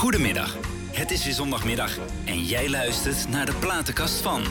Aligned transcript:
Goedemiddag. 0.00 0.56
Het 0.92 1.10
is 1.10 1.24
weer 1.24 1.34
zondagmiddag 1.34 1.98
en 2.24 2.44
jij 2.44 2.70
luistert 2.70 3.28
naar 3.28 3.46
de 3.46 3.54
platenkast 3.54 4.20
van. 4.20 4.42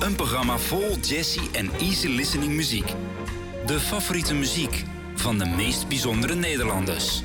Een 0.00 0.14
programma 0.14 0.58
vol 0.58 0.96
jazzy 0.96 1.40
en 1.52 1.70
easy 1.80 2.08
listening 2.08 2.52
muziek. 2.52 2.94
De 3.66 3.80
favoriete 3.80 4.34
muziek 4.34 4.84
van 5.14 5.38
de 5.38 5.44
meest 5.44 5.88
bijzondere 5.88 6.34
Nederlanders. 6.34 7.22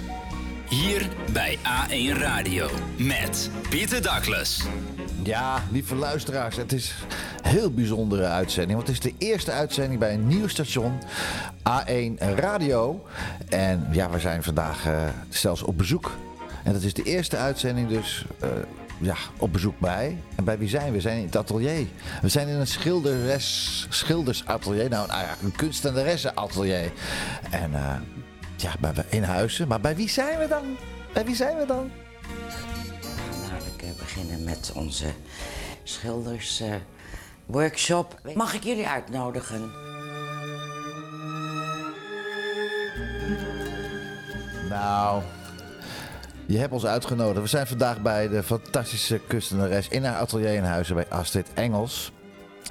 Hier 0.69 1.09
bij 1.33 1.57
A1 1.57 2.17
Radio 2.17 2.69
met 2.97 3.49
Pieter 3.69 4.01
Douglas. 4.01 4.65
Ja, 5.23 5.63
lieve 5.71 5.95
luisteraars, 5.95 6.55
het 6.55 6.73
is 6.73 6.95
een 7.41 7.49
heel 7.49 7.71
bijzondere 7.71 8.25
uitzending. 8.25 8.75
Want 8.75 8.87
het 8.87 9.05
is 9.05 9.11
de 9.11 9.25
eerste 9.25 9.51
uitzending 9.51 9.99
bij 9.99 10.13
een 10.13 10.27
nieuw 10.27 10.47
station, 10.47 10.99
A1 11.69 12.35
Radio. 12.35 13.05
En 13.49 13.87
ja, 13.91 14.09
we 14.09 14.19
zijn 14.19 14.43
vandaag 14.43 14.85
eh, 14.85 15.07
zelfs 15.29 15.61
op 15.61 15.77
bezoek. 15.77 16.11
En 16.67 16.73
dat 16.73 16.81
is 16.81 16.93
de 16.93 17.03
eerste 17.03 17.37
uitzending 17.37 17.87
dus 17.87 18.25
eh, 18.39 18.49
ja, 18.99 19.15
op 19.37 19.53
bezoek 19.53 19.79
bij. 19.79 20.17
En 20.35 20.43
bij 20.43 20.57
wie 20.57 20.69
zijn 20.69 20.85
we? 20.85 20.91
We 20.91 21.01
zijn 21.01 21.17
in 21.17 21.25
het 21.25 21.35
atelier. 21.35 21.87
We 22.21 22.29
zijn 22.29 22.47
in 22.47 22.55
een 22.55 22.67
schilderes, 22.67 23.85
schildersatelier. 23.89 24.89
Nou, 24.89 25.07
nou 25.07 25.21
ja, 25.21 25.35
een 25.43 25.51
kunstenaressenatelier. 25.51 26.91
En 27.51 27.73
eh, 27.73 27.95
ja, 28.55 28.73
bij, 28.79 28.93
in 29.09 29.23
Huizen. 29.23 29.67
Maar 29.67 29.81
bij 29.81 29.95
wie 29.95 30.09
zijn 30.09 30.39
we 30.39 30.47
dan? 30.47 30.77
Bij 31.13 31.25
wie 31.25 31.35
zijn 31.35 31.57
we 31.57 31.65
dan? 31.65 31.91
Nou, 33.49 33.61
ik 33.75 33.81
eh, 33.81 33.89
beginnen 33.97 34.43
met 34.43 34.71
onze 34.75 35.07
schilders 35.83 36.59
eh, 36.59 36.73
workshop. 37.45 38.19
Mag 38.35 38.53
ik 38.53 38.63
jullie 38.63 38.87
uitnodigen? 38.87 39.71
Nou, 44.69 45.23
je 46.47 46.57
hebt 46.57 46.73
ons 46.73 46.85
uitgenodigd. 46.85 47.41
We 47.41 47.47
zijn 47.47 47.67
vandaag 47.67 48.01
bij 48.01 48.27
de 48.27 48.43
fantastische 48.43 49.19
kunstenares 49.27 49.87
in 49.87 50.03
haar 50.03 50.19
atelier 50.19 50.53
in 50.53 50.63
Huizen 50.63 50.95
bij 50.95 51.07
Astrid 51.09 51.47
Engels. 51.53 52.11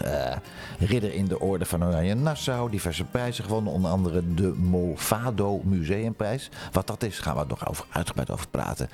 Eh, 0.05 0.37
ridder 0.79 1.15
in 1.15 1.27
de 1.27 1.41
Orde 1.41 1.65
van 1.65 1.85
Oranje 1.85 2.15
Nassau. 2.15 2.71
Diverse 2.71 3.05
prijzen 3.05 3.45
gewonnen, 3.45 3.73
onder 3.73 3.91
andere 3.91 4.35
de 4.35 4.53
Movado 4.53 5.61
Museumprijs. 5.65 6.51
Wat 6.73 6.87
dat 6.87 7.03
is, 7.03 7.19
gaan 7.19 7.37
we 7.37 7.45
nog 7.49 7.69
over, 7.69 7.87
uitgebreid 7.91 8.31
over 8.31 8.49
praten. 8.49 8.89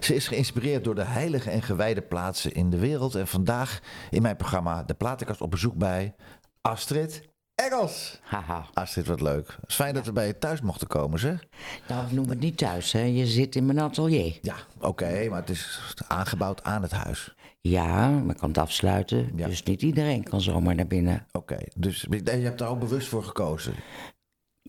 Ze 0.00 0.14
is 0.14 0.28
geïnspireerd 0.28 0.84
door 0.84 0.94
de 0.94 1.04
heilige 1.04 1.50
en 1.50 1.62
gewijde 1.62 2.02
plaatsen 2.02 2.52
in 2.52 2.70
de 2.70 2.78
wereld. 2.78 3.14
En 3.14 3.26
vandaag 3.26 3.80
in 4.10 4.22
mijn 4.22 4.36
programma 4.36 4.82
De 4.82 4.94
Platenkast 4.94 5.40
op 5.40 5.50
bezoek 5.50 5.74
bij 5.74 6.14
Astrid 6.60 7.27
Engels. 7.64 8.20
Haha. 8.22 8.66
Astrid, 8.74 9.06
wat 9.06 9.20
leuk. 9.20 9.46
Het 9.60 9.68
is 9.68 9.74
fijn 9.74 9.94
dat 9.94 10.06
we 10.06 10.12
bij 10.12 10.26
je 10.26 10.38
thuis 10.38 10.60
mochten 10.60 10.86
komen, 10.86 11.18
zeg. 11.18 11.46
Nou, 11.88 12.14
noem 12.14 12.28
het 12.28 12.40
niet 12.40 12.56
thuis, 12.58 12.92
hè. 12.92 13.02
Je 13.02 13.26
zit 13.26 13.56
in 13.56 13.66
mijn 13.66 13.78
atelier. 13.78 14.38
Ja, 14.42 14.54
oké, 14.80 15.28
maar 15.28 15.40
het 15.40 15.50
is 15.50 15.94
aangebouwd 16.08 16.64
aan 16.64 16.82
het 16.82 16.90
huis. 16.90 17.34
Ja, 17.60 18.10
maar 18.10 18.34
ik 18.34 18.40
kan 18.40 18.48
het 18.48 18.58
afsluiten. 18.58 19.32
Ja. 19.36 19.46
Dus 19.46 19.62
niet 19.62 19.82
iedereen 19.82 20.22
kan 20.22 20.40
zomaar 20.40 20.74
naar 20.74 20.86
binnen. 20.86 21.26
Oké, 21.32 21.58
dus 21.76 22.06
je 22.10 22.30
hebt 22.30 22.58
daar 22.58 22.68
ook 22.68 22.80
bewust 22.80 23.08
voor 23.08 23.24
gekozen. 23.24 23.74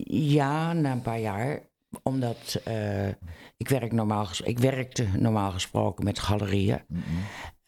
Ja, 0.04 0.72
na 0.72 0.92
een 0.92 1.02
paar 1.02 1.20
jaar. 1.20 1.60
Omdat 2.02 2.60
eh, 2.64 3.08
ik, 3.56 3.68
werk 3.68 3.92
normaal 3.92 4.28
ik 4.44 4.58
werkte 4.58 5.06
normaal 5.16 5.50
gesproken 5.50 6.04
met 6.04 6.18
galerieën. 6.18 6.80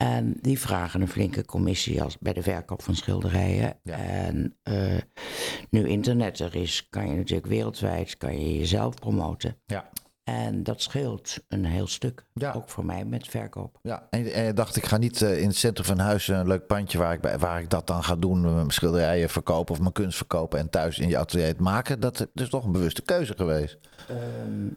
En 0.03 0.34
die 0.41 0.58
vragen 0.58 1.00
een 1.00 1.08
flinke 1.08 1.45
commissie 1.45 2.03
als, 2.03 2.19
bij 2.19 2.33
de 2.33 2.42
verkoop 2.42 2.83
van 2.83 2.95
schilderijen. 2.95 3.78
Ja. 3.83 3.97
En 3.97 4.56
eh, 4.62 4.97
nu 5.70 5.89
internet 5.89 6.39
er 6.39 6.56
is, 6.56 6.86
kan 6.91 7.09
je 7.09 7.17
natuurlijk 7.17 7.47
wereldwijd 7.47 8.17
kan 8.17 8.41
je 8.41 8.59
jezelf 8.59 8.94
promoten. 8.94 9.56
Ja. 9.67 9.91
En 10.25 10.62
dat 10.62 10.83
scheelt 10.83 11.37
een 11.48 11.65
heel 11.65 11.87
stuk. 11.87 12.25
Ja. 12.34 12.53
Ook 12.53 12.69
voor 12.69 12.84
mij 12.84 13.05
met 13.05 13.28
verkoop. 13.28 13.78
Ja, 13.83 14.06
en, 14.11 14.33
en 14.33 14.45
je 14.45 14.53
dacht, 14.53 14.77
ik 14.77 14.87
ga 14.87 14.97
niet 14.97 15.23
eh, 15.23 15.41
in 15.41 15.47
het 15.48 15.56
centrum 15.56 15.87
van 15.87 15.98
huis 15.98 16.28
een 16.28 16.47
leuk 16.47 16.67
pandje 16.67 16.98
waar 16.98 17.12
ik, 17.12 17.39
waar 17.39 17.61
ik 17.61 17.70
dat 17.70 17.87
dan 17.87 18.05
ga 18.05 18.17
doen, 18.17 18.55
mijn 18.55 18.70
schilderijen 18.70 19.28
verkopen 19.31 19.75
of 19.75 19.81
mijn 19.81 19.93
kunst 19.93 20.17
verkopen 20.17 20.59
en 20.59 20.70
thuis 20.70 20.99
in 20.99 21.09
je 21.09 21.19
atelier 21.19 21.47
het 21.47 21.61
maken. 21.61 22.00
Dat, 22.00 22.27
is 22.34 22.49
toch 22.49 22.65
een 22.65 22.72
bewuste 22.72 23.03
keuze 23.03 23.34
geweest. 23.37 23.78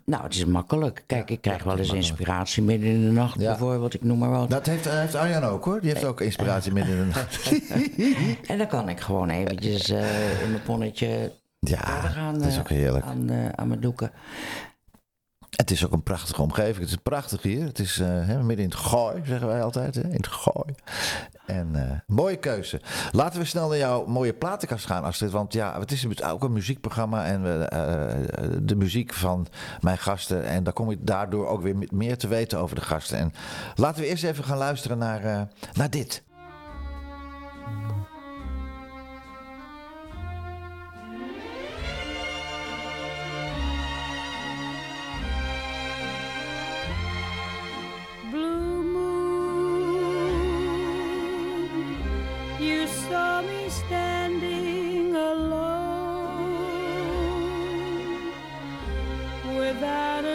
Nou, 0.05 0.23
het 0.23 0.33
is 0.33 0.45
makkelijk. 0.45 1.03
Kijk, 1.05 1.29
ik 1.29 1.41
krijg 1.41 1.63
wel 1.63 1.77
eens 1.77 1.93
inspiratie 1.93 2.63
midden 2.63 2.89
in 2.89 3.01
de 3.05 3.11
nacht 3.11 3.39
Ja. 3.39 3.49
bijvoorbeeld. 3.49 3.93
Ik 3.93 4.03
noem 4.03 4.17
maar 4.17 4.29
wat. 4.29 4.49
Dat 4.49 4.65
heeft, 4.65 4.85
eh, 4.85 4.93
heeft 4.99 5.15
Arjan 5.15 5.43
ook 5.43 5.65
hoor. 5.65 5.81
Die 5.81 5.89
heeft 5.89 6.03
ook 6.05 6.21
inspiratie 6.21 6.71
midden 6.73 6.95
in 6.97 6.99
de 7.09 7.15
nacht. 7.15 7.51
En 8.51 8.57
dan 8.57 8.67
kan 8.67 8.89
ik 8.89 8.99
gewoon 8.99 9.29
eventjes 9.29 9.89
eh, 9.89 10.41
in 10.43 10.49
mijn 10.51 10.63
ponnetje 10.63 11.31
Ja, 11.59 11.77
gaan. 11.77 12.33
dat 12.39 12.47
is 12.47 12.53
eh, 12.53 12.59
ook 12.59 12.69
heerlijk. 12.69 13.05
Aan, 13.05 13.29
eh, 13.29 13.49
aan 13.55 13.67
mijn 13.67 13.79
doeken. 13.79 14.11
Het 15.55 15.71
is 15.71 15.85
ook 15.85 15.91
een 15.91 16.03
prachtige 16.03 16.41
omgeving. 16.41 16.79
Het 16.79 16.89
is 16.89 16.95
prachtig 16.95 17.41
hier. 17.41 17.65
Het 17.65 17.79
is 17.79 17.99
eh, 17.99 18.39
midden 18.39 18.65
in 18.65 18.69
het 18.69 18.75
gooi, 18.75 19.21
zeggen 19.25 19.47
wij 19.47 19.63
altijd. 19.63 19.95
In 19.95 20.11
het 20.11 20.27
gooi. 20.27 20.75
En 21.45 21.69
eh, 21.73 21.99
mooie 22.07 22.35
keuze. 22.35 22.81
Laten 23.11 23.39
we 23.39 23.45
snel 23.45 23.67
naar 23.67 23.77
jouw 23.77 24.05
mooie 24.05 24.33
platenkast 24.33 24.85
gaan, 24.85 25.03
Astrid. 25.03 25.31
Want 25.31 25.53
ja, 25.53 25.79
het 25.79 25.91
is 25.91 26.23
ook 26.23 26.43
een 26.43 26.53
muziekprogramma. 26.53 27.25
En 27.25 27.43
we, 27.43 27.65
eh, 27.65 28.47
de 28.61 28.75
muziek 28.75 29.13
van 29.13 29.47
mijn 29.81 29.97
gasten. 29.97 30.45
En 30.45 30.63
daar 30.63 30.73
kom 30.73 30.89
je 30.89 30.97
daardoor 31.01 31.47
ook 31.47 31.61
weer 31.61 31.75
meer 31.89 32.17
te 32.17 32.27
weten 32.27 32.59
over 32.59 32.75
de 32.75 32.81
gasten. 32.81 33.17
En 33.17 33.33
laten 33.75 34.01
we 34.01 34.07
eerst 34.07 34.23
even 34.23 34.43
gaan 34.43 34.57
luisteren 34.57 34.97
naar, 34.97 35.47
naar 35.73 35.89
dit. 35.89 36.23
Saw 53.35 53.41
me 53.41 53.69
standing 53.69 55.13
alone 55.13 56.53
without 59.57 60.23
a 60.23 60.34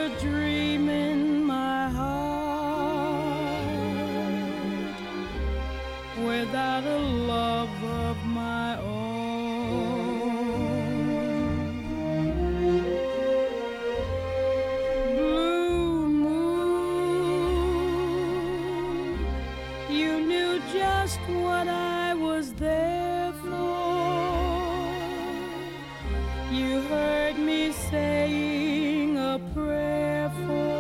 saying 27.73 29.17
a 29.17 29.41
prayer 29.55 30.31
for 30.47 30.71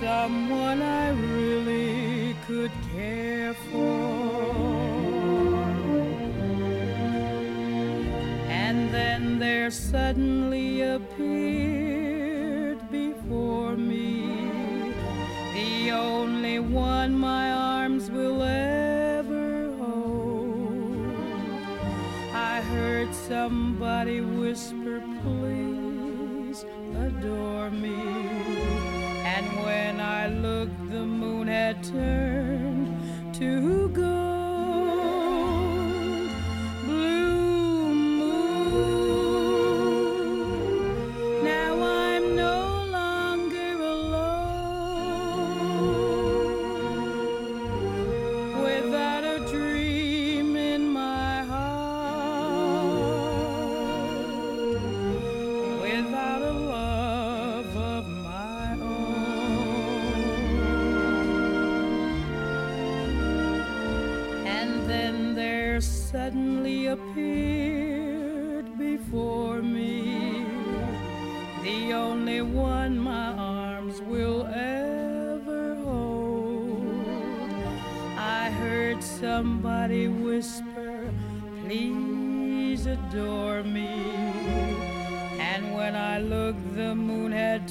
someone 0.00 0.82
I 0.82 1.10
really 1.10 2.36
could 2.46 2.72
care 2.94 3.54
for. 3.54 4.46
And 8.48 8.90
then 8.92 9.38
there 9.38 9.70
suddenly 9.70 10.55
somebody 23.28 24.20
whisper, 24.20 25.02
please 25.22 26.64
adore 26.94 27.70
me. 27.70 27.96
And 29.34 29.46
when 29.64 30.00
I 30.00 30.28
looked, 30.28 30.90
the 30.90 31.04
moon 31.04 31.48
had 31.48 31.82
turned 31.82 32.25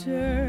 moon 0.07 0.44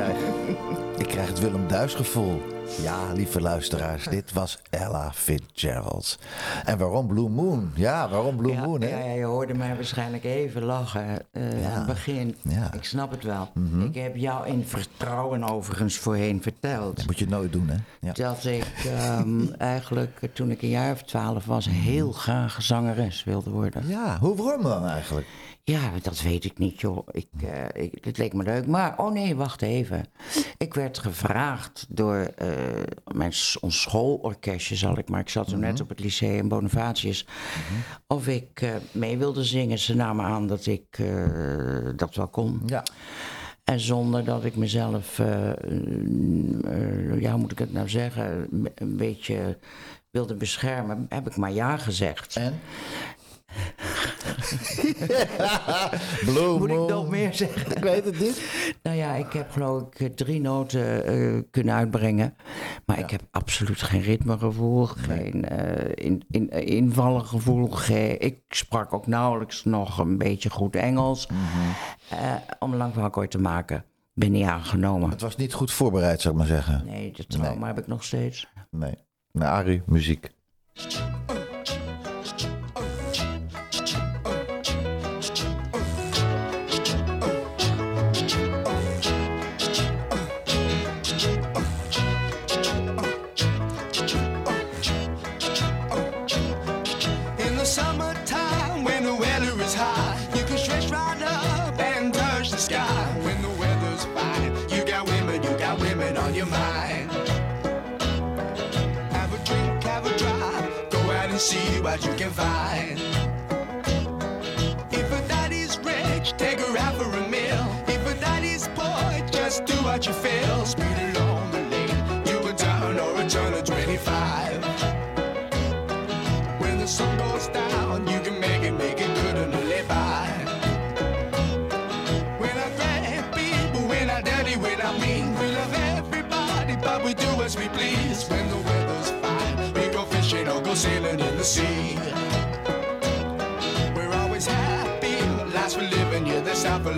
krijg 0.00 0.18
ik 0.98 1.06
krijg, 1.06 1.28
het 1.28 1.40
Willem 1.40 1.68
Duis 1.68 1.94
gevoel. 1.94 2.42
Ja, 2.82 3.12
lieve 3.12 3.40
luisteraars, 3.40 4.04
dit 4.04 4.32
was 4.32 4.58
Ella 4.70 5.12
Fitzgerald. 5.12 6.18
En 6.64 6.78
waarom 6.78 7.06
Blue 7.06 7.28
Moon? 7.28 7.72
Ja, 7.74 8.08
waarom 8.08 8.36
Blue 8.36 8.52
Ja, 8.52 8.64
Moon? 8.66 8.80
Hè? 8.80 8.88
ja, 8.88 9.14
je 9.14 9.24
hoorde 9.24 9.54
mij 9.54 9.74
waarschijnlijk 9.74 10.24
even 10.24 10.62
lachen 10.62 11.18
eh, 11.32 11.42
aan 11.42 11.78
het 11.78 11.86
begin. 11.86 12.36
Ja. 12.42 12.58
Mhm. 12.66 12.76
Ik 12.76 12.84
snap 12.84 13.10
het 13.10 13.22
wel. 13.22 13.48
Ik 13.88 13.94
heb 13.94 14.16
jou 14.16 14.46
in 14.46 14.64
vertrouwen 14.66 15.44
overigens 15.44 15.98
voorheen 15.98 16.42
verteld. 16.42 16.96
Dat 16.96 17.06
moet 17.06 17.18
je 17.18 17.28
nooit 17.28 17.52
doen, 17.52 17.68
hè? 17.68 17.76
Ja. 18.00 18.12
Dat 18.12 18.44
ik 18.44 18.66
ehm, 18.86 19.52
eigenlijk 19.58 20.18
eh, 20.20 20.28
toen 20.32 20.50
ik 20.50 20.62
een 20.62 20.68
jaar 20.68 20.92
of 20.92 21.02
twaalf 21.02 21.44
was... 21.44 21.68
heel 21.70 22.12
graag 22.12 22.62
zangeres 22.62 23.24
wilde 23.24 23.50
worden. 23.50 23.88
ja, 23.88 24.18
hoe 24.18 24.36
waarom 24.36 24.62
dan 24.62 24.86
eigenlijk? 24.86 25.26
Ja, 25.64 25.92
dat 26.02 26.22
weet 26.22 26.44
ik 26.44 26.58
niet, 26.58 26.80
joh. 26.80 27.08
Ik, 27.10 27.28
ik, 27.72 28.04
het 28.04 28.18
leek 28.18 28.32
me 28.32 28.42
leuk. 28.42 28.66
Maar, 28.66 28.98
oh 28.98 29.12
nee, 29.12 29.36
wacht 29.36 29.62
even. 29.62 30.04
Ik 30.58 30.74
werd 30.74 30.98
gevraagd 30.98 31.86
door 31.88 32.16
eh, 32.16 32.48
mijn 33.14 33.32
ons 33.60 33.80
schoolorkestje, 33.80 34.76
zal 34.76 34.98
ik 34.98 35.08
maar. 35.08 35.20
Ik 35.20 35.28
zat 35.28 35.48
toen 35.48 35.60
net 35.60 35.80
op 35.80 35.88
het 35.88 36.00
lyceum 36.00 36.48
Bonavatius. 36.48 37.26
Of 38.06 38.28
ik 38.28 38.60
eh, 38.60 38.74
mee 38.92 39.18
wilde 39.18 39.44
zingen. 39.44 39.78
Ze 39.78 39.94
namen 39.94 40.24
aan 40.24 40.46
dat 40.46 40.66
ik 40.66 41.02
dat 41.96 42.14
wel 42.14 42.28
kon. 42.28 42.62
Ja. 42.66 42.82
En 43.64 43.80
zonder 43.80 44.24
dat 44.24 44.44
ik 44.44 44.56
mezelf, 44.56 45.16
ja, 47.18 47.30
hoe 47.30 47.38
moet 47.38 47.52
ik 47.52 47.58
het 47.58 47.72
nou 47.72 47.88
zeggen, 47.88 48.48
een 48.74 48.96
beetje 48.96 49.58
wilde 50.10 50.34
beschermen, 50.34 51.06
heb 51.08 51.26
ik 51.26 51.36
maar 51.36 51.52
ja 51.52 51.76
gezegd. 51.76 52.36
En? 52.36 52.60
Blue 56.26 56.58
Moet 56.58 56.70
ik 56.70 56.88
nog 56.88 57.08
meer 57.08 57.34
zeggen? 57.34 57.76
Ik 57.76 57.82
weet 57.82 58.04
het 58.04 58.20
niet. 58.20 58.42
Nou 58.82 58.96
ja, 58.96 59.14
ik 59.14 59.32
heb 59.32 59.50
geloof 59.50 59.82
ik 59.82 60.00
eh, 60.00 60.06
drie 60.06 60.40
noten 60.40 61.06
eh, 61.06 61.38
kunnen 61.50 61.74
uitbrengen. 61.74 62.34
Maar 62.86 62.98
ik 62.98 63.10
heb 63.10 63.22
absoluut 63.30 63.82
geen 63.82 64.02
ritmegevoel, 64.02 64.86
geen 64.86 65.48
eh 65.48 65.92
in, 65.94 66.22
in, 66.30 66.50
invallengevoel. 66.50 67.68
Geen, 67.68 68.20
ik 68.20 68.38
sprak 68.48 68.92
ook 68.92 69.06
nauwelijks 69.06 69.64
nog 69.64 69.98
een 69.98 70.18
beetje 70.18 70.50
goed 70.50 70.76
Engels. 70.76 71.28
Eh, 72.08 72.34
om 72.58 72.74
lang 72.74 72.92
verhaal 72.92 73.10
kort 73.10 73.30
te 73.30 73.38
maken, 73.38 73.84
ben 74.14 74.32
niet 74.32 74.46
aangenomen. 74.46 75.10
Het 75.10 75.20
was 75.20 75.36
niet 75.36 75.54
goed 75.54 75.72
voorbereid, 75.72 76.20
zou 76.20 76.34
ik 76.34 76.40
maar 76.40 76.48
zeggen. 76.48 76.82
Nee, 76.86 77.12
dat 77.16 77.30
trauma 77.30 77.66
heb 77.66 77.78
ik 77.78 77.86
nog 77.86 78.04
steeds. 78.04 78.48
Nee. 78.70 78.94
Nou, 79.32 79.50
Arie, 79.50 79.82
muziek. 79.86 80.28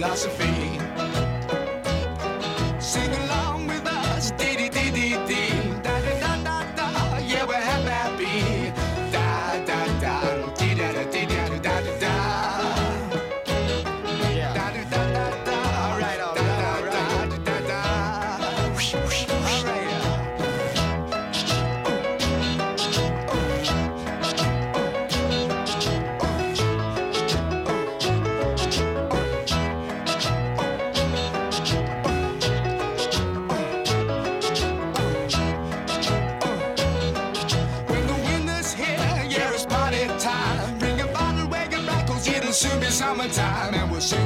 Philosophy. 0.02 0.51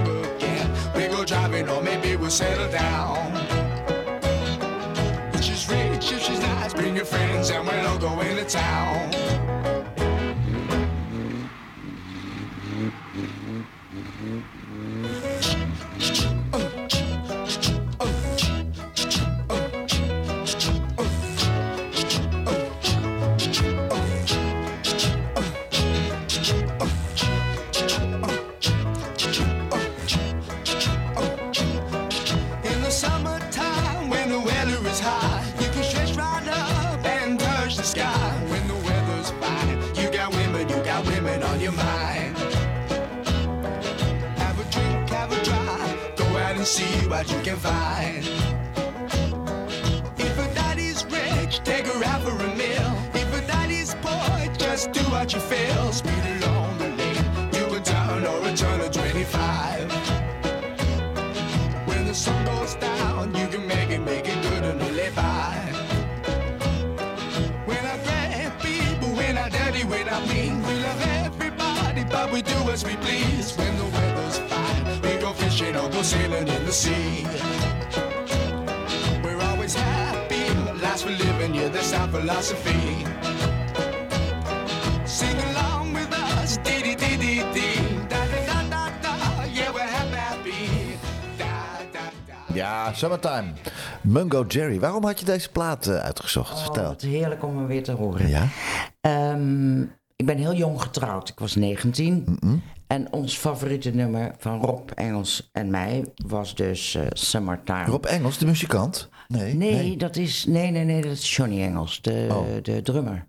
Sing. 0.04 0.70
We 0.94 1.08
go 1.08 1.24
driving, 1.24 1.68
or 1.68 1.82
maybe 1.82 2.16
we'll 2.16 2.30
settle 2.30 2.70
down. 2.70 3.32
If 5.34 5.42
she's 5.42 5.68
rich, 5.68 6.12
if 6.12 6.22
she's 6.22 6.40
nice, 6.40 6.74
bring 6.74 6.96
your 6.96 7.04
friends, 7.04 7.50
and 7.50 7.66
we'll 7.66 7.86
all 7.86 7.98
go 7.98 8.20
into 8.20 8.44
town. 8.44 9.55
what 47.16 47.32
you 47.32 47.40
can 47.40 47.56
find. 47.56 48.24
If 50.18 50.34
a 50.38 50.54
daddy's 50.54 51.02
rich, 51.06 51.62
take 51.64 51.86
her 51.86 52.04
out 52.04 52.20
for 52.20 52.36
a 52.48 52.50
meal. 52.54 52.90
If 53.14 53.28
a 53.32 53.40
daddy's 53.46 53.94
poor, 54.02 54.54
just 54.58 54.92
do 54.92 55.00
what 55.14 55.32
you 55.32 55.40
feel. 55.40 55.92
Speed 55.92 56.24
along 56.36 56.76
the 56.76 56.90
lane, 57.00 57.50
do 57.52 57.64
a 57.74 57.80
turn 57.80 58.26
or 58.32 58.38
a 58.46 58.52
turn 58.54 58.80
of 58.82 58.90
25. 58.90 59.90
When 61.88 62.04
the 62.04 62.14
sun 62.14 62.44
goes 62.44 62.74
down, 62.74 63.34
you 63.34 63.46
can 63.48 63.66
make 63.66 63.88
it, 63.96 64.00
make 64.00 64.28
it 64.28 64.40
good 64.42 64.64
and 64.70 64.78
live 65.00 65.14
by. 65.14 65.54
When 67.64 67.82
I 67.92 67.96
grab 68.04 68.60
people, 68.60 69.08
when 69.20 69.38
I 69.38 69.48
daddy, 69.48 69.84
when 69.84 70.06
I 70.06 70.20
mean, 70.26 70.62
we 70.66 70.74
love 70.86 71.00
everybody, 71.24 72.04
but 72.04 72.30
we 72.30 72.42
do 72.42 72.58
as 72.74 72.84
we 72.84 72.94
please. 72.96 73.56
When 73.56 73.75
go 75.96 76.02
sailing 76.02 76.48
in 76.48 76.64
the 76.66 76.72
sea. 76.72 77.24
We're 79.24 79.42
always 79.50 79.74
happy, 79.74 80.44
last 80.82 81.04
for 81.04 81.10
living, 81.10 81.54
yeah, 81.54 81.68
that's 81.68 81.92
our 81.94 82.08
philosophy. 82.08 83.04
Sing 85.06 85.36
along 85.50 85.94
with 85.94 86.12
us, 86.12 86.58
dee 86.66 86.82
dee 86.82 86.96
dee 86.96 87.16
dee 87.16 87.42
dee, 87.54 87.78
da 88.08 88.20
da 88.32 88.40
da 88.48 88.62
da 88.70 88.82
da, 89.02 89.44
yeah, 89.58 89.72
we're 89.74 89.92
happy, 89.98 90.98
da 91.38 91.52
da 91.92 92.04
da. 92.26 92.54
Ja, 92.54 92.92
Summertime. 92.92 93.52
Mungo 94.02 94.44
Jerry. 94.48 94.80
Waarom 94.80 95.04
had 95.04 95.18
je 95.18 95.24
deze 95.24 95.50
plaat 95.50 95.86
eh, 95.86 95.96
uitgezocht? 95.96 96.52
Oh, 96.52 96.62
Vertel. 96.62 96.84
wat 96.84 97.02
heerlijk 97.02 97.42
om 97.44 97.56
hem 97.56 97.66
weer 97.66 97.82
te 97.82 97.92
horen. 97.92 98.28
Ja? 98.28 98.48
Ehm, 99.00 99.82
ik 100.16 100.26
ben 100.26 100.36
heel 100.36 100.54
jong 100.54 100.82
getrouwd. 100.82 101.28
Ik 101.28 101.38
was 101.38 101.54
19. 101.54 102.38
En 102.86 103.12
ons 103.12 103.36
favoriete 103.36 103.90
nummer 103.94 104.34
van 104.38 104.60
Rob 104.60 104.90
Engels 104.94 105.50
en 105.52 105.70
mij 105.70 106.04
was 106.26 106.54
dus 106.54 106.94
eh, 106.94 107.02
Summertime. 107.10 107.84
Rob 107.84 108.04
Engels, 108.04 108.38
de 108.38 108.46
muzikant? 108.46 109.08
Nee. 109.28 109.54
Nee, 109.54 109.96
dat 109.96 110.16
is. 110.16 110.44
Nee, 110.48 110.70
nee, 110.70 110.84
nee, 110.84 111.02
dat 111.02 111.12
is 111.12 111.36
Johnny 111.36 111.62
Engels, 111.62 112.02
de, 112.02 112.26
Oh. 112.30 112.46
de 112.62 112.82
drummer. 112.82 113.26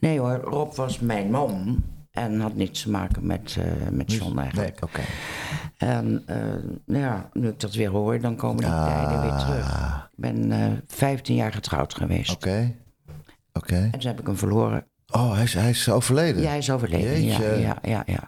Nee 0.00 0.18
hoor, 0.18 0.36
Rob 0.44 0.74
was 0.74 0.98
mijn 0.98 1.30
man. 1.30 1.82
En 2.10 2.40
had 2.40 2.54
niets 2.54 2.82
te 2.82 2.90
maken 2.90 3.26
met, 3.26 3.56
eh, 3.58 3.88
met 3.90 4.12
John 4.12 4.34
Nee, 4.34 4.42
eigenlijk. 4.44 4.78
oké. 4.84 5.00
En 5.76 6.22
eh, 6.26 6.36
nou 6.86 7.02
ja, 7.04 7.28
nu 7.32 7.48
ik 7.48 7.60
dat 7.60 7.74
weer 7.74 7.90
hoor, 7.90 8.20
dan 8.20 8.36
komen 8.36 8.56
die 8.64 8.72
tijden 8.72 9.20
weer 9.20 9.36
terug. 9.38 9.68
Ik 10.12 10.16
ben 10.16 10.52
eh 10.52 10.66
15 10.86 11.34
jaar 11.34 11.52
getrouwd 11.52 11.94
geweest. 11.94 12.30
Oké. 12.32 12.74
Oké. 13.52 13.74
En 13.74 13.90
toen 13.98 14.10
heb 14.10 14.20
ik 14.20 14.26
hem 14.26 14.36
verloren. 14.36 14.84
Oh, 15.12 15.32
hij 15.34 15.42
is, 15.42 15.54
hij 15.54 15.70
is 15.70 15.88
overleden? 15.88 16.42
Ja, 16.42 16.48
hij 16.48 16.58
is 16.58 16.70
overleden. 16.70 17.22
Ja, 17.24 17.38
Jeetje. 17.38 17.60
ja, 17.60 17.60
ja, 17.60 17.78
ja. 17.82 18.02
Ja, 18.06 18.26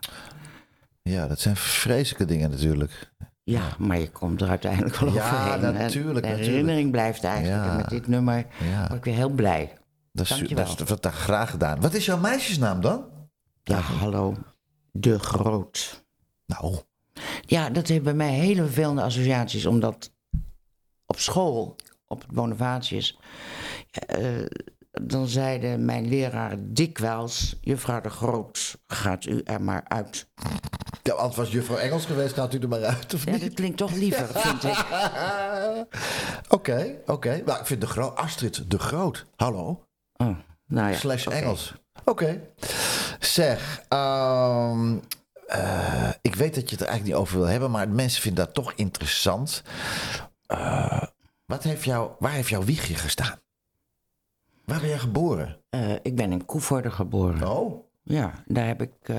dat 1.02 1.40
zijn 1.40 1.56
vreselijke 1.56 2.24
dingen 2.24 2.50
natuurlijk. 2.50 3.12
Ja, 3.42 3.62
maar 3.78 3.98
je 3.98 4.10
komt 4.10 4.40
er 4.40 4.48
uiteindelijk 4.48 4.96
wel 4.96 5.12
Ja, 5.12 5.24
overheen. 5.24 5.52
En 5.64 5.72
natuurlijk, 5.74 5.94
De 6.24 6.28
natuurlijk. 6.28 6.40
herinnering 6.50 6.90
blijft 6.90 7.24
eigenlijk. 7.24 7.64
Ja. 7.64 7.70
En 7.70 7.76
met 7.76 7.88
dit 7.88 8.06
nummer 8.06 8.46
Ja. 8.70 8.80
word 8.86 8.92
ik 8.98 9.04
weer 9.04 9.14
heel 9.14 9.28
blij. 9.30 9.72
Dat 10.12 10.24
is, 10.24 10.30
Dankjewel. 10.36 10.64
dat 10.66 10.80
is 10.80 10.88
wat 10.88 11.02
daar 11.02 11.12
graag 11.12 11.50
gedaan. 11.50 11.80
Wat 11.80 11.94
is 11.94 12.04
jouw 12.04 12.18
meisjesnaam 12.18 12.80
dan? 12.80 13.04
Ja, 13.62 13.78
hallo. 13.78 14.36
De 14.92 15.18
Groot. 15.18 16.04
Nou, 16.46 16.76
Ja, 17.46 17.70
dat 17.70 17.88
heeft 17.88 18.02
bij 18.02 18.14
mij 18.14 18.30
hele 18.32 18.62
vervelende 18.62 19.02
associaties. 19.02 19.66
Omdat 19.66 20.12
op 21.06 21.18
school, 21.18 21.76
op 22.06 22.20
het 22.22 22.30
Bonavatius... 22.32 23.18
eh, 23.90 24.26
dan 24.92 25.26
zeiden 25.26 25.84
mijn 25.84 26.08
leraren 26.08 26.74
dikwijls... 26.74 27.56
Juffrouw 27.60 28.00
de 28.00 28.10
Groot, 28.10 28.78
gaat 28.86 29.24
u 29.24 29.40
er 29.44 29.62
maar 29.62 29.84
uit. 29.88 30.28
ja, 31.02 31.12
anders 31.12 31.36
was 31.36 31.50
juffrouw 31.50 31.76
Engels 31.76 32.06
geweest, 32.06 32.34
gaat 32.34 32.54
u 32.54 32.58
er 32.58 32.68
maar 32.68 32.84
uit, 32.84 33.14
of 33.14 33.24
Ja, 33.24 33.38
dat 33.38 33.54
klinkt 33.54 33.76
toch 33.76 33.92
liever, 33.92 34.26
vind 34.46 34.64
ik. 34.64 34.84
Oké, 36.48 36.96
oké. 37.06 37.42
Maar 37.46 37.60
ik 37.60 37.66
vind 37.66 37.80
de 37.80 37.86
Groot... 37.86 38.16
Astrid 38.16 38.70
de 38.70 38.78
Groot. 38.78 39.26
Hallo? 39.36 39.86
Oh, 40.16 40.36
nou 40.66 40.90
ja, 40.90 40.96
Slash. 40.96 41.26
Engels. 41.26 41.74
Oké. 42.04 42.40
Zeg, 43.18 43.82
ehm, 43.88 44.98
eh, 45.46 46.10
ik 46.20 46.34
weet 46.34 46.54
dat 46.54 46.64
je 46.64 46.76
het 46.76 46.80
er 46.80 46.86
eigenlijk 46.90 47.04
niet 47.04 47.14
over 47.14 47.38
wil 47.38 47.46
hebben, 47.48 47.70
maar 47.70 47.88
mensen 47.88 48.22
vinden 48.22 48.44
dat 48.44 48.54
toch 48.54 48.72
interessant. 48.76 49.62
Eh, 50.46 51.02
wat 51.46 51.62
heeft 51.62 51.84
jou, 51.84 52.10
waar 52.18 52.32
heeft 52.32 52.48
jouw 52.48 52.64
wiegje 52.64 52.94
gestaan? 52.94 53.41
Waar 54.64 54.80
ben 54.80 54.88
je 54.88 54.98
geboren? 54.98 55.56
Eh, 55.70 55.92
ik 56.02 56.16
ben 56.16 56.32
in 56.32 56.44
Koevoorde 56.44 56.90
geboren. 56.90 57.48
Oh. 57.50 57.84
Ja, 58.02 58.32
daar 58.46 58.66
heb 58.66 58.82
ik 58.82 58.92
eh, 59.02 59.16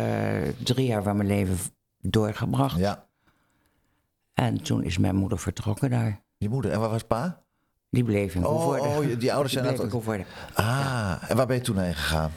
drie 0.64 0.88
jaar 0.88 1.04
van 1.04 1.16
mijn 1.18 1.28
leven 1.30 1.58
doorgebracht. 2.02 2.78
Ja, 2.78 3.06
En 4.34 4.62
toen 4.64 4.84
is 4.84 4.98
mijn 4.98 5.16
moeder 5.16 5.40
vertrokken 5.40 5.90
daar. 5.90 6.22
je 6.38 6.50
moeder. 6.50 6.72
En 6.72 6.80
waar 6.80 6.90
was 6.90 7.04
pa? 7.04 7.42
Die 7.90 8.04
bleef 8.04 8.36
in 8.36 8.46
Oh, 8.46 8.52
Koevoorde. 8.56 9.12
oh, 9.14 9.20
die 9.20 9.32
ouders 9.34 9.54
zijn 9.54 9.66
bleef 9.66 9.80
in 9.80 9.90
Koevoorde. 9.90 10.26
Ah, 10.54 11.16
en 11.28 11.36
waar 11.36 11.46
ben 11.48 11.56
je 11.56 11.62
toen 11.62 11.78
heen 11.80 11.94
gegaan? 11.94 12.32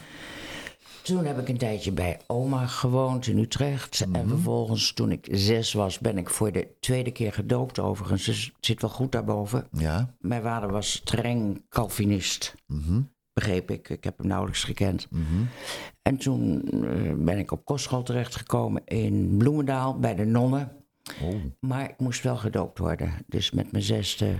Toen 1.07 1.25
heb 1.25 1.39
ik 1.39 1.49
een 1.49 1.57
tijdje 1.57 1.91
bij 1.91 2.19
oma 2.27 2.65
gewoond 2.65 3.27
in 3.27 3.37
Utrecht. 3.37 4.05
Mhm. 4.05 4.15
En 4.15 4.27
vervolgens, 4.27 4.93
toen 4.93 5.11
ik 5.11 5.27
zes 5.31 5.73
was, 5.73 5.99
ben 5.99 6.17
ik 6.17 6.29
voor 6.29 6.51
de 6.51 6.67
tweede 6.79 7.11
keer 7.11 7.33
gedoopt 7.33 7.79
overigens. 7.79 8.25
Dus 8.25 8.45
het 8.55 8.65
zit 8.65 8.81
wel 8.81 8.89
goed 8.89 9.11
daarboven. 9.11 9.67
Ja. 9.71 10.13
Mijn 10.19 10.41
vader 10.41 10.71
was 10.71 10.91
streng 10.91 11.61
Calvinist, 11.69 12.55
Mhm. 12.65 13.01
begreep 13.33 13.71
ik. 13.71 13.89
Ik 13.89 14.03
heb 14.03 14.17
hem 14.17 14.27
nauwelijks 14.27 14.63
gekend. 14.63 15.07
En 16.01 16.17
toen 16.17 16.63
eh, 16.63 17.13
ben 17.17 17.37
ik 17.37 17.51
op 17.51 17.65
kostschool 17.65 18.03
terechtgekomen 18.03 18.81
in 18.85 19.37
Bloemendaal 19.37 19.99
bij 19.99 20.15
de 20.15 20.25
nonnen. 20.25 20.71
Oh. 21.21 21.35
Maar 21.59 21.89
ik 21.89 21.99
moest 21.99 22.23
wel 22.23 22.37
gedoopt 22.37 22.77
worden. 22.79 23.13
Dus 23.27 23.51
met 23.51 23.71
mijn 23.71 23.83
zesde 23.83 24.35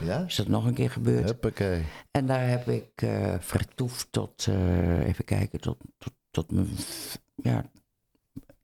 Ja? 0.00 0.24
is 0.26 0.34
dat 0.34 0.48
nog 0.48 0.64
een 0.64 0.74
keer 0.74 0.90
gebeurd. 0.90 1.24
Huppakee. 1.24 1.84
En 2.10 2.26
daar 2.26 2.48
heb 2.48 2.68
ik 2.68 2.90
eh, 2.94 3.34
vertoefd 3.38 4.06
tot, 4.10 4.46
eh, 4.46 5.06
even 5.06 5.24
kijken, 5.24 5.60
tot, 5.60 5.76
tot, 5.98 6.12
tot 6.30 6.50
mijn, 6.50 6.68
ja, 7.34 7.64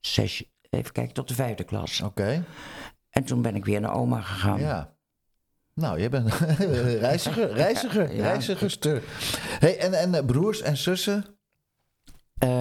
zes, 0.00 0.44
even 0.70 0.92
kijken, 0.92 1.14
tot 1.14 1.28
de 1.28 1.34
vijfde 1.34 1.64
klas. 1.64 2.00
Oké. 2.00 2.44
En 3.10 3.24
toen 3.24 3.42
ben 3.42 3.56
ik 3.56 3.64
weer 3.64 3.80
naar 3.80 3.94
oma 3.94 4.20
gegaan. 4.20 4.60
Ja. 4.60 4.94
Nou, 5.74 5.98
jij 5.98 6.08
bent 6.10 6.34
reiziger, 7.00 7.52
reiziger, 7.62 8.14
Ja. 8.14 8.22
reizigerster. 8.22 9.02
Hey, 9.58 9.78
en, 9.78 9.92
en 9.92 10.14
eh, 10.14 10.24
broers 10.24 10.60
en 10.60 10.76
zussen? 10.76 11.24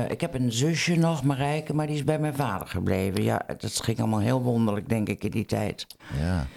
Ik 0.08 0.22
heb 0.22 0.34
een 0.34 0.52
zusje 0.52 0.96
nog, 0.96 1.24
Marijke, 1.24 1.74
maar 1.74 1.88
die 1.88 1.96
is 1.96 2.04
bij 2.04 2.20
mijn 2.20 2.36
vader 2.36 2.68
gebleven. 2.68 3.24
Ja, 3.24 3.46
dat 3.58 3.84
ging 3.84 4.00
allemaal 4.00 4.20
heel 4.20 4.42
wonderlijk, 4.42 4.90
denk 4.90 5.10
ik, 5.10 5.24
in 5.24 5.30
die 5.32 5.46
tijd. 5.46 5.88
Ja. 6.20 6.48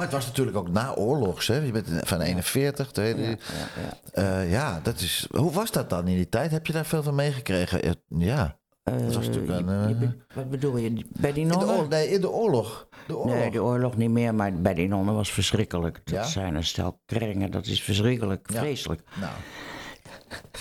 Maar 0.00 0.08
het 0.08 0.18
was 0.18 0.26
natuurlijk 0.26 0.56
ook 0.56 0.68
naoorlogs, 0.70 1.46
hè? 1.46 1.56
Je 1.56 1.70
bent 1.72 1.88
van 2.04 2.20
41, 2.20 2.90
tweede. 2.90 3.22
Ja, 3.22 3.36
Ja, 4.22 4.40
ja, 4.40 4.80
dat 4.82 5.00
is. 5.00 5.26
Hoe 5.30 5.52
was 5.52 5.70
dat 5.70 5.90
dan 5.90 6.08
in 6.08 6.16
die 6.16 6.28
tijd? 6.28 6.50
Heb 6.50 6.66
je 6.66 6.72
daar 6.72 6.84
veel 6.86 7.02
van 7.02 7.14
meegekregen? 7.14 7.82
Eh, 7.82 7.90
Ja. 8.08 8.58
Dat 8.82 9.14
was 9.14 9.26
natuurlijk 9.26 9.46
je- 9.46 9.72
een, 9.72 9.88
je 9.88 9.94
eh, 9.94 10.00
be- 10.00 10.16
wat 10.34 10.50
bedoel 10.50 10.76
je, 10.76 11.04
bij 11.20 11.32
die 11.32 11.42
In 11.42 11.48
de 11.48 11.54
nonnen? 11.54 11.74
oorlog, 11.74 11.88
nee, 11.88 12.08
in 12.08 12.20
de 12.20 12.30
oorlog. 12.30 12.88
De 13.06 13.16
oorlog. 13.16 13.34
Nee, 13.34 13.50
de 13.50 13.62
oorlog 13.62 13.96
niet 13.96 14.10
meer, 14.10 14.34
maar 14.34 14.52
bij 14.52 14.74
die 14.74 14.88
nonnen 14.88 15.14
was 15.14 15.32
verschrikkelijk. 15.32 16.00
Dat 16.04 16.28
zijn 16.28 16.54
een 16.54 16.64
stel 16.64 17.00
kringen, 17.06 17.50
dat 17.50 17.66
is 17.66 17.82
verschrikkelijk, 17.82 18.48
vreselijk. 18.52 19.02
Nou, 19.20 19.32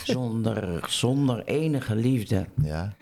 Zonder, 0.03 0.85
zonder 0.89 1.43
enige 1.45 1.95
liefde. 1.95 2.45
ja. 2.61 2.93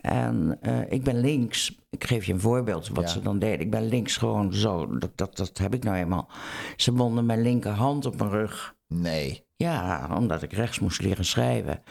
En 0.00 0.58
eh, 0.60 0.92
ik 0.92 1.02
ben 1.04 1.20
links. 1.20 1.78
Ik 1.90 2.04
geef 2.04 2.24
je 2.24 2.32
een 2.32 2.40
voorbeeld 2.40 2.88
wat 2.88 3.04
Ja. 3.04 3.10
ze 3.10 3.20
dan 3.20 3.38
deden. 3.38 3.60
Ik 3.60 3.70
ben 3.70 3.88
links 3.88 4.16
gewoon 4.16 4.54
zo. 4.54 4.98
Dat, 4.98 5.10
dat, 5.14 5.36
dat 5.36 5.58
heb 5.58 5.74
ik 5.74 5.84
nou 5.84 5.96
eenmaal. 5.96 6.28
Ze 6.76 6.92
bonden 6.92 7.26
mijn 7.26 7.42
linkerhand 7.42 8.06
op 8.06 8.16
mijn 8.18 8.30
rug. 8.30 8.74
Nee. 8.86 9.44
Ja, 9.56 10.08
omdat 10.16 10.42
ik 10.42 10.52
rechts 10.52 10.78
moest 10.78 11.00
leren 11.02 11.24
schrijven. 11.24 11.82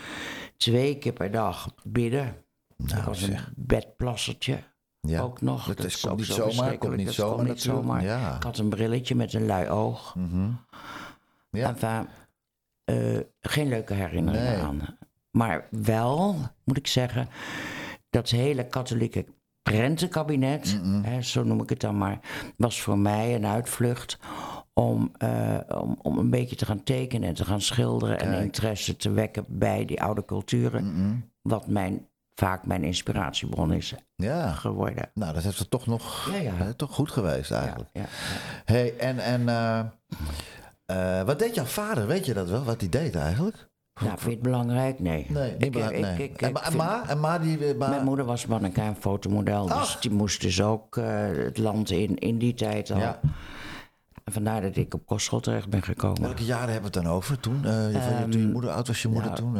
Twee 0.57 0.97
keer 0.97 1.13
per 1.13 1.31
dag 1.31 1.73
bidden. 1.83 2.35
dat 2.77 2.87
Nou, 2.87 3.03
was 3.05 3.21
een 3.21 3.37
bedplassertje. 3.55 4.59
Ja. 5.01 5.21
Ook 5.21 5.41
nog. 5.41 5.65
Dat, 5.65 5.85
is, 5.85 5.99
komt 5.99 6.11
ook 6.11 6.17
niet 6.17 6.27
zo 6.27 6.49
zomaar. 6.49 6.77
Komt 6.77 6.95
niet 6.95 7.05
Dat 7.05 7.15
zomaar 7.15 7.45
niet 7.45 7.61
zomaar. 7.61 8.03
Ja. 8.03 8.35
Ik 8.35 8.43
had 8.43 8.57
een 8.57 8.69
brilletje 8.69 9.15
met 9.15 9.33
een 9.33 9.45
lui 9.45 9.69
oog. 9.69 10.15
Mhm. 10.15 10.49
Ja. 11.49 11.67
Enfin, 11.67 12.07
eh, 12.83 13.19
geen 13.39 13.67
leuke 13.67 13.93
herinneringen 13.93 14.51
Nee. 14.53 14.61
aan. 14.63 14.97
Maar 15.31 15.67
wel, 15.71 16.35
moet 16.63 16.77
ik 16.77 16.87
zeggen, 16.87 17.27
dat 18.09 18.29
hele 18.29 18.67
katholieke 18.67 19.25
prentenkabinet, 19.63 20.79
hè, 21.01 21.21
zo 21.21 21.43
noem 21.43 21.61
ik 21.61 21.69
het 21.69 21.81
dan 21.81 21.97
maar, 21.97 22.19
was 22.57 22.81
voor 22.81 22.97
mij 22.97 23.35
een 23.35 23.45
uitvlucht 23.45 24.19
om, 24.73 25.11
eh, 25.17 25.57
om, 25.67 25.97
om 26.01 26.17
een 26.17 26.29
beetje 26.29 26.55
te 26.55 26.65
gaan 26.65 26.83
tekenen 26.83 27.27
en 27.29 27.35
te 27.35 27.45
gaan 27.45 27.61
schilderen 27.61 28.19
en 28.19 28.41
interesse 28.41 28.95
te 28.95 29.11
wekken 29.11 29.45
bij 29.47 29.85
die 29.85 30.01
oude 30.01 30.25
culturen. 30.25 30.83
Wat 31.41 31.67
mijn, 31.67 32.07
vaak 32.35 32.65
mijn 32.65 32.83
inspiratiebron 32.83 33.73
is 33.73 33.93
Ja. 34.15 34.51
geworden. 34.51 35.09
Nou, 35.13 35.33
dat 35.33 35.43
heeft 35.43 35.59
het 35.59 35.69
toch 35.69 35.85
nog 35.87 36.29
Ja, 36.31 36.37
ja. 36.39 36.53
hè, 36.53 36.73
toch 36.73 36.93
goed 36.93 37.11
geweest 37.11 37.51
eigenlijk. 37.51 37.89
Hey, 38.65 38.97
en, 38.97 39.19
en 39.19 39.49
eh, 39.49 39.79
eh, 41.19 41.25
wat 41.25 41.39
deed 41.39 41.55
jouw 41.55 41.65
vader? 41.65 42.07
Weet 42.07 42.25
je 42.25 42.33
dat 42.33 42.49
wel? 42.49 42.63
Wat 42.63 42.79
hij 42.79 42.89
deed 42.89 43.15
eigenlijk? 43.15 43.68
Nou, 43.99 44.11
vind 44.11 44.21
je 44.23 44.29
het 44.29 44.41
belangrijk? 44.41 44.99
Nee. 44.99 45.25
Nee, 45.29 45.55
Ik- 45.57 45.71
belangrijk. 45.71 46.17
ik- 46.17 46.17
nee. 46.17 46.29
ik- 46.29 46.41
en, 46.41 46.51
ma, 46.51 46.63
en 46.63 46.75
ma, 46.75 47.03
en 47.07 47.19
ma 47.19 47.39
die... 47.39 47.65
eh, 47.65 47.77
Ma, 47.77 47.89
Mijn 47.89 48.03
moeder 48.03 48.25
was 48.25 48.45
mannequin 48.45 48.95
fotomodel, 48.99 49.65
dus 49.67 49.97
die 49.99 50.11
moest 50.11 50.41
dus 50.41 50.61
ook 50.61 50.97
eh, 50.97 51.05
het 51.35 51.57
land 51.57 51.89
in, 51.91 52.17
in 52.17 52.37
die 52.37 52.53
tijd 52.53 52.91
al. 52.91 52.97
Ja. 52.99 53.19
En 54.23 54.33
vandaar 54.35 54.61
dat 54.61 54.75
ik 54.75 54.93
op 54.93 55.05
kostschool 55.05 55.39
terecht 55.39 55.69
ben 55.69 55.83
gekomen. 55.83 56.21
Welke 56.21 56.45
jaren 56.45 56.71
hebben 56.73 56.91
we 56.91 56.97
het 56.97 57.05
dan 57.05 57.13
over 57.15 57.39
toen? 57.39 57.65
Eh, 57.65 57.91
je, 57.91 57.97
je- 57.97 58.27
toen 58.29 58.41
je 58.41 58.47
moeder 58.47 58.69
oud 58.71 58.87
was, 58.87 59.01
je 59.01 59.07
moeder 59.07 59.31
nou, 59.31 59.41
toen? 59.41 59.57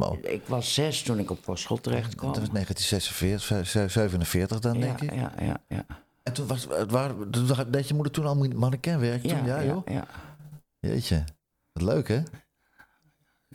Eh, 0.00 0.08
oh, 0.08 0.18
Ik 0.32 0.42
was 0.46 0.74
zes 0.74 1.02
toen 1.02 1.18
ik 1.18 1.30
op 1.30 1.44
kostschool 1.44 1.80
terecht 1.80 2.14
kwam. 2.14 2.32
dat 2.32 2.40
was 2.40 2.50
1946, 2.50 3.66
ze- 3.66 3.88
47 3.88 4.58
dan, 4.58 4.74
ja, 4.74 4.80
denk 4.80 5.00
ik. 5.00 5.14
ja, 5.14 5.32
ja, 5.40 5.56
ja. 5.68 5.84
En 6.22 6.32
toen 6.32 6.46
was, 6.46 6.66
het 6.70 6.90
waar, 6.90 7.12
deed 7.70 7.88
je 7.88 7.94
moeder 7.94 8.12
toen 8.12 8.26
al 8.26 8.46
mannequinwerk? 8.54 9.22
Ja, 9.22 9.36
toen, 9.36 9.46
ja, 9.46 9.64
joh? 9.64 9.86
ja, 9.86 10.04
Jeetje. 10.80 11.24
Wat 11.72 11.82
leuk, 11.82 12.08
hè? 12.08 12.20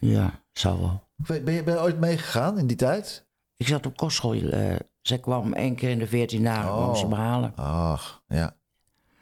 Ja, 0.05 0.31
zal 0.51 0.79
wel. 0.79 1.03
Ben 1.15 1.53
je, 1.53 1.63
ben 1.63 1.73
je 1.73 1.79
ooit 1.81 1.99
meegegaan 1.99 2.57
in 2.57 2.67
die 2.67 2.77
tijd? 2.77 3.25
Ik 3.57 3.67
zat 3.67 3.85
op 3.85 3.97
kostschool. 3.97 4.33
eh, 4.49 4.75
zij 5.01 5.19
kwam 5.19 5.53
één 5.53 5.75
keer 5.75 5.89
in 5.89 5.99
de 5.99 6.07
veertien 6.07 6.43
dagen 6.43 6.73
Oh. 6.73 6.87
om 6.89 6.95
ze 6.95 7.07
me 7.07 7.15
halen. 7.15 7.53
Ach, 7.55 8.23
ja. 8.27 8.55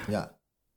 Ja. 0.08 0.32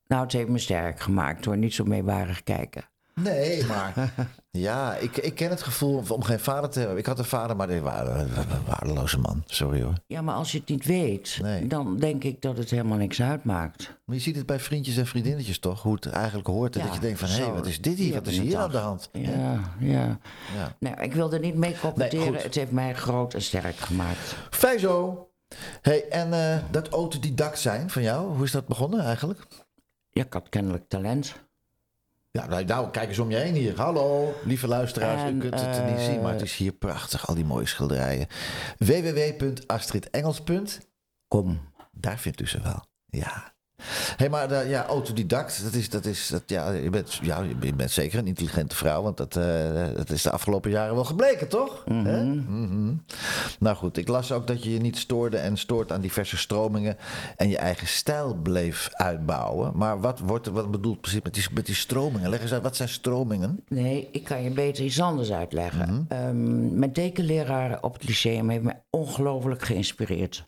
Nou, 0.07 0.23
het 0.23 0.33
heeft 0.33 0.49
me 0.49 0.59
sterk 0.59 1.01
gemaakt 1.01 1.45
door 1.45 1.57
niet 1.57 1.75
zo 1.75 1.85
meewarig 1.85 2.43
kijken. 2.43 2.85
Nee, 3.15 3.65
maar 3.67 4.13
ja, 4.59 4.95
ik, 4.95 5.17
ik 5.17 5.35
ken 5.35 5.51
het 5.51 5.63
gevoel 5.63 6.03
om 6.09 6.23
geen 6.23 6.41
vader 6.41 6.71
te 6.71 6.79
hebben. 6.79 6.99
Ik 6.99 7.07
had 7.07 7.19
een 7.19 7.25
vader, 7.25 7.57
maar 7.57 7.67
die 7.67 7.81
waren 7.81 8.21
een 8.21 8.65
waardeloze 8.67 9.19
man. 9.19 9.43
Sorry 9.47 9.83
hoor. 9.83 9.93
Ja, 10.07 10.23
maar 10.23 10.35
als 10.35 10.53
je 10.53 10.59
het 10.59 10.69
niet 10.69 10.85
weet, 10.85 11.39
Nee. 11.43 11.67
dan 11.67 11.97
denk 11.99 12.25
ik 12.25 12.43
dat 12.43 12.57
het 12.57 12.71
helemaal 12.71 12.99
niks 12.99 13.23
uitmaakt. 13.23 13.97
Maar 14.05 14.17
je 14.17 14.23
ziet 14.23 14.37
het 14.37 14.47
bij 14.47 14.61
vriendjes 14.61 14.97
en 14.97 15.07
vriendinnetjes 15.07 15.59
toch? 15.59 15.83
Hoe 15.83 15.95
het 15.95 16.07
eigenlijk 16.07 16.47
hoort. 16.47 16.75
Ja, 16.75 16.83
dat 16.85 16.95
je 16.95 17.01
denkt 17.01 17.19
van, 17.19 17.29
hé, 17.29 17.43
hey, 17.45 17.53
wat 17.53 17.67
is 17.67 17.81
dit 17.81 17.99
hier? 17.99 18.15
Wat 18.15 18.27
is 18.27 18.39
hier 18.39 18.59
aan 18.59 18.71
de 18.71 18.77
hand? 18.77 19.09
Ja, 19.13 19.61
ja. 19.79 20.19
Ja. 20.57 20.77
Nou, 20.79 21.01
ik 21.01 21.13
wilde 21.13 21.39
niet 21.39 21.55
mee 21.55 21.75
commenteren. 21.81 22.43
het 22.43 22.55
heeft 22.55 22.71
mij 22.71 22.95
groot 22.95 23.35
en 23.35 23.43
sterk 23.43 23.77
gemaakt. 23.77 24.37
Fijn 24.51 24.79
zo. 24.79 25.29
hey, 25.83 26.09
en 26.09 26.33
eh, 26.33 26.59
dat 26.71 26.89
autodidact 26.89 27.59
zijn 27.59 27.91
van 27.91 28.03
jou, 28.03 28.35
hoe 28.35 28.45
is 28.45 28.51
dat 28.51 28.67
begonnen 28.67 29.01
eigenlijk? 29.01 29.47
Ja, 30.11 30.23
ik 30.25 30.33
had 30.33 30.49
kennelijk 30.49 30.89
talent. 30.89 31.35
Ja, 32.37 32.47
nou, 32.47 32.65
nou, 32.65 32.91
kijk 32.91 33.09
eens 33.09 33.19
om 33.19 33.31
je 33.31 33.37
heen 33.37 33.55
hier. 33.55 33.77
Hallo, 33.77 34.35
lieve 34.45 34.69
luisteraars. 34.69 35.23
U 35.23 35.27
En, 35.27 35.39
kunt 35.39 35.61
het 35.61 35.87
niet 35.87 35.97
eh, 35.97 36.05
zien, 36.05 36.23
maar 36.23 36.33
het 36.33 36.43
is 36.43 36.57
hier 36.57 36.73
prachtig. 36.73 37.29
Al 37.29 37.35
die 37.35 37.45
mooie 37.45 37.67
schilderijen. 37.67 38.27
www.astridengels. 38.79 40.43
Kom. 41.29 41.61
Daar 41.93 42.19
vindt 42.19 42.41
u 42.41 42.49
ze 42.49 42.61
wel. 42.63 42.85
Ja. 43.07 43.56
Hé, 44.17 44.29
maar 44.29 44.49
de, 44.49 44.65
ja, 44.69 44.87
autodidact, 44.87 45.63
dat 45.63 45.73
is, 45.73 45.91
dat 45.91 46.05
is, 46.05 46.29
dat, 46.29 46.43
ja, 46.47 46.71
je 46.71 46.91
bent, 46.91 47.15
ja, 47.23 47.43
je 47.61 47.75
bent 47.75 47.91
zeker 47.91 48.19
een 48.19 48.27
intelligente 48.27 48.77
vrouw, 48.77 49.03
want 49.03 49.17
dat, 49.17 49.37
eh, 49.37 49.95
dat 49.95 50.11
is 50.11 50.23
de 50.23 50.31
afgelopen 50.31 50.71
jaren 50.71 50.95
wel 50.95 51.05
gebleken, 51.05 51.49
toch? 51.49 51.85
Hè? 51.85 52.25
Mhm. 52.25 52.95
Nou 53.59 53.77
goed, 53.77 53.97
ik 53.97 54.09
las 54.09 54.33
ook 54.33 54.47
dat 54.47 54.65
je 54.65 54.73
je 54.73 54.79
niet 54.79 54.97
stoorde 54.97 55.37
en 55.37 55.57
stoort 55.57 55.93
aan 55.93 56.01
diverse 56.01 56.37
stromingen 56.37 56.97
en 57.37 57.49
je 57.49 57.59
eigen 57.59 57.87
stijl 57.87 58.35
bleef 58.35 58.89
uitbouwen. 58.93 59.73
Maar 59.75 60.01
wat, 60.01 60.19
wordt, 60.19 60.47
wat 60.47 60.71
bedoelt 60.71 61.01
precies 61.01 61.23
met 61.23 61.35
die, 61.35 61.47
met 61.53 61.67
die 61.67 61.75
stromingen? 61.75 62.31
Leg 62.31 62.43
eens 62.43 62.53
uit, 62.53 62.63
wat 62.63 62.77
zijn 62.77 62.89
stromingen? 62.89 63.65
Nee, 63.69 64.09
ik 64.13 64.25
kan 64.25 64.43
je 64.43 64.51
beter 64.51 64.85
iets 64.85 65.01
anders 65.01 65.33
uitleggen. 65.33 66.05
Ehm, 66.09 66.79
mijn 66.79 66.93
tekenleraar 66.93 67.79
op 67.83 67.93
het 67.93 68.05
lyceum 68.05 68.49
heeft 68.49 68.63
me 68.63 68.75
ongelooflijk 68.91 69.63
geïnspireerd. 69.63 70.47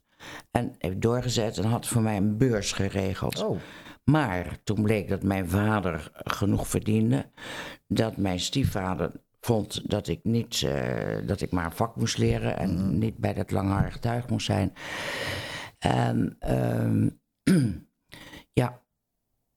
En 0.50 0.74
heeft 0.78 1.00
doorgezet 1.00 1.58
en 1.58 1.64
had 1.64 1.86
voor 1.86 2.02
mij 2.02 2.16
een 2.16 2.36
beurs 2.36 2.72
geregeld. 2.72 3.42
Oh. 3.44 3.58
Maar 4.04 4.58
toen 4.64 4.82
bleek 4.82 5.08
dat 5.08 5.22
mijn 5.22 5.48
vader 5.48 6.10
genoeg 6.12 6.68
verdiende. 6.68 7.30
Dat 7.86 8.16
mijn 8.16 8.40
stiefvader 8.40 9.12
vond 9.40 9.90
dat 9.90 10.08
ik, 10.08 10.20
niet, 10.22 10.62
eh, 10.62 11.26
dat 11.26 11.40
ik 11.40 11.50
maar 11.50 11.64
een 11.64 11.72
vak 11.72 11.96
moest 11.96 12.18
leren. 12.18 12.58
En 12.58 12.98
niet 12.98 13.16
bij 13.16 13.34
dat 13.34 13.50
langharig 13.50 13.98
tuig 13.98 14.28
moest 14.28 14.46
zijn. 14.46 14.72
En 15.78 16.36
ehm, 16.38 17.08
ja, 18.60 18.82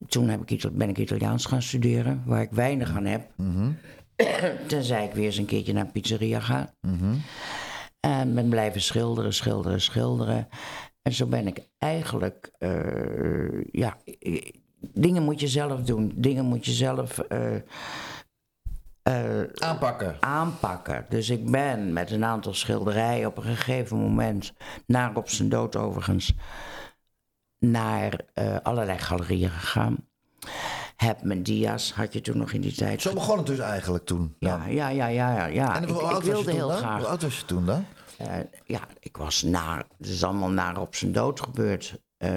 toen 0.07 0.29
heb 0.29 0.49
ik, 0.49 0.77
ben 0.77 0.89
ik 0.89 0.97
Italiaans 0.97 1.45
gaan 1.45 1.61
studeren. 1.61 2.23
Waar 2.25 2.41
ik 2.41 2.51
weinig 2.51 2.95
aan 2.95 3.05
heb. 3.05 3.31
Tenzij 4.67 5.05
ik 5.05 5.13
weer 5.13 5.25
eens 5.25 5.37
een 5.37 5.45
keertje 5.45 5.73
naar 5.73 5.85
een 5.85 5.91
pizzeria 5.91 6.39
ga. 6.39 6.73
En 8.01 8.35
ben 8.35 8.49
blijven 8.49 8.81
schilderen, 8.81 9.33
schilderen, 9.33 9.81
schilderen. 9.81 10.47
En 11.01 11.13
zo 11.13 11.25
ben 11.25 11.47
ik 11.47 11.67
eigenlijk, 11.77 12.51
eh, 12.57 13.63
ja, 13.71 13.97
dingen 14.79 15.23
moet 15.23 15.39
je 15.39 15.47
zelf 15.47 15.81
doen. 15.81 16.11
Dingen 16.15 16.45
moet 16.45 16.65
je 16.65 16.71
zelf 16.71 17.19
eh, 17.19 17.55
eh, 19.03 19.49
Aanpakken. 19.53 20.17
aanpakken. 20.19 21.05
Dus 21.09 21.29
ik 21.29 21.51
ben 21.51 21.93
met 21.93 22.11
een 22.11 22.25
aantal 22.25 22.53
schilderijen 22.53 23.27
op 23.27 23.37
een 23.37 23.43
gegeven 23.43 23.97
moment, 23.97 24.53
naar 24.85 25.15
op 25.15 25.29
zijn 25.29 25.49
dood 25.49 25.75
overigens, 25.75 26.33
naar 27.59 28.25
allerlei 28.63 28.99
galerieën 28.99 29.49
gegaan. 29.49 29.97
Heb 31.01 31.23
mijn 31.23 31.43
dia's, 31.43 31.91
had 31.93 32.13
je 32.13 32.21
toen 32.21 32.37
nog 32.37 32.51
in 32.51 32.61
die 32.61 32.73
tijd. 32.75 33.01
Zo 33.01 33.13
begon 33.13 33.37
het 33.37 33.45
dus 33.45 33.59
eigenlijk 33.59 34.05
toen. 34.05 34.35
dan. 34.39 34.49
Ja, 34.49 34.67
ja, 34.67 34.87
ja, 34.89 35.07
ja, 35.07 35.45
ja. 35.45 35.75
En 35.75 35.83
Ik, 35.83 35.89
hoe 35.89 36.01
ik 36.01 36.07
oud 36.07 36.13
was 36.13 36.25
je 36.25 36.31
wilde 36.31 36.51
heel 36.51 36.67
dan? 36.67 36.77
graag. 36.77 36.97
Hoe 36.99 37.07
oud 37.07 37.21
was 37.21 37.39
je 37.39 37.45
toen 37.45 37.65
dan? 37.65 37.85
Eh, 38.17 38.27
ja, 38.65 38.79
ik 38.99 39.17
was 39.17 39.41
naar, 39.41 39.85
het 39.97 40.07
is 40.07 40.23
allemaal 40.23 40.49
naar 40.49 40.79
op 40.81 40.95
zijn 40.95 41.11
dood 41.11 41.41
gebeurd. 41.41 41.99
Eh, 42.17 42.31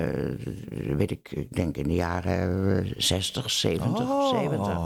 weet 0.97 1.11
ik, 1.11 1.31
ik 1.33 1.53
denk 1.57 1.77
in 1.77 1.89
de 1.89 1.95
jaren 1.95 2.85
eh, 2.85 2.93
60, 2.97 3.51
70, 3.51 4.01
Oh, 4.01 4.29
70. 4.29 4.79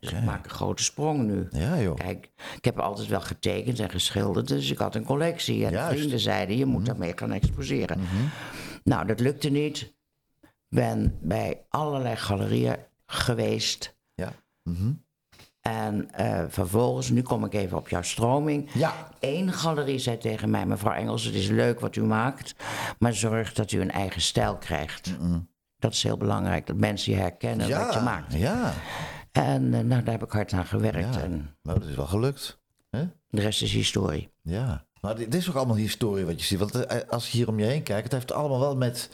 Dus 0.00 0.10
ik 0.12 0.22
maak 0.24 0.44
een 0.44 0.50
grote 0.50 0.82
sprong 0.82 1.22
nu. 1.26 1.48
Ja, 1.50 1.80
joh. 1.80 1.94
Kijk, 1.96 2.30
ik 2.56 2.64
heb 2.64 2.78
altijd 2.78 3.08
wel 3.08 3.20
getekend 3.20 3.80
en 3.80 3.90
geschilderd, 3.90 4.48
dus 4.48 4.70
ik 4.70 4.78
had 4.78 4.94
een 4.94 5.04
collectie. 5.04 5.64
En 5.64 5.70
Juist. 5.70 5.88
Mhm. 5.88 5.96
vrienden 5.98 6.20
zeiden, 6.20 6.56
je 6.56 6.66
moet 6.66 6.86
daarmee 6.86 7.12
gaan 7.16 7.32
exposeren. 7.32 8.00
Nou, 8.84 9.06
dat 9.06 9.20
lukte 9.20 9.48
niet. 9.48 9.94
Ben 10.68 11.18
bij 11.20 11.64
allerlei 11.68 12.16
galerieën 12.16 12.76
geweest. 13.06 13.96
Ja. 14.14 14.32
En 15.60 16.10
eh, 16.10 16.44
vervolgens, 16.48 17.10
nu 17.10 17.22
kom 17.22 17.44
ik 17.44 17.54
even 17.54 17.76
op 17.76 17.88
jouw 17.88 18.02
stroming. 18.02 18.70
Ja. 18.72 19.08
Eén 19.20 19.52
galerie 19.52 19.98
zei 19.98 20.18
tegen 20.18 20.50
mij, 20.50 20.66
mevrouw 20.66 20.92
Engels, 20.92 21.24
het 21.24 21.34
is 21.34 21.48
leuk 21.48 21.80
wat 21.80 21.96
u 21.96 22.02
maakt, 22.02 22.54
maar 22.98 23.14
zorg 23.14 23.52
dat 23.52 23.72
u 23.72 23.80
een 23.80 23.90
eigen 23.90 24.20
stijl 24.20 24.56
krijgt. 24.56 25.14
Dat 25.78 25.92
is 25.92 26.02
heel 26.02 26.16
belangrijk, 26.16 26.66
dat 26.66 26.76
mensen 26.76 27.12
je 27.12 27.18
herkennen 27.18 27.70
wat 27.70 27.94
je 27.94 28.00
maakt. 28.00 28.32
ja. 28.32 28.72
En 29.32 29.74
eh, 29.74 29.80
nou, 29.80 30.02
daar 30.02 30.12
heb 30.12 30.22
ik 30.22 30.30
hard 30.30 30.52
aan 30.52 30.66
gewerkt 30.66 31.14
Ja. 31.14 31.20
en 31.22 31.56
Nou, 31.62 31.78
dat 31.78 31.88
is 31.88 31.96
wel 31.96 32.06
gelukt. 32.06 32.60
Hè? 32.90 33.04
de 33.28 33.40
rest 33.40 33.62
is 33.62 33.72
historie. 33.72 34.30
Ja. 34.42 34.86
Maar 35.00 35.16
dit 35.16 35.30
dit 35.30 35.40
is 35.40 35.48
ook 35.48 35.54
allemaal 35.54 35.76
historie 35.76 36.24
wat 36.24 36.40
je 36.40 36.46
ziet. 36.46 36.58
Want 36.58 36.74
eh, 36.84 37.08
als 37.08 37.30
je 37.30 37.36
hier 37.36 37.48
om 37.48 37.58
je 37.58 37.64
heen 37.64 37.82
kijkt, 37.82 38.02
het 38.02 38.12
heeft 38.12 38.32
allemaal 38.32 38.60
wel 38.60 38.76
met 38.76 39.10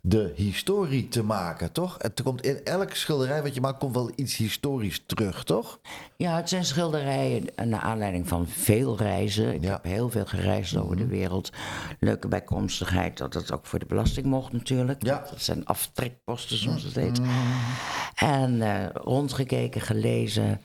de 0.00 0.32
historie 0.36 1.08
te 1.08 1.22
maken, 1.22 1.72
toch? 1.72 1.94
Het 1.98 2.22
komt 2.22 2.42
in 2.42 2.64
elke 2.64 2.96
schilderij 2.96 3.42
wat 3.42 3.54
je 3.54 3.60
maakt, 3.60 3.78
komt 3.78 3.94
wel 3.94 4.10
iets 4.14 4.36
historisch 4.36 5.02
terug, 5.06 5.44
toch? 5.44 5.80
Ja, 6.16 6.36
het 6.36 6.48
zijn 6.48 6.64
schilderijen 6.64 7.56
eh, 7.56 7.66
naar 7.66 7.80
aanleiding 7.80 8.28
van 8.28 8.46
veel 8.48 8.96
reizen. 8.96 9.54
Ik 9.54 9.62
Ja. 9.62 9.70
heb 9.72 9.84
heel 9.84 10.10
veel 10.10 10.24
gereisd 10.26 10.76
over 10.76 10.96
de 10.96 11.06
wereld. 11.06 11.50
Leuke 12.00 12.28
bijkomstigheid 12.28 13.16
dat 13.18 13.34
het 13.34 13.52
ook 13.52 13.66
voor 13.66 13.78
de 13.78 13.86
belasting 13.86 14.26
mocht 14.26 14.52
natuurlijk. 14.52 15.02
Ja. 15.04 15.24
Dat 15.30 15.40
zijn 15.42 15.66
aftrekposten 15.66 16.56
zoals 16.56 16.82
het 16.82 16.94
heet. 16.94 17.20
En 18.14 18.62
eh, 18.62 18.86
rondgekeken, 18.94 19.80
gelezen. 19.80 20.60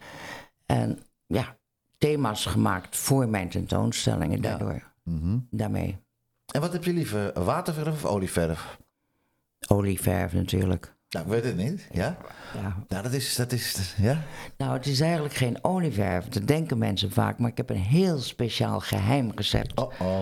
En 0.66 1.00
ja, 1.28 1.58
thema's 1.98 2.46
gemaakt 2.46 2.98
voor 2.98 3.28
mijn 3.30 3.50
tentoonstellingen 3.50 4.42
daardoor. 4.42 4.92
Daarmee. 5.50 5.98
En 6.54 6.62
wat 6.62 6.74
heb 6.74 6.84
je 6.84 6.94
liever, 6.94 7.44
waterverf 7.44 7.94
of 8.04 8.06
olieverf? 8.06 8.78
Olieverf 9.68 10.34
natuurlijk. 10.34 10.96
Nou, 11.14 11.26
ik 11.26 11.32
weet 11.32 11.44
het 11.44 11.58
niet. 11.58 11.88
Ja? 11.92 12.18
Ja. 12.54 12.76
Nou, 12.88 13.04
dat 13.04 13.14
is, 13.14 13.36
dat 13.36 13.52
is, 13.52 13.96
ja? 13.98 14.22
Nou, 14.58 14.74
het 14.74 14.86
is 14.86 15.00
eigenlijk 15.00 15.34
geen 15.34 15.58
olieverf. 15.62 16.28
Dat 16.28 16.48
denken 16.48 16.78
mensen 16.78 17.12
vaak. 17.12 17.40
Maar 17.40 17.50
ik 17.50 17.58
heb 17.58 17.70
een 17.70 17.76
heel 17.76 18.20
speciaal 18.20 18.80
geheim 18.80 19.32
recept. 19.36 19.80
Oh, 19.80 19.94
oh. 20.00 20.22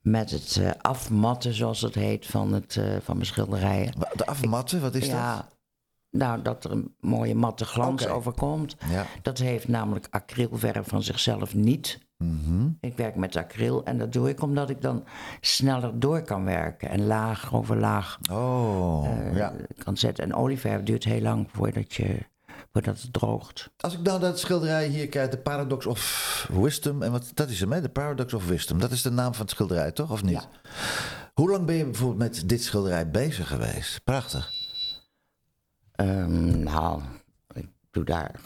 Met 0.00 0.30
het 0.30 0.56
eh, 0.56 0.70
afmatten, 0.80 1.54
zoals 1.54 1.80
het 1.80 1.94
heet, 1.94 2.26
van, 2.26 2.52
het, 2.52 2.76
eh, 2.76 2.84
van 3.02 3.14
mijn 3.14 3.26
schilderijen. 3.26 3.92
De 4.12 4.26
afmatten, 4.26 4.80
wat 4.80 4.94
is 4.94 5.06
ja, 5.06 5.36
dat? 5.36 5.56
nou, 6.10 6.42
dat 6.42 6.64
er 6.64 6.70
een 6.70 6.94
mooie 7.00 7.34
matte 7.34 7.64
glans 7.64 8.06
overkomt. 8.06 8.76
Ja. 8.90 9.06
Dat 9.22 9.38
heeft 9.38 9.68
namelijk 9.68 10.06
acrylverf 10.10 10.88
van 10.88 11.02
zichzelf 11.02 11.54
niet. 11.54 11.98
Mhm. 12.18 12.68
Ik 12.80 12.96
werk 12.96 13.14
met 13.14 13.36
acryl 13.36 13.84
en 13.84 13.98
dat 13.98 14.12
doe 14.12 14.28
ik 14.28 14.42
omdat 14.42 14.70
ik 14.70 14.82
dan 14.82 15.04
sneller 15.40 15.98
door 16.00 16.22
kan 16.22 16.44
werken. 16.44 16.88
En 16.88 17.06
laag 17.06 17.54
over 17.54 17.76
laag 17.76 18.18
Oh, 18.30 19.06
eh, 19.08 19.36
ja. 19.36 19.52
kan 19.78 19.96
zetten. 19.96 20.24
En 20.24 20.34
olieverf 20.34 20.82
duurt 20.82 21.04
heel 21.04 21.20
lang 21.20 21.48
voordat, 21.52 21.94
je, 21.94 22.18
voordat 22.72 23.00
het 23.02 23.12
droogt. 23.12 23.70
Als 23.76 23.94
ik 23.94 24.00
nou 24.02 24.20
dat 24.20 24.38
schilderij 24.38 24.86
hier 24.86 25.08
kijk, 25.08 25.30
de 25.30 25.38
Paradox 25.38 25.86
of 25.86 26.46
Wisdom, 26.52 27.02
en 27.02 27.10
wat, 27.12 27.30
dat 27.34 27.48
is 27.50 27.60
hem, 27.60 27.72
hè? 27.72 27.80
De 27.80 27.88
Paradox 27.88 28.34
of 28.34 28.46
Wisdom. 28.46 28.78
Dat 28.78 28.90
is 28.90 29.02
de 29.02 29.10
naam 29.10 29.32
van 29.32 29.42
het 29.42 29.50
schilderij, 29.50 29.92
toch? 29.92 30.10
Of 30.10 30.22
niet? 30.22 30.32
Ja. 30.32 30.70
Hoe 31.34 31.50
lang 31.50 31.66
ben 31.66 31.74
je 31.74 31.84
bijvoorbeeld 31.84 32.18
met 32.18 32.48
dit 32.48 32.62
schilderij 32.62 33.10
bezig 33.10 33.48
geweest? 33.48 34.04
Prachtig. 34.04 34.52
Ehm, 35.92 36.62
nou, 36.62 37.02
ik 37.54 37.68
doe 37.90 38.04
daar 38.04 38.40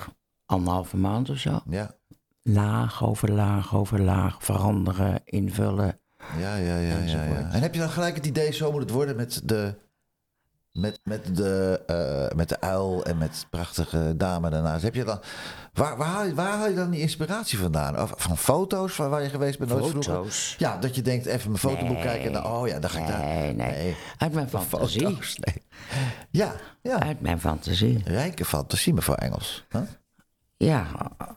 anderhalve 0.46 0.96
maand 0.96 1.30
of 1.30 1.38
zo. 1.38 1.60
Ja, 1.68 1.94
Laag 2.42 3.04
over 3.04 3.30
laag 3.32 3.74
over 3.74 4.00
laag 4.00 4.44
veranderen, 4.44 5.20
invullen. 5.24 5.98
ja, 6.38 6.56
ja, 6.56 6.76
ja. 6.76 6.98
ja, 6.98 7.24
ja. 7.24 7.50
En 7.52 7.60
heb 7.60 7.74
je 7.74 7.80
dan 7.80 7.88
gelijk 7.90 8.14
het 8.14 8.26
idee, 8.26 8.52
zo 8.52 8.70
moet 8.72 8.80
het 8.80 8.90
worden 8.90 9.16
met 9.16 9.40
de, 9.44 9.74
met, 10.72 11.00
met 11.04 11.36
de, 11.36 11.82
eh, 11.86 12.36
met 12.36 12.48
de 12.48 12.60
uil 12.60 13.04
en 13.04 13.18
met 13.18 13.46
prachtige 13.50 14.14
dame 14.16 14.50
daarnaast. 14.50 14.82
Heb 14.82 14.94
je 14.94 15.04
dan, 15.04 15.20
waar, 15.72 15.96
waar, 15.96 16.08
haal 16.08 16.24
je, 16.24 16.34
waar 16.34 16.56
haal 16.56 16.68
je 16.68 16.74
dan 16.74 16.90
die 16.90 17.00
inspiratie 17.00 17.58
vandaan? 17.58 18.00
Of 18.00 18.12
van 18.16 18.36
foto's 18.38 18.92
van 18.92 19.10
waar 19.10 19.22
je 19.22 19.28
geweest 19.28 19.58
bent? 19.58 19.70
nooit 19.70 19.86
vroeger? 19.86 20.12
Foto's? 20.12 20.54
Ja, 20.58 20.76
dat 20.76 20.94
je 20.94 21.02
denkt, 21.02 21.26
even 21.26 21.48
mijn 21.48 21.60
fotoboek 21.60 21.88
Nee. 21.94 22.02
kijken. 22.02 22.26
En 22.26 22.32
dan, 22.32 22.46
oh 22.46 22.68
ja, 22.68 22.78
dan 22.78 22.90
ga 22.90 22.98
ik 23.00 23.06
daar. 23.06 23.18
Nee, 23.20 23.54
nee. 23.54 23.96
Uit 24.18 24.32
mijn 24.32 24.48
fantasie. 24.48 25.00
Foto's, 25.06 25.36
nee. 25.38 25.62
Ja, 26.30 26.52
ja. 26.82 27.00
Uit 27.02 27.20
mijn 27.20 27.40
fantasie. 27.40 28.02
Rijke 28.04 28.44
fantasie, 28.44 28.94
mevrouw 28.94 29.16
Engels. 29.16 29.64
Huh? 29.70 29.80
Ja, 30.66 30.86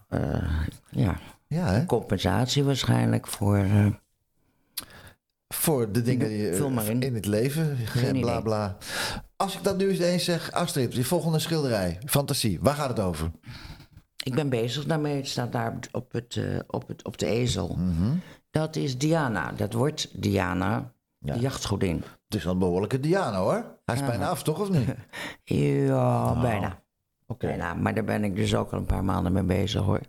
eh, 0.10 0.52
ja. 0.90 1.20
Ja, 1.48 1.66
hè? 1.68 1.86
compensatie 1.86 2.64
waarschijnlijk 2.64 3.28
voor, 3.28 3.58
eh, 3.58 3.86
voor 5.48 5.92
de 5.92 6.02
dingen 6.02 6.28
die 6.28 6.70
maar 6.70 6.86
in. 6.86 7.02
in 7.02 7.16
het 7.16 7.26
leven. 7.26 7.78
Geen 7.78 8.20
bla 8.22 8.42
bla. 8.42 8.78
Als 9.36 9.56
ik 9.58 9.64
dat 9.64 9.78
nu 9.78 10.00
eens 10.00 10.24
zeg, 10.24 10.52
Astrid, 10.52 10.92
die 10.92 11.06
volgende 11.06 11.40
schilderij, 11.40 12.00
fantasie, 12.06 12.60
waar 12.62 12.76
gaat 12.76 12.90
het 12.90 13.00
over? 13.00 13.32
Ik 14.24 14.36
ben 14.36 14.50
bezig 14.50 14.86
daarmee. 14.86 15.16
Het 15.16 15.28
staat 15.28 15.52
daar 15.52 15.80
op, 15.92 16.12
het, 16.12 16.36
eh, 16.36 16.60
op, 16.68 16.88
het, 16.88 17.04
op 17.04 17.18
de 17.18 17.26
ezel. 17.26 17.76
Mhm. 17.80 18.16
Dat 18.52 18.76
is 18.76 18.98
Diana. 18.98 19.52
Dat 19.52 19.74
wordt 19.74 20.22
Diana, 20.22 20.94
Ja. 21.20 21.34
de 21.34 21.40
jachtgodin. 21.40 22.04
Het 22.28 22.36
is 22.38 22.44
wel 22.44 22.54
een 22.54 22.60
behoorlijke 22.60 23.00
Diana 23.00 23.38
hoor. 23.38 23.66
Hij 23.86 23.96
is 23.96 24.02
bijna 24.06 24.30
af, 24.30 24.44
toch 24.44 24.60
of 24.60 24.70
niet? 24.70 24.88
Ja, 25.44 26.32
Oh. 26.32 26.42
bijna. 26.42 26.84
Oké. 27.28 27.48
bijna. 27.48 27.74
Maar 27.74 27.94
daar 27.94 28.04
ben 28.04 28.24
ik 28.24 28.36
dus 28.36 28.56
ook 28.56 28.72
al 28.72 28.78
een 28.78 28.86
paar 28.86 29.04
maanden 29.04 29.34
mee 29.34 29.44
bezig 29.44 29.82
hoor. 29.82 30.02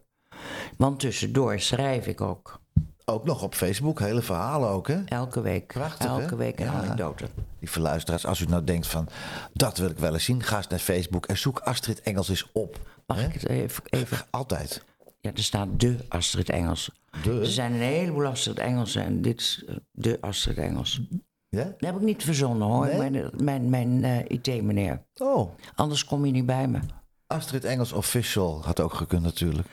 Want 0.76 1.00
tussendoor 1.00 1.60
schrijf 1.60 2.06
ik 2.06 2.20
ook. 2.20 2.60
Ook 3.04 3.24
nog 3.24 3.42
op 3.42 3.54
Facebook, 3.54 3.98
hele 4.00 4.22
verhalen 4.22 4.68
ook 4.68 4.88
hè? 4.88 5.04
Elke 5.04 5.40
week. 5.40 5.66
Prachtig, 5.66 6.10
hè? 6.10 6.20
Elke 6.20 6.36
week 6.36 6.58
een 6.60 6.66
Ja. 6.66 6.72
anekdote. 6.72 7.24
Lieve 7.60 7.80
luisteraars, 7.80 8.26
als 8.26 8.40
u 8.40 8.44
nou 8.44 8.64
denkt 8.64 8.86
van, 8.86 9.08
dat 9.52 9.78
wil 9.78 9.90
ik 9.90 9.98
wel 9.98 10.12
eens 10.12 10.24
zien, 10.24 10.42
ga 10.42 10.56
eens 10.56 10.66
naar 10.68 10.78
Facebook 10.78 11.26
en 11.26 11.38
zoek 11.38 11.58
Astrid 11.58 12.00
Engels 12.00 12.28
eens 12.28 12.50
op. 12.52 12.78
Mag 13.06 13.16
Hè? 13.20 13.26
ik 13.26 13.32
het 13.32 13.48
even, 13.48 13.82
even... 13.90 14.18
Altijd. 14.30 14.84
Ja, 15.20 15.30
er 15.34 15.42
staat 15.42 15.68
de 15.80 15.96
Astrid 16.08 16.48
Engels. 16.50 16.90
De? 17.22 17.40
Er 17.40 17.46
zijn 17.46 17.72
een 17.72 17.80
heleboel 17.80 18.26
Astrid 18.26 18.58
Engelsen 18.58 19.02
en 19.02 19.22
dit 19.22 19.40
is 19.40 19.64
eh, 19.68 19.76
de 19.90 20.18
Astrid 20.20 20.56
Engels. 20.58 21.00
Ja? 21.48 21.64
Dat 21.64 21.74
heb 21.78 21.94
ik 21.94 22.00
niet 22.00 22.22
verzonnen 22.24 22.68
hoor, 22.68 22.86
Nee? 22.86 22.96
mijn, 23.10 23.30
mijn, 23.42 23.70
mijn 23.70 24.04
eh, 24.04 24.18
IT-meneer. 24.38 25.02
Oh, 25.16 25.50
Anders 25.74 26.04
kom 26.04 26.24
je 26.26 26.32
niet 26.32 26.46
bij 26.46 26.68
me. 26.68 26.78
Astrid 27.26 27.64
Engels 27.64 27.92
Official 27.92 28.64
had 28.64 28.80
ook 28.80 28.94
gekund 28.94 29.22
natuurlijk. 29.22 29.68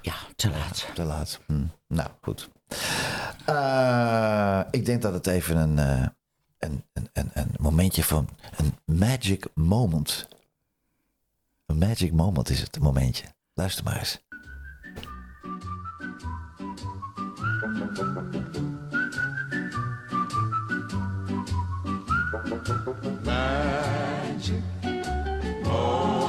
Ja, 0.00 0.14
te 0.36 0.50
laat. 0.50 0.86
Te 0.94 1.02
laat. 1.02 1.40
Hm. 1.46 1.64
Nou, 1.88 2.08
goed. 2.20 2.48
Eh, 3.44 4.60
ik 4.70 4.84
denk 4.84 5.02
dat 5.02 5.12
het 5.12 5.26
even 5.26 5.56
een, 5.56 5.78
eh, 5.78 6.06
een, 6.58 6.84
een, 6.92 7.08
een, 7.12 7.30
een 7.32 7.54
momentje 7.58 8.04
van 8.04 8.28
een 8.56 8.96
magic 8.96 9.46
moment. 9.54 10.28
Een 11.66 11.78
magic 11.78 12.12
moment 12.12 12.48
is 12.48 12.60
het, 12.60 12.76
een 12.76 12.82
momentje. 12.82 13.24
Luister 13.54 13.84
maar 13.84 13.98
eens. 13.98 14.20
Magic 23.24 24.62
moments 25.64 26.21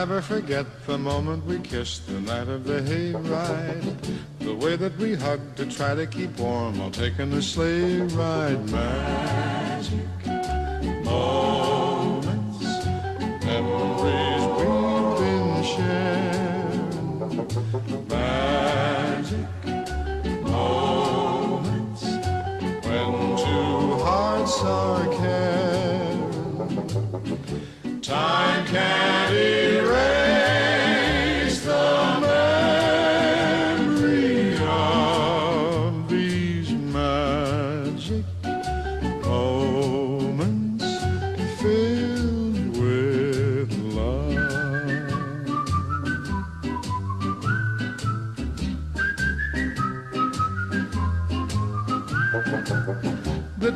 never 0.00 0.22
forget 0.22 0.64
the 0.86 0.96
moment 0.96 1.44
we 1.44 1.58
kissed 1.58 2.06
the 2.06 2.18
night 2.22 2.48
of 2.48 2.64
the 2.64 2.80
hayride. 2.80 3.94
The 4.38 4.54
way 4.54 4.74
that 4.76 4.96
we 4.96 5.14
hugged 5.14 5.58
to 5.58 5.66
try 5.66 5.94
to 5.94 6.06
keep 6.06 6.38
warm 6.38 6.78
while 6.78 6.90
taking 6.90 7.30
a 7.34 7.42
sleigh 7.42 8.00
ride. 8.16 8.64
Magic 8.70 10.26
moments, 11.04 11.39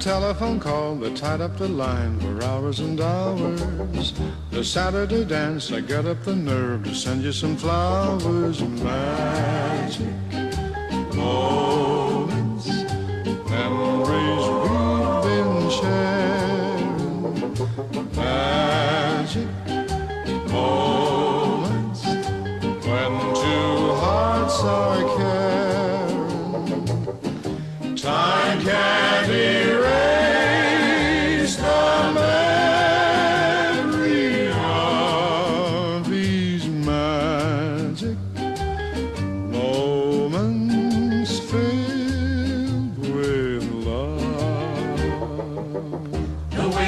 telephone 0.04 0.60
call 0.60 0.96
that 0.96 1.16
tied 1.16 1.40
up 1.40 1.56
the 1.56 1.66
line 1.66 2.20
for 2.20 2.44
hours 2.44 2.80
and 2.80 3.00
hours. 3.00 4.12
The 4.50 4.62
Saturday 4.62 5.24
dance, 5.24 5.72
I 5.72 5.80
got 5.80 6.04
up 6.04 6.22
the 6.24 6.36
nerve 6.36 6.84
to 6.84 6.94
send 6.94 7.22
you 7.22 7.32
some 7.32 7.56
flowers. 7.56 8.60
Magic 8.60 10.06
moments, 11.14 11.83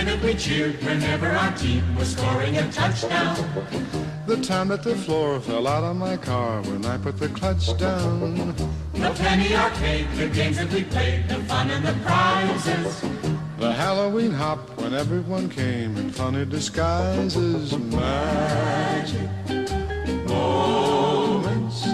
The 0.06 0.12
that 0.12 0.22
we 0.22 0.34
cheered 0.34 0.80
whenever 0.84 1.26
our 1.26 1.50
team 1.56 1.82
was 1.96 2.12
scoring 2.12 2.56
a 2.58 2.70
touchdown. 2.70 3.36
The 4.28 4.36
time 4.36 4.68
that 4.68 4.84
the 4.84 4.94
floor 4.94 5.40
fell 5.40 5.66
out 5.66 5.82
of 5.82 5.96
my 5.96 6.16
car 6.16 6.62
when 6.62 6.84
I 6.86 6.96
put 6.96 7.18
the 7.18 7.28
clutch 7.28 7.76
down. 7.76 8.54
The 8.92 9.10
penny 9.16 9.56
arcade, 9.56 10.06
the 10.12 10.28
games 10.28 10.58
that 10.58 10.72
we 10.72 10.84
played, 10.84 11.28
the 11.28 11.40
fun 11.46 11.70
and 11.70 11.84
the 11.84 11.94
prizes. 12.04 13.00
The 13.58 13.72
Halloween 13.72 14.30
hop 14.30 14.60
when 14.80 14.94
everyone 14.94 15.48
came 15.48 15.96
in 15.96 16.10
funny 16.10 16.44
disguises. 16.44 17.76
Magic 17.76 19.28
moments 20.28 21.84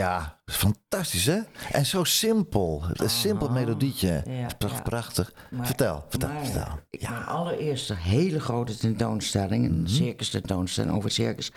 Ja, 0.00 0.40
fantastisch 0.46 1.26
hè? 1.26 1.38
En 1.72 1.86
zo 1.86 2.04
simpel. 2.04 2.84
Een 2.92 3.10
simpel 3.10 3.50
melodietje. 3.50 4.22
Ja, 4.26 4.46
Pracht- 4.58 4.76
ja. 4.76 4.82
Prachtig. 4.82 5.32
Maar- 5.50 5.66
vertel, 5.66 6.04
vertel, 6.08 6.28
maar 6.28 6.44
vertel. 6.44 6.78
Ik, 6.90 7.08
Mijn 7.08 7.24
allereerste 7.24 7.94
hele 7.96 8.40
grote 8.40 8.76
tentoonstelling, 8.76 9.68
Mhm. 9.68 9.80
een 9.80 9.88
circus 9.88 10.30
tentoonstelling 10.30 10.94
over 10.94 11.10
circus, 11.10 11.52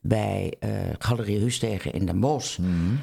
bij 0.00 0.54
eh, 0.60 0.70
Galerie 0.98 1.38
Hustegen 1.40 1.92
in 1.92 2.06
Den 2.06 2.20
Bosch, 2.20 2.58
Mhm. 2.58 2.94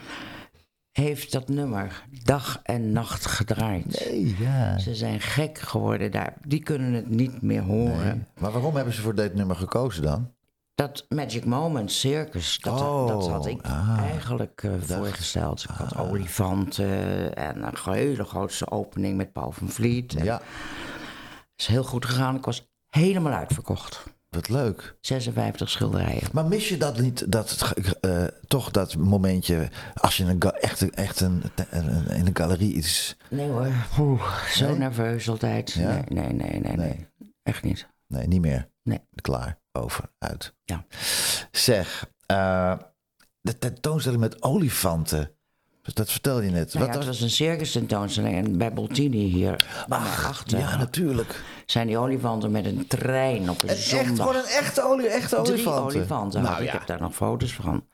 heeft 0.92 1.32
dat 1.32 1.48
nummer 1.50 2.04
dag 2.24 2.60
en 2.64 2.92
nacht 2.92 3.26
gedraaid. 3.26 4.00
Hey, 4.00 4.36
ja. 4.40 4.78
Ze 4.80 4.96
zijn 4.96 5.20
gek 5.22 5.58
geworden 5.60 6.12
daar. 6.12 6.34
Die 6.48 6.64
kunnen 6.64 6.94
het 6.94 7.10
niet 7.10 7.42
meer 7.42 7.62
horen. 7.62 8.28
Maar 8.40 8.52
waarom 8.52 8.76
hebben 8.76 8.94
ze 8.94 9.02
voor 9.02 9.16
dit 9.16 9.34
nummer 9.36 9.56
gekozen 9.56 10.04
dan? 10.04 10.32
Dat 10.76 11.06
Magic 11.10 11.46
Moment 11.46 11.92
Circus, 11.92 12.60
dat, 12.60 12.82
Oh, 12.82 13.08
dat 13.08 13.28
had 13.30 13.46
ik 13.46 13.62
ah. 13.66 13.98
eigenlijk 14.00 14.64
eh, 14.64 14.72
voorgesteld. 14.80 15.64
Ik 15.64 15.70
had 15.70 15.98
olifanten 15.98 17.36
en 17.36 17.64
een 17.64 17.94
hele 17.94 18.24
grootste 18.24 18.72
opening 18.72 19.18
met 19.18 19.32
Paul 19.32 19.52
van 19.52 19.70
Vliet. 19.70 20.16
En 20.16 20.24
Ja, 20.24 20.36
Het 20.36 21.60
is 21.60 21.66
heel 21.68 21.84
goed 21.84 22.06
gegaan. 22.06 22.36
Ik 22.36 22.46
was 22.46 22.70
helemaal 22.90 23.34
uitverkocht. 23.34 24.04
wat 24.30 24.50
leuk. 24.50 24.98
56 25.02 25.70
schilderijen. 25.70 26.28
Maar 26.34 26.46
mis 26.46 26.70
je 26.70 26.78
dat 26.78 27.00
niet, 27.00 27.32
dat, 27.32 27.74
eh, 28.02 28.24
toch 28.48 28.72
dat 28.72 28.96
momentje, 28.96 29.70
als 29.94 30.18
je 30.18 30.24
een 30.24 30.40
echt, 30.42 30.90
echt 30.90 31.20
een, 31.20 31.44
een- 31.70 31.96
een- 31.96 32.08
in 32.16 32.26
een 32.28 32.36
galerie 32.36 32.74
iets... 32.74 33.18
Nee 33.30 33.50
hoor, 33.50 33.68
Oeh, 34.00 34.38
zo 34.46 34.68
Nee? 34.68 34.78
nerveus 34.78 35.30
altijd. 35.30 35.72
Ja? 35.72 35.90
Nee, 35.92 36.04
nee, 36.08 36.34
nee, 36.34 36.50
nee, 36.60 36.76
nee, 36.76 36.76
Nee. 36.76 37.08
Echt 37.44 37.64
niet. 37.64 37.88
Nee, 38.08 38.28
niet 38.28 38.42
meer. 38.42 38.70
Nee. 38.84 39.00
Klaar, 39.22 39.60
over, 39.72 40.04
uit. 40.20 40.54
Ja. 40.66 40.86
Zeg, 41.52 42.08
eh, 42.26 42.74
de 43.42 43.58
tentoonstelling 43.58 44.22
met 44.22 44.42
olifanten. 44.44 45.32
Dat 45.94 46.12
vertelde 46.12 46.44
je 46.44 46.50
net. 46.52 46.74
Nou 46.74 46.86
Wat 46.86 46.94
ja, 46.94 47.00
het 47.00 47.08
was- 47.10 47.22
een 47.22 47.30
circus 47.30 47.72
tentoonstelling 47.72 48.36
en 48.46 48.58
bij 48.58 48.74
Boltini 48.74 49.18
hier 49.26 49.66
achter 49.90 50.58
ja, 50.60 50.78
natuurlijk. 50.78 51.44
zijn 51.66 51.88
die 51.88 51.98
olifanten 51.98 52.52
met 52.52 52.66
een 52.66 52.88
trein 52.88 53.50
op 53.50 53.62
een 53.64 53.70
En 53.70 53.76
echt, 53.76 53.84
zondag. 53.84 54.16
gewoon 54.28 54.36
een 54.36 54.50
echte, 54.50 54.84
olie, 54.84 55.08
echte 55.08 55.36
Drie 55.36 55.52
olifanten. 55.54 55.84
olifanten. 55.84 56.42
Nou. 56.42 56.64
Ik 56.64 56.70
heb 56.70 56.88
daar 56.88 57.00
nog 57.02 57.16
foto's 57.16 57.54
van. 57.54 57.86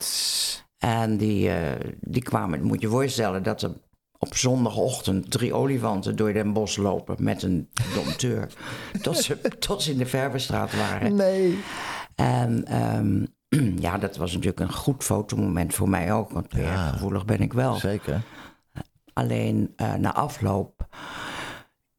En 0.78 1.16
die, 1.16 1.50
eh, 1.50 1.90
die 2.00 2.22
kwamen, 2.22 2.62
moet 2.62 2.80
je 2.80 2.86
je 2.86 2.92
voorstellen 2.92 3.42
dat 3.42 3.62
er 3.62 3.70
op 4.18 4.36
zondagochtend 4.36 5.30
drie 5.30 5.54
olifanten 5.54 6.16
door 6.16 6.32
Den 6.32 6.52
Bosch 6.52 6.76
lopen 6.76 7.16
met 7.18 7.42
een 7.42 7.68
dompteur. 7.94 8.48
tot, 9.02 9.16
ze, 9.16 9.38
tot 9.58 9.82
ze 9.82 9.90
in 9.90 9.98
de 9.98 10.06
Verberstraat 10.06 10.76
waren. 10.76 11.14
Nee. 11.14 11.58
En 12.14 12.64
ehm, 12.64 13.24
ja, 13.86 13.98
dat 13.98 14.16
was 14.16 14.32
natuurlijk 14.32 14.60
een 14.60 14.72
goed 14.72 15.04
fotomoment 15.04 15.74
voor 15.74 15.88
mij 15.88 16.12
ook, 16.12 16.30
want 16.30 16.52
weer 16.52 16.76
gevoelig 16.76 17.24
ben 17.24 17.40
ik 17.40 17.52
wel. 17.52 17.74
Zeker. 17.74 18.22
Alleen 19.12 19.72
eh, 19.76 19.94
na 19.94 20.14
afloop 20.14 20.88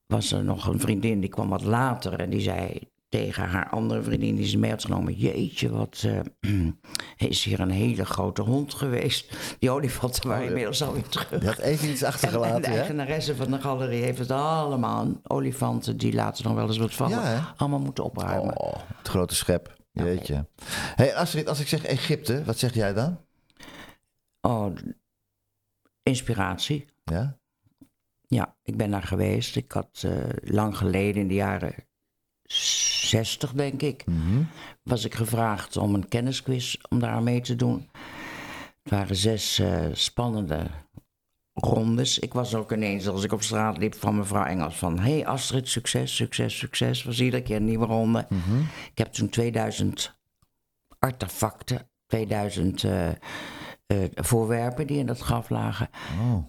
was 0.05 0.31
er 0.31 0.43
nog 0.43 0.67
een 0.67 0.79
vriendin 0.79 1.19
die 1.19 1.29
kwam 1.29 1.49
wat 1.49 1.63
later 1.63 2.19
en 2.19 2.29
die 2.29 2.41
zei 2.41 2.89
tegen 3.09 3.43
haar 3.43 3.69
andere 3.69 4.03
vriendin 4.03 4.35
die 4.35 4.47
ze 4.47 4.57
mee 4.57 4.71
had 4.71 4.83
genomen: 4.83 5.13
Jeetje, 5.13 5.69
wat 5.69 6.05
eh, 6.39 6.67
is 7.29 7.43
hier 7.43 7.59
een 7.59 7.69
hele 7.69 8.05
grote 8.05 8.41
hond 8.41 8.73
geweest. 8.73 9.37
Die 9.59 9.71
olifanten 9.71 10.29
waren 10.29 10.47
inmiddels 10.47 10.83
alweer 10.83 11.07
terug. 11.07 11.41
Je 11.41 11.47
had 11.47 11.57
even 11.57 11.89
iets 11.89 12.01
En, 12.03 12.07
en 12.07 12.13
achtergelaten, 12.13 12.61
de 12.61 12.67
eigenaresse 12.67 13.35
van 13.35 13.51
de 13.51 13.61
galerie 13.61 14.03
heeft 14.03 14.19
het 14.19 14.31
allemaal, 14.31 15.07
olifanten 15.23 15.97
die 15.97 16.13
laten 16.13 16.43
nog 16.43 16.53
wel 16.53 16.67
eens 16.67 16.77
wat 16.77 16.93
vallen, 16.93 17.21
Ja, 17.21 17.53
allemaal 17.57 17.79
moeten 17.79 18.03
opruimen. 18.03 18.59
Oh, 18.59 18.73
het 18.97 19.07
grote 19.07 19.35
schep. 19.35 19.77
Jeetje. 19.91 20.47
hey, 20.95 21.15
Astrid, 21.15 21.47
als 21.47 21.59
ik 21.59 21.67
zeg 21.67 21.85
Egypte, 21.85 22.43
wat 22.43 22.57
zeg 22.57 22.73
jij 22.73 22.93
dan? 22.93 23.19
Oh, 24.41 24.75
inspiratie. 26.03 26.85
Ja? 27.03 27.37
Ja, 28.27 28.55
ik 28.63 28.77
ben 28.77 28.91
daar 28.91 29.03
geweest. 29.03 29.55
Ik 29.55 29.71
had 29.71 30.03
eh, 30.05 30.11
lang 30.41 30.77
geleden, 30.77 31.21
in 31.21 31.27
de 31.27 31.33
jaren 31.33 31.75
60 33.09 33.53
denk 33.53 33.81
ik, 33.81 34.03
was 34.83 35.05
ik 35.05 35.15
gevraagd 35.15 35.77
om 35.77 35.93
een 35.93 36.07
kennisquiz 36.07 36.75
om 36.89 36.99
daar 36.99 37.23
mee 37.23 37.41
te 37.41 37.55
doen. 37.55 37.89
Het 38.83 38.91
waren 38.91 39.15
zes 39.15 39.59
eh, 39.59 39.85
spannende 39.91 40.65
rondes. 41.53 42.19
Ik 42.19 42.33
was 42.33 42.55
ook 42.55 42.71
ineens, 42.71 43.07
als 43.07 43.23
ik 43.23 43.31
op 43.31 43.43
straat 43.43 43.77
liep, 43.77 43.95
van 43.95 44.17
mevrouw 44.17 44.43
Engels 44.43 44.75
van... 44.75 44.99
hey 44.99 45.25
Astrid, 45.25 45.67
succes, 45.67 46.15
succes, 46.15 46.57
succes. 46.57 47.03
Was 47.03 47.19
iedere 47.19 47.43
keer 47.43 47.55
een 47.55 47.65
nieuwe 47.65 47.85
ronde. 47.85 48.27
Ik 48.91 48.97
heb 48.97 49.07
toen 49.07 49.29
2000 49.29 50.17
artefacten, 50.99 51.89
2000 52.05 52.83
eh, 52.83 53.09
eh, 53.09 53.15
voorwerpen 54.15 54.87
die 54.87 54.97
in 54.97 55.05
dat 55.05 55.19
graf 55.19 55.49
lagen... 55.49 55.89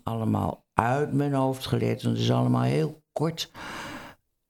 allemaal 0.03 0.65
uit 0.75 1.13
mijn 1.13 1.33
hoofd 1.33 1.67
geleerd. 1.67 2.03
Want 2.03 2.15
het 2.17 2.25
is 2.25 2.33
allemaal 2.33 2.63
heel 2.63 3.03
kort 3.13 3.51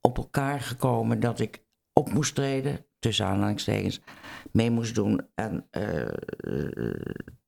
op 0.01 0.17
elkaar 0.17 0.59
gekomen 0.59 1.19
dat 1.19 1.39
ik 1.39 1.60
op 1.93 2.13
moest 2.13 2.35
treden, 2.35 2.85
tussen 2.99 3.25
aanhalingstekens, 3.25 4.01
mee 4.51 4.71
moest 4.71 4.95
doen. 4.95 5.27
En 5.35 5.67
eh, 5.71 6.01
eh, 6.01 7.05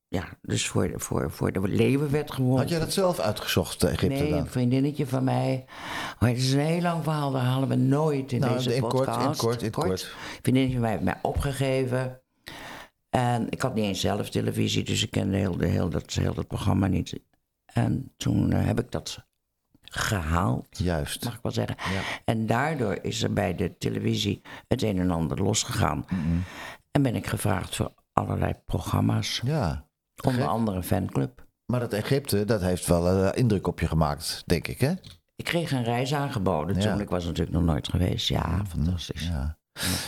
ja, 0.07 0.25
dus 0.41 0.67
voor 0.67 0.87
de, 0.87 0.99
voor, 0.99 1.31
voor 1.31 1.51
de 1.51 1.67
leeuwen 1.67 2.11
werd 2.11 2.31
gewonnen. 2.31 2.59
Had 2.59 2.69
jij 2.69 2.79
dat 2.79 2.93
zelf 2.93 3.19
uitgezocht, 3.19 3.83
Egypte 3.83 4.07
Nee, 4.07 4.29
dan? 4.29 4.39
een 4.39 4.47
vriendinnetje 4.47 5.07
van 5.07 5.23
mij. 5.23 5.65
Maar 6.19 6.29
het 6.29 6.37
is 6.37 6.53
een 6.53 6.59
heel 6.59 6.81
lang 6.81 7.03
verhaal, 7.03 7.31
daar 7.31 7.43
halen 7.43 7.69
we 7.69 7.75
nooit 7.75 8.31
in 8.31 8.39
Nou, 8.39 8.53
deze 8.53 8.75
in 8.75 8.81
kort, 8.81 8.93
in 8.93 9.13
podcast. 9.13 9.39
kort, 9.39 9.61
in 9.61 9.71
kort. 9.71 10.01
Een 10.01 10.39
vriendinnetje 10.41 10.73
van 10.73 10.81
mij 10.81 10.91
heeft 10.91 11.03
mij 11.03 11.19
opgegeven. 11.21 12.21
En 13.09 13.47
ik 13.49 13.61
had 13.61 13.75
niet 13.75 13.85
eens 13.85 13.99
zelf 13.99 14.29
televisie, 14.29 14.83
dus 14.83 15.03
ik 15.03 15.11
kende 15.11 15.37
heel, 15.37 15.57
de, 15.57 15.67
heel, 15.67 15.89
dat, 15.89 16.13
heel 16.13 16.33
dat 16.33 16.47
programma 16.47 16.87
niet. 16.87 17.19
En 17.65 18.11
toen 18.17 18.51
eh, 18.51 18.65
heb 18.65 18.79
ik 18.79 18.91
dat 18.91 19.25
gehaald, 19.95 20.67
Juist. 20.77 21.23
mag 21.23 21.33
ik 21.33 21.39
wel 21.41 21.51
zeggen. 21.51 21.75
En 22.25 22.45
daardoor 22.45 22.97
is 23.01 23.23
er 23.23 23.33
bij 23.33 23.55
de 23.55 23.77
televisie 23.77 24.41
het 24.67 24.81
een 24.81 24.99
en 24.99 25.11
ander 25.11 25.43
losgegaan. 25.43 26.05
En 26.91 27.01
ben 27.01 27.15
ik 27.15 27.27
gevraagd 27.27 27.75
voor 27.75 27.93
allerlei 28.13 28.53
programma's. 28.65 29.41
Ja. 29.45 29.87
Onder 30.25 30.47
andere 30.47 30.77
een 30.77 30.83
fanclub. 30.83 31.45
Maar 31.65 31.79
dat 31.79 31.93
Egypte, 31.93 32.45
dat 32.45 32.61
heeft 32.61 32.85
wel 32.85 33.07
eh, 33.07 33.37
indruk 33.39 33.67
op 33.67 33.79
je 33.79 33.87
gemaakt, 33.87 34.43
denk 34.45 34.67
ik, 34.67 34.79
hè? 34.79 34.93
Ik 35.35 35.45
kreeg 35.45 35.71
een 35.71 35.83
reis 35.83 36.13
aangeboden 36.13 36.75
Ja. 36.81 36.91
toen. 36.91 37.01
Ik 37.01 37.09
was 37.09 37.25
natuurlijk 37.25 37.57
nog 37.57 37.63
nooit 37.65 37.87
geweest. 37.87 38.27
Ja, 38.27 38.61
fantastisch. 38.69 39.27
Ja. 39.27 39.57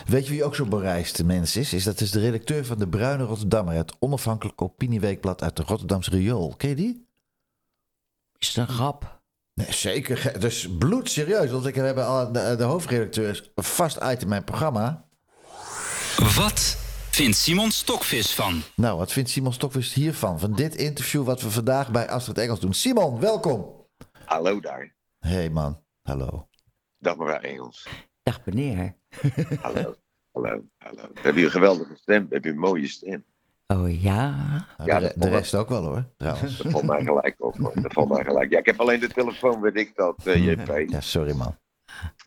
Weet 0.06 0.26
je 0.26 0.32
wie 0.32 0.44
ook 0.44 0.56
zo'n 0.56 0.70
bereisde 0.70 1.24
mens 1.24 1.56
is? 1.56 1.74
is? 1.74 1.84
Dat 1.84 2.02
is 2.02 2.12
de 2.12 2.20
redacteur 2.20 2.66
van 2.66 2.78
de 2.78 2.88
Bruine 2.88 3.24
Rotterdammer, 3.24 3.74
het 3.74 3.96
onafhankelijke 4.00 4.64
opinieweekblad 4.64 5.42
uit 5.44 5.56
de 5.56 5.64
Rotterdamse 5.64 6.10
Riool. 6.10 6.54
Ken 6.58 6.70
je 6.70 6.76
die? 6.76 7.08
Is 8.38 8.48
het 8.48 8.58
een 8.58 8.68
grap? 8.76 9.24
Nee, 9.56 9.72
zeker. 9.74 10.40
Dus 10.40 10.78
bloedserieus, 10.78 11.52
want 11.52 11.66
ik 11.66 11.76
heb 11.76 11.98
al 11.98 12.32
de, 12.32 12.56
de 12.58 12.64
hoofdredacteur 12.64 13.30
is 13.30 13.52
een 13.56 13.64
vast 13.64 13.96
item 13.98 14.20
in 14.22 14.28
mijn 14.28 14.44
programma. 14.44 15.08
Wat 16.36 16.78
vindt 17.10 17.38
Simon 17.38 17.72
Stokvis 17.72 18.34
van? 18.34 18.62
Nou, 18.76 18.98
wat 18.98 19.12
vindt 19.12 19.30
Simon 19.30 19.54
Stokvis 19.54 19.94
hiervan? 19.94 20.40
Van 20.40 20.54
dit 20.54 20.76
interview 20.76 21.24
wat 21.24 21.42
we 21.42 21.52
vandaag 21.52 21.92
bij 21.92 22.10
Astrid 22.10 22.38
Engels 22.38 22.60
doen. 22.60 22.74
Simon, 22.74 23.20
welkom. 23.20 23.88
Hallo 24.26 24.60
daar. 24.60 24.96
hey 25.20 25.50
man, 25.50 25.84
hallo. 26.02 26.48
Dag 26.98 27.18
mevrouw 27.18 27.40
Engels. 27.40 27.88
Dag 28.24 28.46
meneer. 28.46 28.96
Hallo. 29.62 29.96
hallo. 30.32 30.64
Hallo. 30.78 31.10
Heb 31.14 31.36
je 31.36 31.44
een 31.44 31.52
geweldige 31.52 31.96
stem? 31.96 32.28
Heb 32.30 32.44
je 32.44 32.50
een 32.50 32.58
mooie 32.58 32.88
stem? 32.88 33.26
Oh 33.68 34.02
ja? 34.02 34.36
Nou, 34.78 34.90
Ja, 34.90 35.00
de, 35.16 35.30
rest 35.30 35.56
ook 35.56 35.70
wel 35.70 35.84
hoor, 35.84 36.06
trouwens. 36.18 36.58
Dat 36.58 36.72
valt 36.72 36.84
mij 36.84 37.04
gelijk 37.04 37.36
op. 37.38 37.58
hoor. 37.58 37.72
Dat 37.82 37.94
valt 37.94 38.10
mij 38.10 38.24
gelijk. 38.24 38.52
Ja, 38.52 38.60
ik 38.60 38.66
heb 38.66 38.80
alleen 38.80 39.00
de 39.00 39.08
telefoon, 39.08 39.62
weet 39.62 39.76
ik 39.76 39.96
dat, 39.96 40.26
eh, 40.26 40.46
JP. 40.48 40.90
Ja, 40.90 41.02
sorry 41.02 41.36
man. 41.36 41.56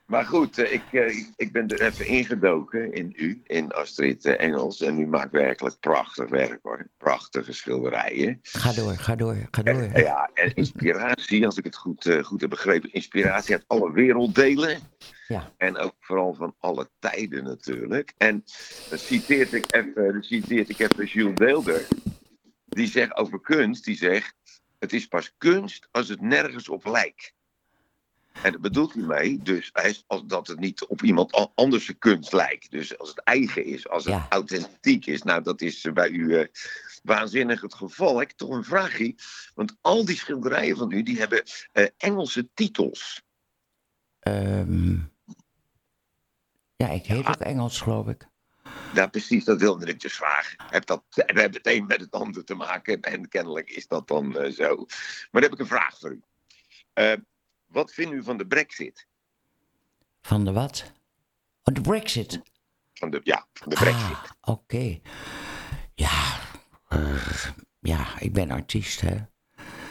Maar 0.07 0.25
goed, 0.25 0.59
eh, 0.59 0.73
ik, 0.73 0.83
eh, 0.91 1.17
ik, 1.17 1.33
ik 1.37 1.53
ben 1.53 1.69
er 1.69 1.83
even 1.83 2.07
ingedoken 2.07 2.93
in 2.93 3.13
u, 3.17 3.41
in 3.47 3.73
Astrid 3.73 4.25
Engels. 4.25 4.81
En 4.81 5.01
u 5.01 5.07
maakt 5.07 5.33
werkelijk 5.33 5.81
prachtig 5.81 6.29
werk 6.29 6.59
hoor. 6.63 6.87
Prachtige 6.97 7.53
schilderijen. 7.53 8.39
Ga 8.43 8.73
door, 8.73 8.97
ga 8.97 9.17
door, 9.17 9.37
ga 9.51 9.63
door. 9.63 9.83
En, 9.83 10.03
ja, 10.03 10.31
en 10.35 10.55
inspiratie, 10.55 11.47
als 11.47 11.57
ik 11.57 11.65
het 11.65 11.77
goed, 11.77 12.07
eh, 12.07 12.25
goed 12.25 12.41
heb 12.41 12.51
begrepen. 12.51 12.93
Inspiratie 12.93 13.55
uit 13.55 13.65
alle 13.67 13.93
werelddelen. 13.93 14.79
Ja. 15.29 15.53
En 15.57 15.77
ook 15.77 15.95
vooral 16.01 16.35
van 16.35 16.55
alle 16.59 16.91
tijden 16.99 17.45
natuurlijk. 17.45 18.15
En 18.17 18.45
dan 18.89 18.99
citeert 18.99 19.53
ik 19.53 19.75
even, 19.75 20.13
dan 20.13 20.23
citeert 20.23 20.69
ik 20.69 20.79
even 20.79 21.07
Jules 21.07 21.35
Deelder. 21.39 21.87
Die 22.67 22.87
zegt 22.87 23.17
over 23.17 23.41
kunst, 23.41 23.85
die 23.85 23.97
zegt... 23.97 24.35
Het 24.79 24.93
is 24.93 25.07
pas 25.07 25.35
kunst 25.39 25.89
als 25.91 26.09
het 26.09 26.21
nergens 26.21 26.69
op 26.69 26.85
lijkt. 26.87 27.33
En 28.43 28.53
daar 28.53 28.61
bedoelt 28.61 28.95
hij 28.95 29.03
mee, 29.03 29.39
dus 29.43 29.73
als 30.07 30.25
dat 30.27 30.47
het 30.47 30.59
niet 30.61 30.87
op 30.87 31.03
iemand 31.03 31.53
anders 31.55 31.87
de 31.87 31.95
kunst 31.95 32.33
lijkt. 32.33 32.71
Dus 32.71 32.99
als 32.99 33.09
het 33.09 33.19
eigen 33.19 33.65
is, 33.65 33.89
als 33.89 34.05
het 34.05 34.15
Ja. 34.15 34.27
authentiek 34.29 35.07
is. 35.07 35.23
Nou, 35.23 35.43
dat 35.43 35.61
is 35.61 35.81
bij 35.93 36.11
u 36.11 36.37
eh, 36.39 36.47
waanzinnig 37.03 37.61
het 37.61 37.75
geval. 37.75 38.21
Ik 38.21 38.29
heb 38.29 38.37
toch 38.37 38.51
een 38.51 38.65
vraagje. 38.65 39.15
Want 39.55 39.77
al 39.81 40.05
die 40.05 40.17
schilderijen 40.17 40.77
van 40.77 40.91
u, 40.93 41.03
die 41.03 41.19
hebben 41.19 41.43
eh, 41.73 41.87
Engelse 41.97 42.49
titels. 42.55 43.23
Ehm, 44.19 44.97
ja, 46.79 46.89
ik 46.89 47.07
heet 47.07 47.27
ook 47.27 47.35
Engels, 47.35 47.81
geloof 47.81 48.09
ik. 48.09 48.29
Ja, 48.95 49.07
precies, 49.07 49.45
dat 49.45 49.61
wilde 49.61 49.87
ik 49.87 50.01
dus 50.01 50.15
vragen. 50.15 50.57
Heb 50.71 50.87
dat, 50.87 51.05
we 51.09 51.23
hebben 51.25 51.53
het 51.53 51.67
een 51.67 51.87
met 51.87 52.01
het 52.01 52.11
ander 52.11 52.45
te 52.45 52.55
maken 52.55 53.01
en 53.01 53.29
kennelijk 53.29 53.71
is 53.71 53.87
dat 53.87 54.09
dan 54.09 54.37
eh, 54.37 54.53
zo. 54.53 54.77
Maar 54.77 55.29
dan 55.31 55.43
heb 55.43 55.53
ik 55.53 55.59
een 55.59 55.67
vraag 55.67 55.99
voor 55.99 56.11
u. 56.11 56.23
Eh, 56.93 57.13
wat 57.67 57.93
vindt 57.93 58.13
u 58.13 58.23
van 58.23 58.37
de 58.37 58.47
brexit? 58.47 59.07
Van 60.21 60.45
de 60.45 60.53
wat? 60.53 60.93
Oh, 61.63 61.75
de 61.75 61.81
Brexit. 61.81 62.41
Van 62.95 63.11
de, 63.11 63.21
ja, 63.25 63.47
van 63.53 63.69
de 63.69 63.77
brexit. 63.77 64.17
Ah, 64.41 64.55
oké. 64.55 64.99
Ja, 65.95 66.39
eh, 66.89 67.45
ja, 67.81 68.21
ik 68.21 68.33
ben 68.33 68.51
artiest, 68.51 69.01
hè. 69.01 69.17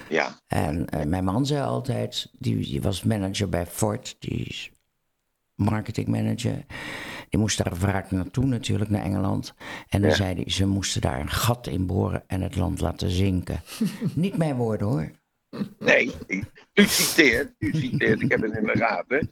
Ja, 0.10 0.42
En 0.48 0.88
mijn 1.10 1.24
man 1.24 1.46
zei 1.46 1.62
altijd, 1.62 2.30
die, 2.32 2.56
die 2.56 2.82
was 2.82 3.04
manager 3.04 3.50
bij 3.50 3.66
Ford, 3.66 4.16
die 4.20 4.46
is 4.46 4.72
marketingmanager. 5.58 6.66
Die 7.30 7.40
moest 7.40 7.64
daar 7.64 7.76
vaak 7.76 8.12
naartoe 8.12 8.46
natuurlijk, 8.46 8.90
naar 8.90 9.04
Engeland. 9.04 9.54
En 9.88 10.02
dan 10.02 10.10
Ja. 10.10 10.16
zei 10.16 10.34
hij, 10.36 10.50
ze 10.52 10.66
moesten 10.68 11.02
daar 11.02 11.20
een 11.20 11.30
gat 11.30 11.68
in 11.68 11.86
boren 11.86 12.24
en 12.28 12.42
het 12.42 12.56
land 12.56 12.82
laten 12.82 13.10
zinken. 13.10 13.62
Niet 14.14 14.38
mijn 14.38 14.56
woorden 14.56 14.88
hoor. 14.88 15.12
nee, 15.80 16.16
u 16.74 16.84
citeert, 16.86 17.54
u 17.60 17.72
citeert, 17.74 18.22
ik 18.22 18.32
heb 18.32 18.42
het 18.42 18.56
in 18.56 18.64
de 18.64 18.78
gaten. 18.78 19.32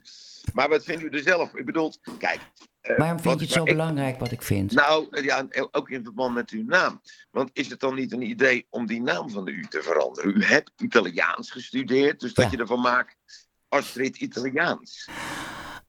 Maar 0.52 0.68
wat 0.68 0.84
vindt 0.84 1.02
u 1.02 1.08
er 1.08 1.18
zelf? 1.22 1.54
Ik 1.54 1.64
bedoel, 1.66 1.92
kijk. 2.18 2.40
eh, 2.80 2.96
Waarom 2.98 3.20
vind 3.20 3.38
je 3.38 3.44
het 3.44 3.54
zo 3.54 3.60
ik- 3.62 3.70
belangrijk 3.70 4.18
wat 4.18 4.30
ik 4.32 4.42
vind? 4.42 4.72
Nou, 4.72 5.22
ja, 5.22 5.46
ook 5.70 5.90
in 5.90 6.02
verband 6.04 6.34
met 6.34 6.50
uw 6.50 6.64
naam. 6.64 7.00
Want 7.30 7.50
is 7.52 7.68
het 7.70 7.80
dan 7.80 7.94
niet 7.94 8.12
een 8.12 8.22
idee 8.22 8.66
om 8.70 8.86
die 8.86 9.02
naam 9.02 9.30
van 9.30 9.46
u 9.48 9.64
te 9.68 9.82
veranderen? 9.82 10.36
U 10.36 10.44
hebt 10.44 10.72
Italiaans 10.76 11.50
gestudeerd, 11.50 12.20
dus 12.20 12.34
dat 12.34 12.50
je 12.50 12.56
ervan 12.56 12.80
maakt 12.80 13.16
Astrid 13.68 14.16
Italiaans. 14.16 15.08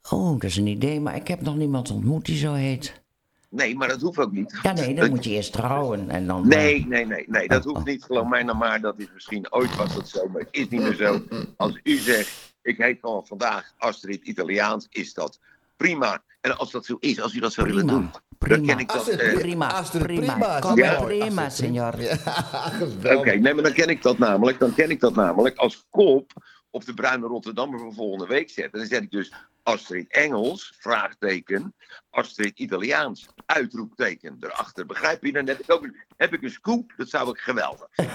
Oh, 0.09 0.31
dat 0.31 0.43
is 0.43 0.55
een 0.57 0.67
idee, 0.67 0.99
maar 0.99 1.15
ik 1.15 1.27
heb 1.27 1.41
nog 1.41 1.55
niemand 1.55 1.91
ontmoet 1.91 2.25
die 2.25 2.37
zo 2.37 2.53
heet. 2.53 3.01
Nee, 3.49 3.75
maar 3.75 3.87
dat 3.87 4.01
hoeft 4.01 4.17
ook 4.19 4.31
niet. 4.31 4.59
Ja, 4.63 4.71
nee, 4.73 4.95
dan 4.95 5.09
moet 5.13 5.23
je 5.23 5.29
eerst 5.29 5.51
trouwen 5.53 6.09
en 6.09 6.27
dan... 6.27 6.47
Nee, 6.47 6.85
nee, 6.87 7.05
nee, 7.05 7.25
nee, 7.27 7.47
dat 7.47 7.63
hoeft 7.63 7.85
niet. 7.85 8.03
Geloof 8.03 8.27
mij 8.27 8.43
nou 8.43 8.57
maar, 8.57 8.81
dat 8.81 8.99
is 8.99 9.07
misschien 9.13 9.53
ooit 9.53 9.75
was 9.75 9.93
dat 9.95 10.09
zo, 10.09 10.27
maar 10.27 10.41
het 10.41 10.49
is 10.51 10.67
niet 10.69 10.81
meer 10.81 10.95
zo. 10.95 11.21
Als 11.57 11.79
u 11.83 11.97
zegt, 11.97 12.53
ik 12.61 12.77
heet 12.77 12.97
gewoon 13.01 13.25
vandaag 13.25 13.73
Astrid 13.77 14.23
Italiaans, 14.23 14.87
is 14.89 15.13
dat 15.13 15.39
prima. 15.77 16.21
En 16.41 16.57
als 16.57 16.71
dat 16.71 16.85
zo 16.85 16.97
is, 16.99 17.21
als 17.21 17.33
u 17.33 17.39
dat 17.39 17.53
zou 17.53 17.67
willen 17.67 17.85
Prima, 17.85 17.99
doen, 17.99 18.11
dan 18.49 18.65
ken 18.65 18.79
ik 18.79 18.87
dat. 18.87 18.97
Astrid, 18.97 19.19
eh, 19.19 19.33
Prima, 19.33 19.71
Astrid, 19.73 20.03
prima. 20.03 20.31
prima. 20.33 20.59
Kom 20.59 20.77
Ja. 20.77 20.91
maar, 20.99 21.05
prima, 21.07 21.49
senor. 21.49 21.93
Oké, 23.17 23.31
nee, 23.35 23.53
maar 23.53 23.63
dan 23.63 23.73
ken 23.73 23.89
ik 23.89 24.01
dat 24.01 24.17
namelijk. 24.17 24.59
Dan 24.59 24.73
ken 24.73 24.89
ik 24.89 24.99
dat 24.99 25.15
namelijk 25.15 25.57
als 25.57 25.85
kop 25.89 26.31
op 26.77 26.85
de 26.85 26.93
Bruine 26.93 27.27
Rotterdammer 27.27 27.79
van 27.79 27.93
volgende 27.93 28.25
week 28.27 28.49
zetten. 28.49 28.79
Dan 28.79 28.87
zet 28.87 29.03
ik 29.03 29.11
dus 29.11 29.33
Astrid 29.63 30.11
Engels, 30.11 30.73
vraagteken, 30.79 31.73
Astrid 32.09 32.59
Italiaans, 32.59 33.27
uitroepteken 33.45 34.37
erachter. 34.39 34.85
Begrijp 34.85 35.23
je? 35.23 35.31
Dan 35.31 35.47
heb 35.47 35.59
ik 35.59 35.71
ook 35.71 35.83
een, 35.83 35.95
heb 36.17 36.33
ik 36.33 36.41
een 36.43 36.49
scoop, 36.49 36.93
dat 36.97 37.09
zou 37.09 37.29
ik 37.29 37.37
geweldig. 37.37 37.87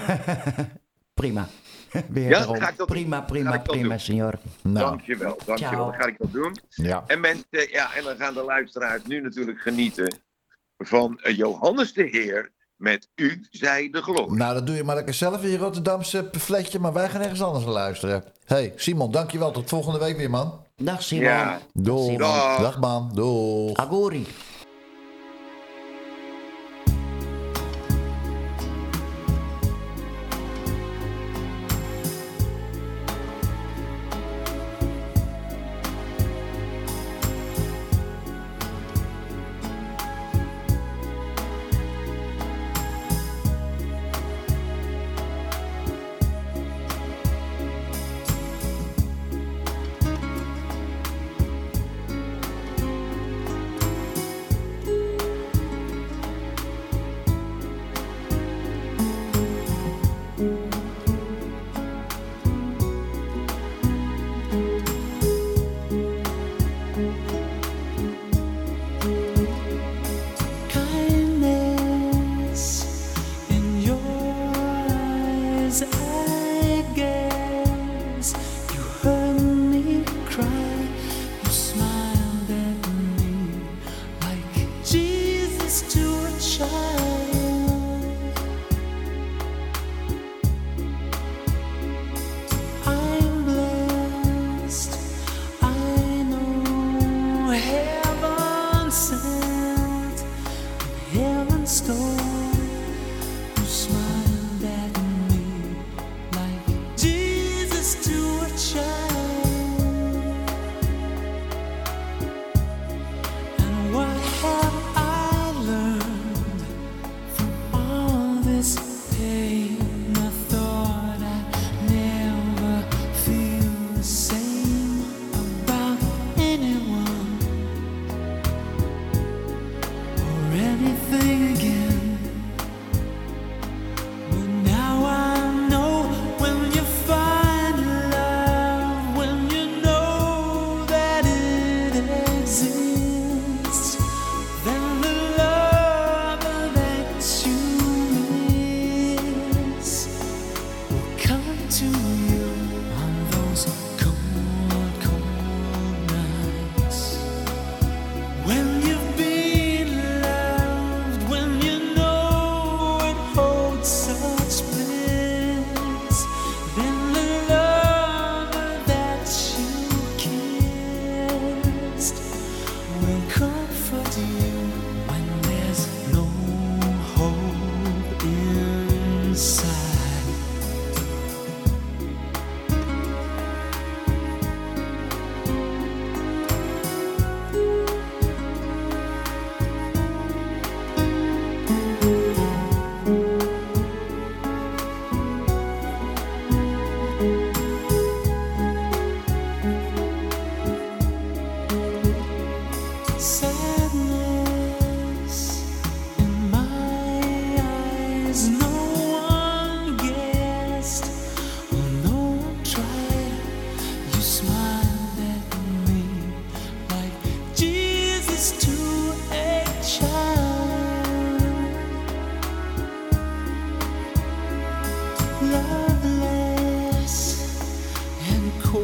Prima. 1.13 1.47
Weer 2.09 2.29
Ja, 2.29 2.41
ga 2.41 2.53
ik 2.53 2.59
dat 2.59 2.77
doen. 2.77 2.87
prima, 2.87 3.17
Ga 3.17 3.23
prima, 3.25 3.53
ik 3.53 3.65
dat 3.65 3.75
prima, 3.77 3.97
senor. 3.97 4.33
Nou, 4.61 4.85
Dankjewel, 4.85 5.37
dankjewel. 5.45 5.57
Ciao. 5.57 5.91
Dan 5.91 6.01
ga 6.01 6.07
ik 6.07 6.17
dat 6.17 6.31
doen. 6.31 6.57
ja. 6.69 7.03
En 7.07 7.19
mensen, 7.19 7.69
ja, 7.69 7.93
en 7.93 8.03
dan 8.03 8.15
gaan 8.17 8.33
de 8.33 8.43
luisteraars 8.43 9.03
nu 9.05 9.21
natuurlijk 9.21 9.59
genieten 9.59 10.17
van 10.77 11.19
eh, 11.19 11.37
Johannes 11.37 11.93
de 11.93 12.03
Heer 12.03 12.51
met 12.83 13.09
U, 13.15 13.47
zij 13.51 13.89
de 13.91 14.01
glorie. 14.01 14.37
Nou, 14.37 14.53
dat 14.53 14.65
doe 14.67 14.75
je 14.75 14.83
maar 14.83 14.95
lekker 14.95 15.13
zelf 15.13 15.43
in 15.43 15.49
je 15.49 15.57
Rotterdamse 15.57 16.29
fletje, 16.31 16.79
maar 16.79 16.93
wij 16.93 17.09
gaan 17.09 17.21
ergens 17.21 17.41
anders 17.41 17.63
naar 17.65 17.73
luisteren. 17.73 18.23
hey, 18.45 18.73
Simon, 18.75 19.11
dankjewel. 19.11 19.51
Tot 19.51 19.69
volgende 19.69 19.99
week 19.99 20.17
weer, 20.17 20.29
man. 20.29 20.61
Dag 20.75 21.03
Simon. 21.03 21.23
Ja. 21.23 21.59
Doeg. 21.73 22.03
Simon. 22.03 22.17
Dag. 22.17 22.61
Dag, 22.61 22.79
man. 22.79 23.11
Doeg. 23.13 23.77
Aguri. 23.77 24.27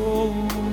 Oh. 0.01 0.68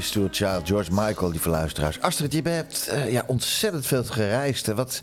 Stuart 0.00 0.36
Child, 0.36 0.66
George 0.66 0.90
Michael, 0.92 1.30
die 1.30 1.40
verluisteraars. 1.40 2.00
Astrid, 2.00 2.32
je 2.32 2.42
hebt 2.42 2.88
eh, 2.88 3.12
ja, 3.12 3.24
ontzettend 3.26 3.86
veel 3.86 4.04
gereisd. 4.04 4.66
hè. 4.66 4.74
Wat 4.74 5.00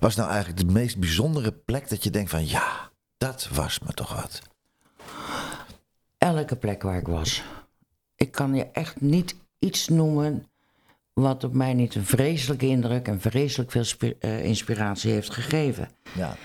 was 0.00 0.16
nou 0.16 0.30
eigenlijk 0.30 0.60
de 0.60 0.72
meest 0.72 0.98
bijzondere 0.98 1.52
plek 1.52 1.88
dat 1.88 2.04
je 2.04 2.10
denkt 2.10 2.30
van... 2.30 2.46
ja, 2.46 2.90
dat 3.18 3.48
was 3.52 3.78
me 3.78 3.92
toch 3.92 4.14
wat. 4.14 4.40
Elke 6.18 6.56
plek 6.56 6.82
waar 6.82 6.96
ik 6.96 7.06
was. 7.06 7.42
Ik 8.16 8.32
kan 8.32 8.54
je 8.54 8.66
echt 8.72 9.00
niet 9.00 9.34
iets 9.58 9.88
noemen 9.88 10.46
wat 11.12 11.44
op 11.44 11.54
mij 11.54 11.74
niet 11.74 11.94
een 11.94 12.06
vreselijke 12.06 12.66
indruk 12.66 13.08
en 13.08 13.20
vreselijk 13.20 13.70
veel 13.70 14.12
eh, 14.18 14.44
inspiratie 14.44 15.12
heeft 15.12 15.30
gegeven. 15.30 15.88
Ja, 16.14 16.36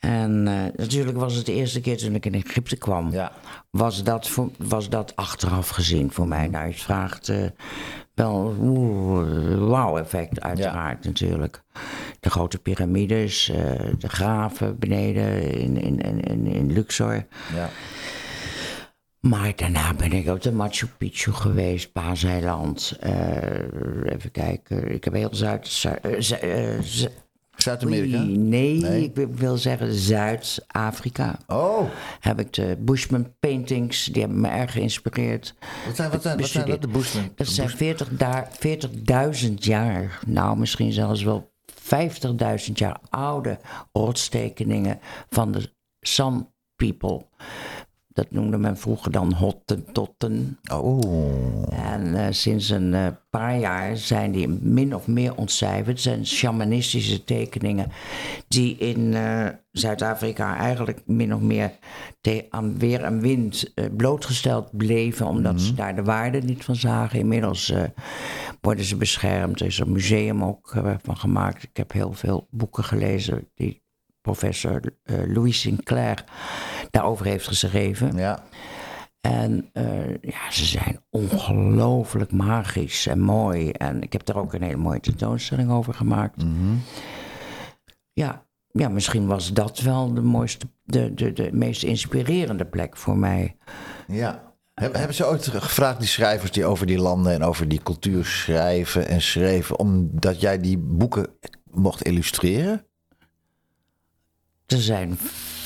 En 0.00 0.48
eh, 0.48 0.54
natuurlijk 0.76 1.16
was 1.18 1.34
het 1.34 1.46
de 1.46 1.54
eerste 1.54 1.80
keer 1.80 1.96
toen 1.96 2.14
ik 2.14 2.26
in 2.26 2.34
Egypte 2.34 2.76
kwam. 2.76 3.10
ja. 3.12 3.32
Was, 3.70 4.02
dat 4.04 4.28
voor, 4.28 4.50
was 4.58 4.88
dat 4.88 5.16
achteraf 5.16 5.68
gezien 5.68 6.12
voor 6.12 6.28
mij? 6.28 6.48
Nou, 6.48 6.66
je 6.66 6.74
vraagt 6.74 7.28
eh, 7.28 7.44
wel 8.14 8.56
oeh, 8.60 9.68
wauw-effect 9.68 10.40
uiteraard 10.40 11.04
natuurlijk. 11.04 11.62
De 12.20 12.30
grote 12.30 12.58
piramides, 12.58 13.48
eh, 13.48 13.56
de 13.98 14.08
graven 14.08 14.78
beneden 14.78 15.42
in, 15.58 15.76
in, 15.80 16.00
in, 16.22 16.46
in, 16.46 16.72
Luxor. 16.72 17.26
ja. 17.54 17.68
Maar 19.20 19.52
daarna 19.56 19.94
ben 19.94 20.12
ik 20.12 20.28
op 20.28 20.42
de 20.42 20.52
Machu 20.52 20.86
Picchu 20.98 21.32
geweest, 21.32 21.92
Paaseiland. 21.92 22.96
eh 23.00 24.12
even 24.12 24.30
kijken, 24.32 24.92
ik 24.94 25.04
heb 25.04 25.12
heel 25.14 25.28
Zuid... 25.34 25.68
Zu- 25.68 25.88
eh, 25.88 26.20
Zu- 26.20 26.34
eh, 26.34 26.80
Zu- 26.82 27.08
Zuid-Amerika? 27.62 28.18
Nee, 28.22 28.80
Nee? 28.80 29.12
ik 29.14 29.28
wil 29.34 29.56
zeggen 29.56 29.92
Zuid-Afrika. 29.94 31.38
Oh, 31.46 31.90
Heb 32.20 32.40
ik 32.40 32.52
de 32.52 32.76
Bushman 32.80 33.34
paintings, 33.40 34.04
die 34.04 34.22
hebben 34.22 34.40
me 34.40 34.48
erg 34.48 34.72
geïnspireerd. 34.72 35.54
wat 35.86 35.96
zijn, 35.96 36.10
wat 36.10 36.22
zijn, 36.22 36.38
wat 36.40 36.48
zijn 36.48 36.66
dat? 36.66 36.80
De 36.82 36.88
Bushman? 36.88 37.32
Dat 37.34 37.46
zijn 37.46 37.68
40 37.68 38.08
da- 38.08 38.48
40.000 38.58 39.54
jaar, 39.54 40.18
nou 40.26 40.58
misschien 40.58 40.92
zelfs 40.92 41.22
wel 41.22 41.52
50.000 41.72 42.72
jaar 42.78 43.00
oude 43.08 43.58
rotstekeningen 43.92 44.98
van 45.30 45.52
de 45.52 45.72
Sun 46.00 46.48
People. 46.76 47.26
Dat 48.12 48.30
noemde 48.30 48.58
men 48.58 48.76
vroeger 48.76 49.12
dan 49.12 49.32
Hottentotten. 49.32 50.58
Oh, 50.72 51.62
En 51.92 52.14
eh, 52.14 52.26
sinds 52.30 52.68
een 52.68 52.94
eh, 52.94 53.06
paar 53.30 53.58
jaar 53.58 53.96
zijn 53.96 54.32
die 54.32 54.48
min 54.48 54.94
of 54.94 55.06
meer 55.06 55.36
ontcijferd. 55.36 55.86
Het 55.86 56.00
zijn 56.00 56.26
shamanistische 56.26 57.24
tekeningen 57.24 57.90
die 58.48 58.76
in 58.76 59.14
eh, 59.14 59.46
Zuid-Afrika 59.70 60.56
eigenlijk 60.56 61.02
min 61.06 61.34
of 61.34 61.40
meer 61.40 61.70
aan 62.50 62.78
weer 62.78 63.02
en 63.02 63.20
wind 63.20 63.72
blootgesteld 63.96 64.76
bleven, 64.76 65.26
omdat 65.26 65.60
ze 65.60 65.74
daar 65.74 65.94
de 65.94 66.02
waarde 66.02 66.40
niet 66.40 66.64
van 66.64 66.76
zagen. 66.76 67.18
Inmiddels 67.18 67.72
worden 68.60 68.84
ze 68.84 68.96
beschermd. 68.96 69.60
Er 69.60 69.66
is 69.66 69.78
een 69.78 69.92
museum 69.92 70.44
ook 70.44 70.74
van 71.02 71.16
gemaakt. 71.16 71.62
Ik 71.62 71.76
heb 71.76 71.92
heel 71.92 72.12
veel 72.12 72.46
boeken 72.50 72.84
gelezen 72.84 73.48
die 73.54 73.82
professor 74.20 74.80
Louis 75.04 75.60
Sinclair 75.60 76.24
daarover 76.90 77.26
heeft 77.26 77.46
geschreven. 77.46 78.16
ja. 78.16 78.44
En 79.20 79.68
eh, 79.72 80.08
ja, 80.20 80.50
ze 80.50 80.64
zijn 80.64 81.00
ongelooflijk 81.10 82.32
magisch 82.32 83.06
en 83.06 83.20
mooi. 83.20 83.70
En 83.70 84.02
ik 84.02 84.12
heb 84.12 84.24
daar 84.24 84.36
ook 84.36 84.52
een 84.54 84.62
hele 84.62 84.76
mooie 84.76 85.00
tentoonstelling 85.00 85.70
over 85.70 85.94
gemaakt. 85.94 86.42
ja, 88.12 88.44
ja, 88.72 88.88
misschien 88.88 89.26
was 89.26 89.52
dat 89.52 89.78
wel 89.80 90.14
de 90.14 90.20
mooiste, 90.20 90.66
de, 90.84 91.14
de, 91.14 91.32
de 91.32 91.48
meest 91.52 91.82
inspirerende 91.82 92.64
plek 92.64 92.96
voor 92.96 93.16
mij. 93.16 93.56
Ja. 94.06 94.48
Heb- 94.74 94.94
Hebben 94.94 95.16
ze 95.16 95.26
ooit 95.26 95.46
gevraagd, 95.48 95.98
die 95.98 96.08
schrijvers 96.08 96.50
die 96.50 96.64
over 96.64 96.86
die 96.86 96.98
landen 96.98 97.32
en 97.32 97.42
over 97.42 97.68
die 97.68 97.82
cultuur 97.82 98.24
schrijven 98.24 99.08
en 99.08 99.20
schreven, 99.22 99.78
omdat 99.78 100.40
jij 100.40 100.58
die 100.60 100.78
boeken 100.78 101.26
mocht 101.70 102.02
illustreren? 102.02 102.84
Er 104.66 104.80
zijn 104.82 105.18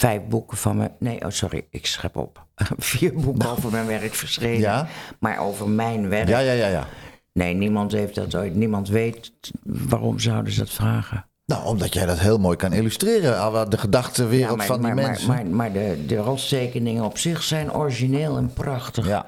vijf 0.04 0.22
boeken 0.28 0.56
van 0.56 0.76
me. 0.76 0.90
Nee, 0.98 1.24
oh 1.24 1.30
sorry, 1.30 1.66
ik 1.70 1.86
schep 1.86 2.16
op. 2.16 2.46
Vier 2.78 3.14
boeken 3.14 3.48
over 3.50 3.70
mijn 3.70 3.86
werk 3.86 4.14
verschenen. 4.14 4.58
Ja? 4.58 4.88
Maar 5.18 5.38
over 5.38 5.68
mijn 5.68 6.08
werk. 6.08 6.28
Ja, 6.28 6.38
ja, 6.38 6.52
ja, 6.52 6.66
ja. 6.66 6.86
Nee, 7.32 7.54
niemand 7.54 7.92
heeft 7.92 8.14
dat 8.14 8.34
ooit. 8.34 8.54
Niemand 8.54 8.88
weet 8.88 9.32
waarom 9.62 10.18
zouden 10.18 10.52
ze 10.52 10.58
dat 10.58 10.70
vragen. 10.70 11.26
Nou, 11.46 11.64
omdat 11.66 11.94
jij 11.94 12.06
dat 12.06 12.18
heel 12.18 12.38
mooi 12.38 12.56
kan 12.56 12.72
illustreren. 12.72 13.40
Al 13.40 13.68
De 13.68 13.78
gedachtenwereld 13.78 14.56
maar, 14.56 14.66
van 14.66 14.76
die 14.76 14.86
maar, 14.86 14.94
maar, 14.94 15.04
mensen. 15.04 15.28
maar, 15.28 15.46
maar 15.46 15.72
de, 15.72 16.04
de 16.06 16.16
rotstekeningen 16.16 17.04
op 17.04 17.18
zich 17.18 17.42
zijn 17.42 17.72
origineel 17.72 18.36
en 18.36 18.52
prachtig. 18.52 19.06
ja. 19.06 19.26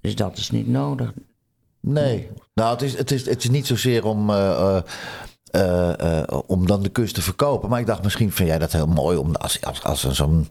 Dus 0.00 0.14
dat 0.14 0.36
is 0.36 0.50
niet 0.50 0.68
nodig. 0.68 1.12
Nee. 1.80 2.28
Nou, 2.54 2.72
het 2.72 2.82
is, 2.82 2.98
het 2.98 3.10
is, 3.10 3.26
het 3.26 3.44
is 3.44 3.50
niet 3.50 3.66
zozeer 3.66 4.04
om, 4.04 4.30
eh, 4.30 4.50
eh, 4.50 4.82
om 6.46 6.66
dan 6.66 6.82
de 6.82 6.88
kunst 6.88 7.14
te 7.14 7.22
verkopen. 7.22 7.68
Maar 7.68 7.80
ik 7.80 7.86
dacht, 7.86 8.02
misschien 8.02 8.32
vind 8.32 8.48
jij 8.48 8.58
dat 8.58 8.72
heel 8.72 8.86
mooi. 8.86 9.16
Om, 9.16 9.34
als, 9.34 9.64
als, 9.64 9.84
als 9.84 10.08
zo'n 10.10 10.48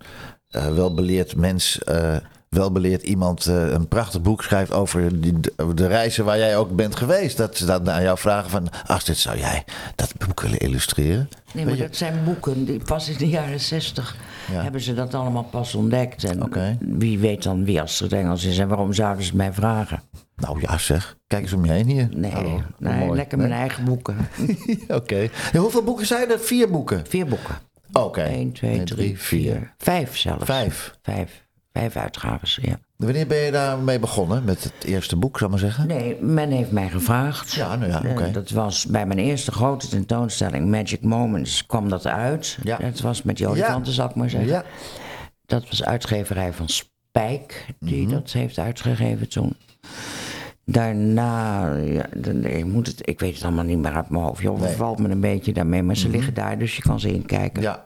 eh, 0.56 0.74
welbeleerd 0.74 1.36
mens, 1.36 1.84
eh, 1.84 2.16
welbeleerd 2.56 3.04
iemand 3.04 3.46
eh, 3.46 3.72
een 3.72 3.88
prachtig 3.88 4.22
boek 4.22 4.44
schrijft 4.44 4.72
over 4.72 5.22
die, 5.22 5.40
de, 5.40 5.74
de 5.74 5.88
reizen 5.88 6.26
waar 6.26 6.38
jij 6.38 6.58
ook 6.58 6.76
bent 6.76 6.96
geweest. 6.96 7.38
Dat 7.38 7.58
ze 7.58 7.66
dan 7.66 7.92
aan 7.92 8.04
jou 8.04 8.18
vragen 8.18 8.50
van, 8.50 8.68
Astrid, 8.86 9.18
zou 9.18 9.38
jij 9.38 9.64
dat 9.96 10.14
boek 10.28 10.42
willen 10.42 10.58
illustreren? 10.60 11.30
Nee, 11.54 11.66
maar 11.66 11.78
dat 11.78 11.96
zijn 11.96 12.24
boeken 12.24 12.66
die 12.66 12.80
pas 12.80 13.10
in 13.10 13.18
de 13.18 13.28
jaren 13.30 13.60
zestig 13.60 14.16
Ja. 14.52 14.62
hebben 14.62 14.82
ze 14.82 14.94
dat 14.94 15.14
allemaal 15.14 15.44
pas 15.44 15.76
ontdekt. 15.76 16.24
En 16.24 16.50
wie 16.80 17.20
weet 17.20 17.44
dan 17.44 17.66
wie 17.66 17.82
Astrid 17.82 18.14
Engels 18.14 18.44
is 18.44 18.58
en 18.58 18.68
waarom 18.68 18.94
zouden 18.94 19.24
ze 19.24 19.30
het 19.30 19.38
mij 19.38 19.54
vragen? 19.54 20.02
Nou 20.36 20.62
ja, 20.62 20.78
zeg. 20.78 21.18
Kijk 21.28 21.42
eens 21.42 21.54
om 21.54 21.66
je 21.66 21.72
heen 21.72 21.88
hier. 21.88 22.10
Nee, 22.16 22.32
Hallo, 22.32 22.62
nee 22.80 23.10
lekker 23.16 23.38
mijn 23.38 23.52
eigen 23.52 23.84
boeken. 23.84 24.16
Oké. 24.88 25.30
Ja, 25.52 25.60
hoeveel 25.60 25.84
boeken 25.84 26.06
zijn 26.06 26.32
er? 26.32 26.40
Vier 26.40 26.70
boeken. 26.70 27.04
Vier 27.08 27.26
boeken. 27.26 27.56
Oké. 27.94 28.22
1, 28.22 28.52
2, 28.52 28.80
Eén, 28.80 28.86
3, 28.86 29.20
4. 29.20 29.74
Vijf 29.78 30.18
zelfs. 30.18 30.46
Vijf. 30.46 30.98
Vijf. 31.02 31.45
Vijf 31.76 31.96
uitgaves, 31.96 32.60
ja. 32.62 32.80
Wanneer 32.96 33.28
ben 33.28 33.38
je 33.38 33.52
daarmee 33.52 34.00
begonnen? 34.00 34.44
Met 34.44 34.64
het 34.64 34.84
eerste 34.84 35.16
boek, 35.16 35.38
zal 35.38 35.46
ik 35.48 35.52
maar 35.54 35.62
zeggen? 35.64 35.88
Nee, 35.88 36.18
men 36.22 36.50
heeft 36.52 36.72
mij 36.72 36.90
gevraagd. 36.90 37.54
Ja, 37.54 37.76
nou 37.76 37.92
ja, 37.92 38.04
Eh, 38.04 38.12
oké. 38.12 38.32
Dat 38.32 38.50
was 38.50 38.86
bij 38.86 39.06
mijn 39.06 39.20
eerste 39.20 39.52
grote 39.52 39.88
tentoonstelling, 39.88 40.70
Magic 40.70 41.02
Moments, 41.02 41.66
kwam 41.66 41.90
dat 41.90 42.06
uit. 42.08 42.58
Ja. 42.64 42.78
Dat 42.78 43.00
was 43.00 43.22
met 43.24 43.38
die 43.38 43.48
olifanten, 43.48 43.94
zal 43.94 44.10
ik 44.10 44.16
maar 44.16 44.30
zeggen. 44.30 44.50
Ja. 44.50 44.64
Dat 45.46 45.70
was 45.70 45.84
uitgeverij 45.84 46.54
van 46.54 46.70
Spijk, 46.70 47.66
die 47.80 48.06
Mhm. 48.06 48.14
dat 48.14 48.32
heeft 48.32 48.58
uitgegeven 48.60 49.30
toen. 49.30 49.56
Daarna, 50.66 51.66
ja, 51.76 52.06
je 52.58 52.66
moet 52.66 52.88
het, 52.88 53.08
ik 53.10 53.20
weet 53.20 53.34
het 53.36 53.44
allemaal 53.44 53.64
niet 53.64 53.78
meer 53.78 53.94
uit 53.96 54.10
mijn 54.10 54.24
hoofd. 54.24 54.42
Je 54.42 54.52
overvalt 54.52 55.00
me 55.00 55.10
een 55.10 55.20
beetje 55.20 55.54
daarmee, 55.54 55.84
maar 55.84 55.98
ze 55.98 56.10
liggen 56.10 56.34
daar, 56.34 56.58
dus 56.58 56.76
je 56.76 56.82
kan 56.82 57.00
ze 57.00 57.14
inkijken. 57.14 57.62
Mhm. 57.64 57.72
Ja. 57.72 57.86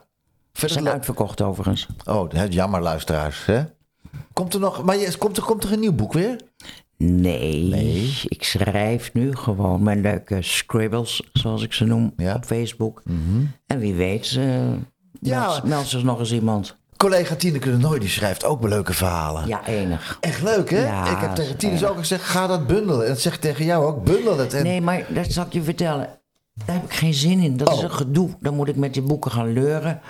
Ze 0.52 0.68
zijn 0.68 0.88
uitverkocht 0.88 1.40
overigens. 1.42 1.86
Oh, 2.04 2.30
hè, 2.32 2.44
jammer 2.44 2.80
luisteraars. 2.82 3.46
Hè? 3.46 3.62
Komt 4.32 4.54
er 4.54 4.60
nog, 4.60 4.82
maar 4.84 4.96
je, 4.96 5.16
komt, 5.18 5.36
er, 5.36 5.42
komt 5.42 5.64
er 5.64 5.72
een 5.72 5.80
nieuw 5.80 5.92
boek 5.92 6.12
weer? 6.12 6.36
Nee, 6.96 8.12
ik 8.24 8.44
schrijf 8.44 9.12
nu 9.12 9.36
gewoon 9.36 9.82
mijn 9.82 10.00
leuke 10.00 10.42
scribbles, 10.42 11.28
zoals 11.32 11.62
ik 11.62 11.72
ze 11.72 11.84
noem, 11.84 12.12
Ja. 12.16 12.34
op 12.34 12.44
Facebook. 12.44 13.02
En 13.66 13.78
wie 13.78 13.94
weet, 13.94 14.34
eh 14.38 14.72
Ja. 15.20 15.60
meldt 15.64 15.88
zich 15.88 16.02
nog 16.02 16.18
eens 16.18 16.32
iemand. 16.32 16.78
Collega 16.96 17.34
Tineke 17.34 17.70
de 17.70 17.76
Nooi 17.76 18.00
die 18.00 18.08
schrijft 18.08 18.44
ook 18.44 18.68
leuke 18.68 18.92
verhalen. 18.92 19.46
Ja, 19.46 19.66
enig. 19.66 20.16
Echt 20.20 20.42
leuk, 20.42 20.70
hè? 20.70 20.84
Ja, 20.84 21.10
ik 21.10 21.18
heb 21.20 21.34
tegen 21.58 21.70
erg. 21.80 21.90
ook 21.90 21.98
gezegd, 21.98 22.22
ga 22.24 22.46
dat 22.46 22.66
bundelen. 22.66 23.02
En 23.02 23.08
dat 23.08 23.20
zeg 23.20 23.34
ik 23.34 23.40
tegen 23.40 23.64
jou 23.64 23.84
ook, 23.86 24.04
bundel 24.04 24.38
het. 24.38 24.54
En, 24.54 24.62
Nee, 24.64 24.80
maar 24.80 25.06
dat 25.08 25.32
zal 25.32 25.44
ik 25.46 25.52
je 25.52 25.62
vertellen. 25.62 26.19
Daar 26.66 26.76
heb 26.76 26.84
ik 26.84 26.92
geen 26.92 27.14
zin 27.14 27.40
in. 27.40 27.56
Dat 27.56 27.68
is 27.72 27.76
Oh. 27.76 27.82
een 27.82 27.90
gedoe. 27.90 28.28
Dan 28.40 28.54
moet 28.54 28.68
ik 28.68 28.76
met 28.76 28.94
die 28.94 29.02
boeken 29.02 29.30
gaan 29.30 29.52
leuren. 29.52 30.00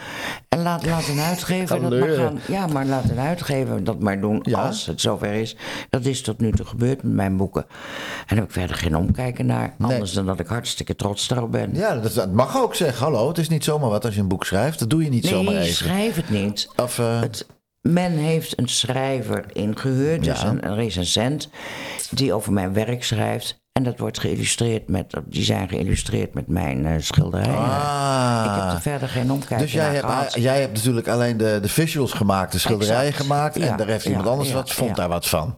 En 0.49 0.63
laat, 0.63 0.87
laat 0.87 1.09
een 1.09 1.19
uitgever 1.21 1.81
dat 1.81 1.91
maar 2.01 2.09
gaan. 2.09 2.39
Ja, 2.49 2.67
maar 2.67 2.87
laat 2.87 3.11
een 3.11 3.19
uitgever 3.19 3.85
dat 3.85 4.01
maar 4.01 4.21
doen 4.21 4.39
Ja. 4.43 4.67
als 4.67 4.87
het 4.87 5.01
zover 5.01 5.33
is. 5.33 5.57
Dat 5.91 6.05
is 6.05 6.23
tot 6.23 6.41
nu 6.41 6.53
toe 6.53 6.67
gebeurd 6.67 7.03
met 7.03 7.13
mijn 7.13 7.37
boeken. 7.37 7.63
En 7.63 7.69
daar 8.27 8.39
heb 8.39 8.45
ik 8.47 8.53
verder 8.53 8.77
geen 8.77 8.97
omkijken 8.97 9.47
naar. 9.47 9.75
Nee. 9.79 9.93
Anders 9.93 10.13
dan 10.13 10.27
dat 10.27 10.41
ik 10.41 10.47
hartstikke 10.47 10.97
trots 10.97 11.29
daarop 11.29 11.53
ben. 11.53 11.75
Ja, 11.75 11.95
dat, 11.97 12.15
dat 12.15 12.33
mag 12.33 12.57
ook 12.59 12.75
zeggen. 12.75 13.05
Hallo, 13.05 13.29
het 13.29 13.39
is 13.39 13.49
niet 13.49 13.65
zomaar 13.65 13.91
wat 13.91 14.05
als 14.05 14.15
je 14.15 14.21
een 14.21 14.29
boek 14.29 14.45
schrijft. 14.45 14.79
Dat 14.79 14.91
doe 14.91 15.05
je 15.05 15.11
niet 15.11 15.27
zomaar 15.27 15.55
nee, 15.55 15.63
even. 15.63 15.75
schrijf 15.75 16.17
het 16.17 16.31
niet. 16.31 16.69
Of, 16.77 16.99
eh, 16.99 17.21
Het, 17.21 17.47
men 17.81 18.13
heeft 18.13 18.59
een 18.59 18.69
schrijver 18.69 19.45
ingehuurd, 19.53 20.25
dus 20.25 20.43
een, 20.43 20.67
een 20.67 20.75
recensent, 20.75 21.49
die 22.11 22.33
over 22.33 22.53
mijn 22.53 22.73
werk 22.73 23.05
schrijft. 23.05 23.60
En 23.73 23.83
dat 23.83 23.99
wordt 23.99 24.19
geïllustreerd 24.19 24.89
met, 24.89 25.15
die 25.25 25.45
zijn 25.45 25.69
geïllustreerd 25.69 26.35
met 26.35 26.47
mijn 26.47 26.87
eh, 26.87 26.93
schilderijen. 26.99 27.55
Ah. 27.57 28.43
Ik 28.45 28.63
heb 28.63 28.73
er 28.73 28.81
verder 28.81 29.09
geen 29.09 29.33
omkijken 29.33 29.59
Dus 29.59 29.73
jij 29.73 29.85
naar 29.85 29.93
hebt, 29.93 30.07
gehad. 30.07 30.35
jij 30.35 30.61
hebt 30.61 30.73
natuurlijk 30.73 31.09
alleen 31.09 31.37
de, 31.37 31.59
de 31.63 31.69
visuals 31.69 32.13
gemaakt, 32.13 32.53
de 32.53 32.59
schilderijen 32.59 33.09
Exact. 33.09 33.27
gemaakt. 33.27 33.57
En 33.57 33.77
daar 33.77 33.87
heeft 33.87 34.05
ja, 34.05 34.11
iemand 34.11 34.29
anders 34.29 34.49
ja, 34.49 34.55
wat, 34.55 34.73
vond 34.73 34.97
daar 34.97 35.09
wat 35.09 35.29
van. 35.29 35.57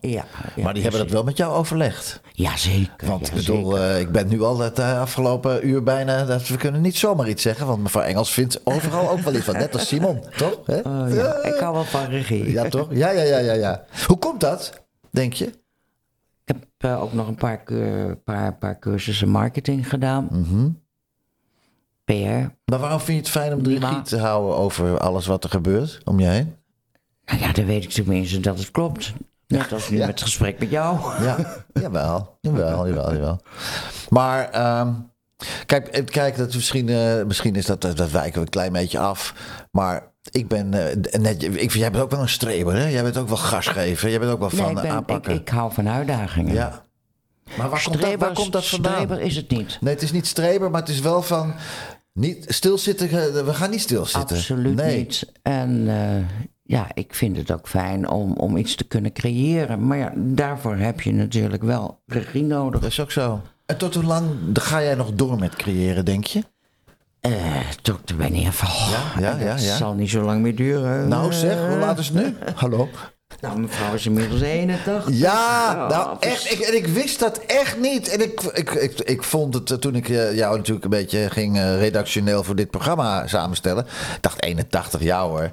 Maar 0.57 0.75
die 0.75 0.83
hebben 0.83 1.01
dat 1.01 1.11
wel 1.11 1.23
met 1.23 1.37
jou 1.37 1.55
overlegd. 1.55 2.21
Ja, 2.33 2.57
zeker. 2.57 3.09
Want 3.09 3.29
ik 3.29 3.35
bedoel, 3.35 3.79
eh, 3.79 4.01
ik 4.01 4.11
ben 4.13 4.29
nu 4.29 4.43
al 4.43 4.59
het 4.59 4.79
eh, 4.79 5.01
afgelopen 5.01 5.67
uur 5.69 5.83
bijna... 5.83 6.25
Dat 6.25 6.49
we 6.49 6.57
kunnen 6.57 6.81
niet 6.81 6.97
zomaar 6.97 7.29
iets 7.29 7.43
zeggen, 7.43 7.67
want 7.67 7.83
mevrouw 7.83 8.03
Engels 8.03 8.33
vindt 8.33 8.61
overal 8.65 9.11
ook 9.11 9.21
wel 9.21 9.35
iets 9.35 9.45
van. 9.45 9.55
Net 9.55 9.75
als 9.75 9.89
Simon, 9.89 10.25
toch? 10.37 10.59
Oh, 10.67 11.15
ja. 11.15 11.43
Ik 11.43 11.57
hou 11.61 11.75
wel 11.75 11.85
van 11.85 12.05
regie. 12.05 12.51
Ja, 12.51 12.69
toch? 12.69 12.87
Ja, 12.91 13.11
ja, 13.11 13.23
ja, 13.23 13.39
ja, 13.39 13.53
ja. 13.53 13.85
Hoe 14.07 14.19
komt 14.19 14.41
dat, 14.41 14.73
denk 15.11 15.33
je? 15.33 15.62
Ik 16.57 16.63
heb 16.79 16.91
eh, 16.91 17.03
ook 17.03 17.13
nog 17.13 17.29
een 17.29 17.35
paar, 17.35 17.63
paar, 18.25 18.55
paar 18.57 18.79
cursussen 18.79 19.29
marketing 19.29 19.89
gedaan. 19.89 20.29
Mhm. 20.31 20.69
PR. 22.05 22.53
Maar 22.65 22.79
waarom 22.79 23.01
vind 23.01 23.07
je 23.17 23.23
het 23.23 23.29
fijn 23.29 23.53
om 23.53 23.63
de 23.63 23.71
Prima. 23.71 23.89
regie 23.89 24.03
te 24.03 24.19
houden 24.19 24.57
over 24.57 24.99
alles 24.99 25.27
wat 25.27 25.45
er 25.45 25.51
gebeurt 25.51 26.01
om 26.05 26.21
je 26.21 26.27
heen? 26.27 26.55
Nou 27.25 27.41
ja, 27.41 27.53
dan 27.53 27.65
weet 27.67 27.85
ik 27.85 27.91
tenminste 27.91 28.41
dat 28.41 28.59
het 28.59 28.71
klopt. 28.71 29.13
Net 29.47 29.73
als 29.73 29.89
nu 29.91 29.97
Ja. 29.97 30.07
met 30.07 30.15
het 30.15 30.23
gesprek 30.29 30.59
met 30.59 30.71
jou. 30.71 30.99
Ja, 31.23 31.65
jawel, 31.73 32.39
jawel, 32.41 32.89
jawel, 32.89 33.13
jawel. 33.15 33.41
Maar 34.09 34.51
ehm, 34.51 34.93
kijk, 35.67 36.07
kijk 36.11 36.37
dat 36.37 36.55
misschien, 36.55 36.89
eh, 36.89 37.23
misschien 37.25 37.55
is 37.57 37.67
dat, 37.67 37.81
dat 37.81 38.11
wijken 38.11 38.35
we 38.35 38.41
een 38.41 38.49
klein 38.49 38.73
beetje 38.73 38.99
af. 38.99 39.35
Maar 39.71 40.12
ik 40.31 40.49
ben 40.49 40.75
eh, 40.75 41.21
net, 41.21 41.43
ik, 41.43 41.53
vind- 41.53 41.73
jij 41.73 41.91
bent 41.91 42.03
ook 42.03 42.11
wel 42.11 42.21
een 42.21 42.29
streber, 42.29 42.77
hè? 42.77 42.87
Jij 42.87 43.03
bent 43.03 43.17
ook 43.17 43.29
wel 43.29 43.37
gasgever. 43.37 44.11
Jij 44.11 44.19
bent 44.19 44.33
ook 44.33 44.39
wel 44.39 44.51
van 44.51 44.59
Nee, 44.59 44.69
ik, 44.69 44.75
ben, 44.75 44.85
ik, 44.85 44.91
aanpakken. 44.91 45.35
ik 45.35 45.49
hou 45.49 45.73
van 45.73 45.89
uitdagingen. 45.89 46.55
ja. 46.55 46.85
Maar 47.57 47.71
waar 47.71 47.83
komt, 47.83 48.01
dat, 48.01 48.15
waar 48.15 48.33
komt 48.33 48.53
dat 48.53 48.67
vandaan? 48.67 48.93
Streber 48.93 49.21
is 49.21 49.37
het 49.37 49.51
niet. 49.51 49.79
Nee, 49.81 49.95
het 49.95 50.03
is 50.03 50.13
niet 50.13 50.27
streber, 50.27 50.71
maar 50.71 50.81
het 50.81 50.91
is 50.91 51.01
wel 51.01 51.23
van 51.23 51.55
niet 52.13 52.45
stilzitten. 52.49 53.09
We 53.45 53.55
gaan 53.55 53.71
niet 53.71 53.81
stilzitten. 53.81 54.37
Absoluut 54.37 54.75
nee. 54.77 54.97
niet. 54.99 55.33
En 55.43 55.89
eh, 55.89 56.25
ja, 56.63 56.87
ik 56.95 57.15
vind 57.15 57.37
het 57.37 57.51
ook 57.51 57.69
fijn 57.69 58.09
om, 58.09 58.33
om 58.33 58.57
iets 58.57 58.75
te 58.75 58.85
kunnen 58.85 59.13
creëren. 59.13 59.87
Maar 59.87 59.99
ja, 59.99 60.13
daarvoor 60.17 60.77
heb 60.77 61.01
je 61.01 61.13
natuurlijk 61.13 61.63
wel 61.63 62.03
regie 62.07 62.45
nodig. 62.45 62.81
Dat 62.81 62.91
is 62.91 63.01
ook 63.01 63.13
zo. 63.13 63.41
En 63.67 63.77
tot 63.77 63.95
hoe 63.95 64.05
lang 64.05 64.31
ga 64.53 64.83
jij 64.83 64.95
nog 64.95 65.13
door 65.13 65.39
met 65.39 65.57
creëren, 65.57 66.05
denk 66.05 66.25
je? 66.25 66.43
Eh 67.23 67.61
tot 67.83 68.09
de 68.09 68.17
wanneer 68.17 68.53
van. 68.53 68.91
Ja, 69.23 69.37
ja, 69.39 69.57
ja, 69.57 69.77
zal 69.77 69.95
niet 69.95 70.11
zo 70.11 70.23
lang 70.23 70.41
meer 70.43 70.57
duren. 70.57 71.09
Nou 71.09 71.33
zeg, 71.33 71.67
hoe 71.69 71.77
laat 71.77 71.99
is 71.99 72.09
het 72.09 72.15
nu? 72.17 72.37
Hallo? 72.55 72.89
Nou, 73.41 73.59
mevrouw 73.61 73.95
is 73.95 74.07
inmiddels 74.07 74.41
81. 74.41 75.09
Ja, 75.09 75.15
Ja, 75.73 75.87
nou 75.89 76.17
echt. 76.21 76.53
Ik, 76.53 76.59
en 76.59 76.77
ik 76.77 76.87
wist 76.87 77.19
dat 77.19 77.39
echt 77.39 77.79
niet. 77.79 78.09
En 78.09 78.21
ik, 78.21 78.41
ik, 78.43 78.71
ik, 78.71 79.01
ik 79.01 79.23
vond 79.23 79.55
het 79.55 79.71
eh, 79.71 79.77
toen 79.77 79.95
ik 79.95 80.09
eh, 80.09 80.37
jou 80.37 80.57
natuurlijk 80.57 80.85
een 80.85 80.91
beetje 80.91 81.31
ging 81.31 81.57
eh, 81.57 81.79
redactioneel 81.79 82.45
voor 82.45 82.57
dit 82.57 82.71
programma 82.71 83.27
samenstellen. 83.27 83.85
Ik 83.87 84.19
dacht 84.23 84.43
81, 84.43 85.03
ja 85.03 85.27
hoor. 85.27 85.53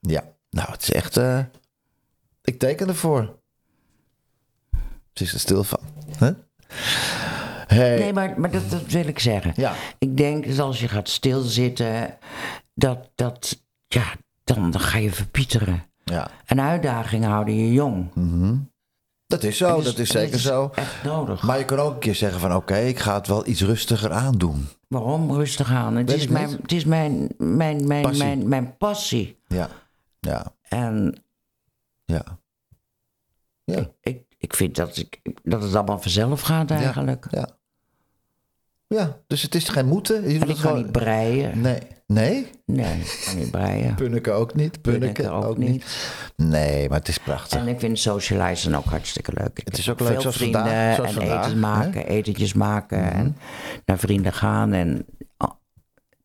Ja, 0.00 0.22
nou 0.50 0.70
het 0.70 0.82
is 0.82 0.92
echt. 0.92 1.16
eh, 1.16 1.38
ik 2.42 2.58
teken 2.58 2.88
ervoor. 2.88 3.20
Het 5.12 5.20
is 5.20 5.32
er 5.34 5.40
stil 5.40 5.64
van. 5.64 5.80
Huh? 6.18 6.28
Hey. 7.66 7.98
Nee, 7.98 8.12
maar, 8.12 8.40
maar 8.40 8.50
dat, 8.50 8.70
dat 8.70 8.86
wil 8.86 9.06
ik 9.06 9.18
zeggen. 9.18 9.52
Ja. 9.56 9.72
Ik 9.98 10.16
denk 10.16 10.46
dat 10.48 10.58
als 10.58 10.80
je 10.80 10.88
gaat 10.88 11.08
stilzitten, 11.08 12.18
dat, 12.74 13.10
dat 13.14 13.62
ja, 13.88 14.04
dan, 14.44 14.70
dan 14.70 14.80
ga 14.80 14.98
je 14.98 15.10
verpieteren. 15.12 15.84
Ja, 16.04 16.30
En 16.44 16.60
uitdagingen 16.60 17.30
houden 17.30 17.54
je 17.56 17.72
jong. 17.72 18.08
dat 19.26 19.42
is 19.42 19.56
zo, 19.56 19.76
Dus- 19.76 19.84
dat 19.84 19.98
is 19.98 20.10
zeker 20.10 20.38
zo. 20.38 20.70
Echt 20.74 21.02
nodig. 21.04 21.42
Maar 21.42 21.58
je 21.58 21.64
kan 21.64 21.78
ook 21.78 21.92
een 21.92 21.98
keer 21.98 22.14
zeggen 22.14 22.40
van 22.40 22.54
oké, 22.54 22.76
ik 22.78 22.98
ga 22.98 23.14
het 23.14 23.26
wel 23.26 23.46
iets 23.46 23.62
rustiger 23.62 24.12
aandoen. 24.12 24.68
Waarom? 24.88 25.32
Rustig 25.32 25.70
aan. 25.70 25.96
Het 25.96 26.10
Weet 26.10 26.18
is, 26.18 26.26
mijn, 26.28 26.48
niet. 26.48 26.58
het 26.62 26.72
is 26.72 26.84
mijn, 26.84 27.28
mijn, 27.38 27.86
mijn, 27.86 28.02
Passie. 28.02 28.24
mijn, 28.24 28.48
mijn 28.48 28.76
passie. 28.76 29.38
Ja, 29.46 29.68
ja, 30.20 30.52
En 30.62 31.22
ja. 32.04 32.24
Ja, 33.64 33.78
ik, 33.78 33.90
ik 34.00 34.25
vind 34.54 34.76
dat, 34.76 34.96
ik, 34.96 35.20
dat 35.42 35.62
het 35.62 35.74
allemaal 35.74 35.98
vanzelf 36.00 36.40
gaat 36.40 36.70
eigenlijk. 36.70 37.26
ja. 37.30 37.48
Ja, 38.88 39.16
dus 39.26 39.42
het 39.42 39.54
is 39.54 39.68
geen 39.68 39.86
moeten. 39.86 40.22
Je 40.22 40.28
En 40.28 40.34
ik 40.34 40.46
kan 40.46 40.56
gewoon- 40.56 40.76
niet 40.76 40.92
breien. 40.92 41.60
Nee. 41.60 41.78
Nee? 42.06 42.50
Nee, 42.66 43.00
ik 43.00 43.22
kan 43.26 43.36
niet 43.36 43.50
breien. 43.50 43.94
Punneke 44.04 44.30
ook 44.30 44.54
niet. 44.54 44.82
Punneke 44.82 45.30
ook 45.30 45.58
niet. 45.58 45.84
Nee, 46.36 46.88
maar 46.88 46.98
het 46.98 47.08
is 47.08 47.18
prachtig. 47.18 47.60
En 47.60 47.68
ik 47.68 47.80
vind 47.80 47.98
socializen 47.98 48.74
ook 48.74 48.84
hartstikke 48.84 49.32
leuk. 49.34 49.58
Ik 49.58 49.64
Het 49.66 49.78
is 49.78 49.90
ook 49.90 50.00
leuk 50.00 50.20
zoals 50.20 50.36
vrienden 50.36 50.60
vandaag, 50.60 50.94
zoals 50.94 51.10
en 51.10 51.16
vandaag, 51.16 51.38
eten 51.38 51.50
hè? 51.50 51.56
Mhm. 51.56 51.60
maken, 51.78 52.06
etentjes 52.06 52.52
maken 52.52 53.12
en 53.12 53.36
naar 53.84 53.98
vrienden 53.98 54.32
gaan. 54.32 54.72
En 54.72 55.06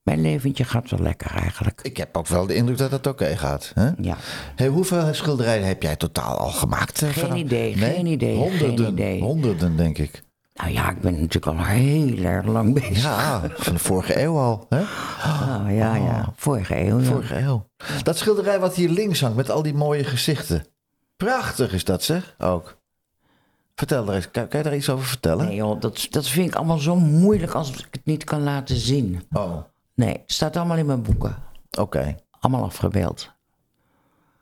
mijn 0.03 0.21
leventje 0.21 0.63
gaat 0.63 0.89
wel 0.89 0.99
lekker 0.99 1.31
eigenlijk. 1.35 1.79
Ik 1.83 1.97
heb 1.97 2.17
ook 2.17 2.27
wel 2.27 2.45
de 2.45 2.55
indruk 2.55 2.77
dat 2.77 2.91
het 2.91 3.07
oké 3.07 3.37
gaat. 3.37 3.71
Hè? 3.75 3.89
Ja. 3.97 4.17
Hey, 4.55 4.67
hoeveel 4.67 5.13
schilderijen 5.13 5.67
heb 5.67 5.81
jij 5.83 5.95
totaal 5.95 6.37
al 6.37 6.49
gemaakt? 6.49 7.01
eh, 7.01 7.09
Geen 7.09 7.23
vanaf- 7.23 7.37
idee, 7.37 7.75
Nee? 7.75 7.93
geen 7.95 8.05
idee, 8.05 8.35
Honderden, 8.37 8.77
geen 8.85 8.91
idee. 8.93 9.21
honderden 9.21 9.75
denk 9.77 9.97
ik. 9.97 10.23
Nou 10.53 10.71
ja, 10.73 10.89
ik 10.89 11.01
ben 11.01 11.11
natuurlijk 11.13 11.45
al 11.45 11.65
heel 11.65 12.17
erg 12.17 12.45
lang 12.45 12.73
bezig. 12.73 13.01
Ja, 13.03 13.41
van 13.55 13.73
de 13.73 13.79
vorige 13.79 14.21
eeuw 14.21 14.37
al. 14.37 14.65
Hè? 14.69 14.79
Ah, 15.21 15.63
ja, 15.75 15.95
ja. 15.95 16.33
Vorige 16.35 16.79
eeuw. 16.79 16.99
ja. 16.99 17.05
Vorige 17.05 17.39
eeuw. 17.39 17.65
Dat 18.03 18.17
schilderij 18.17 18.59
wat 18.59 18.75
hier 18.75 18.89
links 18.89 19.21
hangt 19.21 19.35
met 19.35 19.49
al 19.49 19.61
die 19.61 19.73
mooie 19.73 20.03
gezichten. 20.03 20.65
Prachtig 21.17 21.73
is 21.73 21.83
dat 21.83 22.03
zeg, 22.03 22.35
ook. 22.39 22.77
Vertel 23.75 24.07
er 24.07 24.15
eens, 24.15 24.31
kan, 24.31 24.47
kan 24.47 24.59
je 24.59 24.65
daar 24.65 24.75
iets 24.75 24.89
over 24.89 25.05
vertellen? 25.05 25.45
Nee 25.45 25.55
joh, 25.55 25.81
dat, 25.81 26.07
dat 26.09 26.27
vind 26.27 26.47
ik 26.47 26.55
allemaal 26.55 26.77
zo 26.77 26.95
moeilijk 26.95 27.53
als 27.53 27.69
ik 27.69 27.87
het 27.91 28.05
niet 28.05 28.23
kan 28.23 28.43
laten 28.43 28.75
zien. 28.75 29.23
Oh, 29.31 29.57
Nee, 30.05 30.13
het 30.13 30.31
staat 30.31 30.55
allemaal 30.57 30.77
in 30.77 30.85
mijn 30.85 31.01
boeken. 31.01 31.35
oké. 31.79 32.15
Allemaal 32.39 32.63
afgebeeld. 32.63 33.31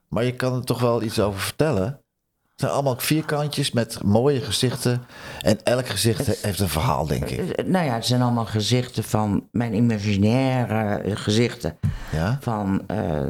Maar 0.07 0.23
je 0.23 0.35
kan 0.35 0.53
er 0.55 0.63
toch 0.63 0.79
wel 0.79 1.01
iets 1.01 1.19
over 1.19 1.39
vertellen? 1.39 1.83
Het 1.85 2.67
zijn 2.67 2.71
allemaal 2.71 2.95
vierkantjes 2.99 3.71
met 3.71 4.03
mooie 4.03 4.41
gezichten. 4.41 5.01
En 5.41 5.63
elk 5.63 5.87
gezicht 5.87 6.25
he- 6.27 6.33
heeft 6.41 6.59
een 6.59 6.69
verhaal, 6.69 7.07
denk 7.07 7.23
ik. 7.29 7.39
Eh, 7.55 7.65
Nou 7.65 7.85
ja, 7.85 7.93
het 7.93 8.05
zijn 8.05 8.21
allemaal 8.21 8.45
gezichten 8.45 9.03
van 9.03 9.47
mijn 9.51 9.73
imaginaire 9.73 10.95
eh, 11.01 11.15
gezichten. 11.15 11.77
Ja? 12.11 12.37
Van, 12.41 12.87
eh, 12.87 13.25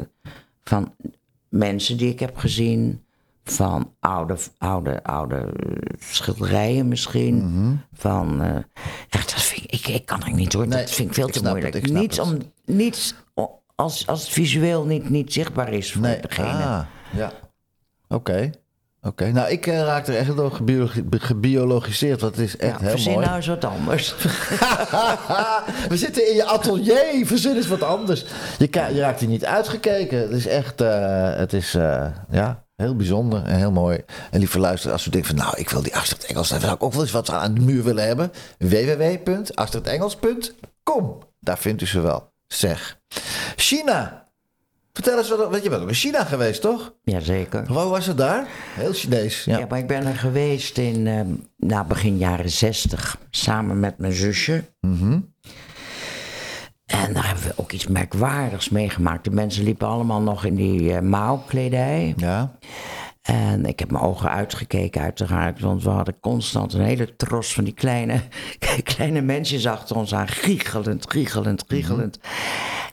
van 0.64 0.94
mensen 1.48 1.96
die 1.96 2.10
ik 2.10 2.20
heb 2.20 2.36
gezien. 2.36 3.04
Van 3.44 3.92
oude, 4.00 4.36
oude, 4.58 5.02
oude 5.02 5.36
eh, 5.36 5.96
schilderijen 5.98 6.88
misschien. 6.88 7.80
Van, 7.92 8.42
eh, 8.42 8.56
echt, 9.08 9.32
ik, 9.70 9.86
ik, 9.88 10.06
kan 10.06 10.22
er 10.22 10.32
niet 10.32 10.52
hoor. 10.52 10.66
Nee, 10.66 10.80
dat 10.80 10.90
vind 10.90 11.08
ik 11.08 11.14
veel 11.14 11.26
ik 11.28 11.32
te 11.32 11.42
moeilijk. 11.42 11.74
het, 11.74 11.92
niets, 11.92 12.16
het. 12.16 12.26
om, 12.26 12.38
niets 12.64 13.14
als, 13.74 14.06
als 14.06 14.20
het 14.20 14.28
visueel 14.30 14.84
niet, 14.84 15.10
niet 15.10 15.32
zichtbaar 15.32 15.72
is 15.72 15.92
voor 15.92 16.00
Nee, 16.02 16.20
degene. 16.20 16.48
ah, 16.48 16.80
ja. 17.12 17.32
Oké. 18.08 18.50
Oké, 19.02 19.32
nou 19.32 19.50
ik 19.50 19.66
eh, 19.66 19.80
raak 19.82 20.06
er 20.06 20.16
echt 20.16 20.36
door 20.36 20.50
gebiologi- 20.52 21.04
gebiologiseerd, 21.10 22.20
het 22.20 22.38
is 22.38 22.56
echt 22.56 22.72
Ja, 22.72 22.80
heel 22.80 22.90
verzin 22.90 23.12
mooi. 23.12 23.24
nou 23.24 23.36
eens 23.36 23.46
wat 23.46 23.64
anders. 23.64 24.14
We 25.88 25.96
zitten 25.96 26.28
in 26.28 26.34
je 26.34 26.44
atelier, 26.44 27.26
verzin 27.26 27.56
is 27.56 27.66
wat 27.66 27.82
anders. 27.82 28.24
Je, 28.58 28.68
je 28.94 29.00
raakt 29.00 29.20
hier 29.20 29.28
niet 29.28 29.44
uitgekeken. 29.44 30.18
Het 30.18 30.30
is 30.30 30.46
echt, 30.46 30.80
eh, 30.80 31.34
het 31.36 31.52
is, 31.52 31.74
eh, 31.74 32.06
ja, 32.30 32.64
heel 32.80 32.96
bijzonder 32.96 33.44
en 33.44 33.56
heel 33.56 33.72
mooi. 33.72 34.04
En 34.30 34.38
lieve 34.38 34.58
luisteren, 34.58 34.92
als 34.92 35.06
u 35.06 35.10
denkt 35.10 35.26
van, 35.26 35.36
nou, 35.36 35.52
ik 35.56 35.70
wil 35.70 35.82
die 35.82 35.96
Astrid 35.96 36.24
Engels, 36.24 36.48
dan 36.48 36.60
zou 36.60 36.74
ik 36.74 36.82
ook 36.82 36.92
wel 36.92 37.02
eens 37.02 37.10
wat 37.10 37.30
aan 37.30 37.54
de 37.54 37.60
muur 37.60 37.82
willen 37.82 38.06
hebben. 38.06 38.32
www.astridengels.com. 38.58 41.18
Daar 41.40 41.58
vindt 41.58 41.82
u 41.82 41.86
ze 41.86 42.00
wel. 42.00 42.32
Zeg. 42.46 42.98
China. 43.56 44.18
Vertel 44.92 45.18
eens 45.18 45.28
wat, 45.28 45.50
want 45.50 45.62
je 45.62 45.78
ook 45.78 45.88
in 45.88 45.94
China 45.94 46.24
geweest, 46.24 46.60
toch? 46.60 46.94
Jazeker. 47.02 47.66
Hoe 47.66 47.84
was 47.84 48.06
het 48.06 48.16
daar? 48.16 48.46
Heel 48.74 48.92
Chinees. 48.92 49.44
Ja. 49.44 49.58
Ja, 49.58 49.66
maar 49.68 49.78
ik 49.78 49.86
ben 49.86 50.06
er 50.06 50.14
geweest 50.14 50.78
in 50.78 51.06
eh, 51.06 51.20
nou, 51.56 51.86
begin 51.86 52.18
jaren 52.18 52.50
zestig. 52.50 53.18
Samen 53.30 53.80
met 53.80 53.98
mijn 53.98 54.12
zusje. 54.12 54.64
En 56.90 57.12
daar 57.12 57.26
hebben 57.26 57.44
we 57.44 57.52
ook 57.56 57.72
iets 57.72 57.86
merkwaardigs 57.86 58.68
meegemaakt. 58.68 59.24
De 59.24 59.30
mensen 59.30 59.64
liepen 59.64 59.86
allemaal 59.88 60.20
nog 60.20 60.44
in 60.44 60.54
die 60.54 60.80
uh, 60.82 60.98
mouwkledij. 61.00 62.14
ja. 62.16 62.58
En 63.20 63.66
ik 63.66 63.78
heb 63.78 63.90
mijn 63.90 64.04
ogen 64.04 64.30
uitgekeken 64.30 65.00
uiteraard. 65.02 65.60
Want 65.60 65.82
we 65.82 65.88
hadden 65.90 66.20
constant 66.20 66.72
een 66.72 66.80
hele 66.84 67.16
tros 67.16 67.52
van 67.54 67.64
die 67.64 67.72
kleine, 67.74 68.20
kleine 68.94 69.20
mensjes 69.20 69.66
achter 69.66 69.96
ons 69.96 70.14
aan. 70.14 70.28
Giechelend, 70.28 71.10
giechelend, 71.10 71.64
giechelend. 71.68 72.18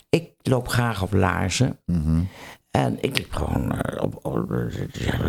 Ik 0.10 0.30
loop 0.42 0.68
graag 0.68 1.02
op 1.02 1.14
laarzen. 1.14 1.80
En 2.72 2.98
ik 3.02 3.18
liep 3.18 3.34
gewoon 3.34 3.72
eh, 3.82 4.04
op, 4.04 4.20
op- 4.26 4.52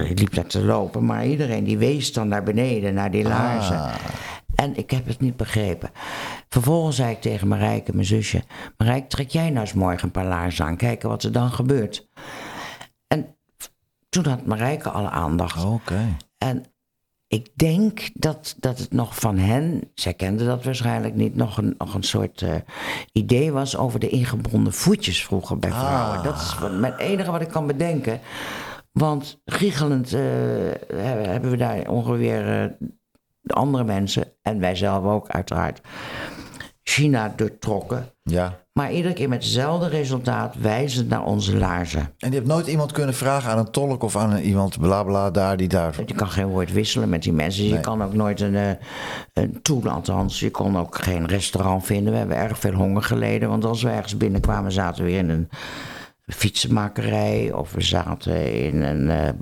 ik 0.08 0.18
liep 0.18 0.34
daar 0.34 0.46
te 0.46 0.62
lopen, 0.64 1.04
maar 1.04 1.26
iedereen 1.26 1.64
die 1.64 1.78
wees 1.78 2.12
dan 2.12 2.28
naar 2.28 2.42
beneden, 2.42 2.94
naar 2.94 3.10
die 3.10 3.24
laarzen. 3.24 3.80
En 4.61 4.76
ik 4.76 4.90
heb 4.90 5.06
het 5.06 5.20
niet 5.20 5.36
begrepen. 5.36 5.90
Vervolgens 6.48 6.96
zei 6.96 7.11
ik 7.11 7.20
tegen 7.20 7.48
Marijke, 7.48 7.92
mijn 7.92 8.06
zusje: 8.06 8.42
Marijke, 8.76 9.06
trek 9.06 9.30
jij 9.30 9.50
nou 9.50 9.61
eens 9.61 9.72
morgen 9.72 10.04
een 10.04 10.11
paar 10.11 10.26
laarzen 10.26 10.64
aan, 10.64 10.76
kijken 10.76 11.09
wat 11.09 11.22
er 11.22 11.32
dan 11.32 11.50
gebeurt. 11.50 12.09
En 13.06 13.36
toen 14.09 14.26
had 14.26 14.46
Marijke 14.46 14.90
alle 14.90 15.09
aandacht. 15.09 15.64
Oké. 15.64 16.16
En 16.38 16.64
ik 17.26 17.48
denk 17.54 18.11
dat, 18.14 18.56
dat 18.59 18.78
het 18.78 18.92
nog 18.92 19.18
van 19.18 19.38
hen, 19.38 19.90
zij 19.94 20.14
kenden 20.14 20.46
dat 20.46 20.64
waarschijnlijk 20.64 21.14
niet, 21.14 21.34
nog 21.34 21.59
een, 21.59 21.74
nog 21.78 21.94
een 21.94 22.02
soort 22.02 22.42
eh, 22.42 22.54
idee 23.12 23.52
was 23.52 23.76
over 23.76 24.00
de 24.00 24.09
ingebonden 24.09 24.72
voetjes 24.72 25.24
vroeger 25.24 25.59
bij 25.59 25.70
vrouwen. 25.70 26.22
Dat 26.22 26.40
is 26.40 26.59
wat, 26.59 26.70
het 26.82 26.98
enige 26.98 27.30
wat 27.30 27.40
ik 27.40 27.48
kan 27.48 27.66
bedenken. 27.66 28.20
Want 28.92 29.40
giechelend 29.44 30.12
eh, 30.12 30.20
hebben 30.94 31.30
hebben 31.30 31.50
we 31.50 31.56
daar 31.56 31.88
ongeveer 31.88 32.62
eh, 32.62 32.88
de 33.49 33.55
andere 33.55 33.84
mensen, 33.84 34.24
en 34.42 34.61
wij 34.61 34.74
zelf 34.74 35.05
ook 35.05 35.28
uiteraard, 35.28 35.80
China 36.82 37.32
doortrokken. 37.36 38.12
Ja. 38.22 38.59
Maar 38.72 38.92
iedere 38.92 39.14
keer 39.14 39.28
met 39.28 39.42
hetzelfde 39.42 39.88
resultaat 39.88 40.55
wijzend 40.61 41.09
naar 41.09 41.24
onze 41.24 41.57
laarzen. 41.57 42.01
En 42.18 42.28
je 42.28 42.34
hebt 42.34 42.46
nooit 42.46 42.66
iemand 42.66 42.92
kunnen 42.92 43.14
vragen 43.14 43.51
aan 43.51 43.59
een 43.59 43.70
tolk 43.70 44.03
of 44.03 44.16
aan 44.16 44.36
iemand 44.36 44.78
bla 44.78 45.03
bla 45.03 45.30
daar 45.30 45.57
die 45.57 45.68
daar. 45.68 45.94
Je 46.07 46.14
kan 46.14 46.28
geen 46.28 46.46
woord 46.46 46.72
wisselen 46.72 47.09
met 47.09 47.22
die 47.22 47.32
mensen. 47.32 47.64
Je 47.64 47.80
kan 47.80 48.03
ook 48.03 48.14
nooit 48.14 48.40
een, 48.40 48.55
eh, 48.55 48.70
een 49.32 49.62
toen 49.62 49.86
althans. 49.86 50.40
Je 50.40 50.51
kon 50.51 50.78
ook 50.78 50.96
geen 50.96 51.26
restaurant 51.26 51.84
vinden. 51.86 52.12
We 52.12 52.18
hebben 52.18 52.36
erg 52.36 52.59
veel 52.59 52.74
honger 52.74 53.03
geleden. 53.03 53.49
Want 53.49 53.64
als 53.64 53.82
we 53.82 53.90
ergens 53.90 54.16
binnenkwamen 54.16 54.72
zaten 54.72 55.05
we 55.05 55.11
weer 55.11 55.18
in 55.18 55.30
een 55.30 55.49
fietsenmakerij. 56.26 57.53
Of 57.53 57.72
we 57.72 57.80
zaten 57.80 58.53
in 58.62 58.82
een, 58.82 59.11
eh, 59.11 59.32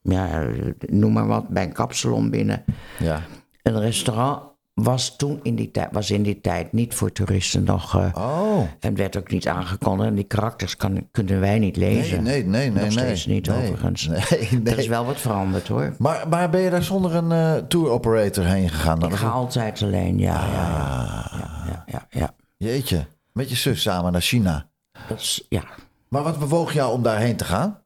ja, 0.00 0.46
noem 0.86 1.12
maar 1.12 1.26
wat, 1.26 1.48
bij 1.48 1.62
een 1.62 1.72
kapsalon 1.72 2.30
binnen. 2.30 2.64
Ja. 2.98 3.22
Een 3.64 3.80
restaurant 3.80 4.42
was 4.74 5.16
toen 5.16 5.40
in 5.42 5.54
die 5.54 5.70
tijd, 5.70 5.88
was 5.92 6.10
in 6.10 6.22
die 6.22 6.40
tijd 6.40 6.72
niet 6.72 6.94
voor 6.94 7.12
toeristen 7.12 7.64
nog. 7.64 7.94
eh, 7.96 8.10
Oh. 8.14 8.66
En 8.80 8.94
werd 8.94 9.16
ook 9.16 9.30
niet 9.30 9.48
aangekondigd. 9.48 10.08
En 10.08 10.14
die 10.14 10.24
karakters 10.24 10.76
kan, 10.76 11.08
kunnen 11.10 11.40
wij 11.40 11.58
niet 11.58 11.76
lezen. 11.76 12.22
nee, 12.22 12.44
nee, 12.44 12.70
nee. 12.70 12.70
Nog 12.70 12.80
nee. 12.82 12.90
steeds 12.90 13.26
niet, 13.26 13.46
nee. 13.46 13.56
overigens. 13.70 14.06
Nee, 14.08 14.48
Er 14.50 14.60
nee. 14.62 14.76
is 14.76 14.86
wel 14.86 15.04
wat 15.04 15.20
veranderd 15.20 15.68
hoor. 15.68 15.94
Maar, 15.98 16.28
maar 16.28 16.50
ben 16.50 16.60
je 16.60 16.70
daar 16.70 16.82
zonder 16.82 17.14
een 17.14 17.32
eh, 17.32 17.54
tour 17.66 17.88
operator 17.90 18.44
heen 18.44 18.68
gegaan? 18.68 18.98
Dat 18.98 19.10
Ik 19.10 19.16
ga 19.16 19.28
altijd 19.28 19.82
alleen, 19.82 20.18
ja, 20.18 20.46
ja, 20.46 20.52
ja. 20.52 21.20
Ah, 21.22 21.38
ja, 21.38 21.64
ja, 21.66 21.84
ja, 21.86 22.06
ja. 22.10 22.34
Jeetje. 22.56 23.06
Met 23.32 23.48
je 23.50 23.56
zus 23.56 23.82
samen 23.82 24.12
naar 24.12 24.20
China. 24.20 24.66
Dat 25.08 25.20
is, 25.20 25.46
ja, 25.48 25.64
Maar 26.08 26.22
wat 26.22 26.38
bewoog 26.38 26.72
jou 26.72 26.92
om 26.92 27.02
daarheen 27.02 27.36
te 27.36 27.44
gaan? 27.44 27.82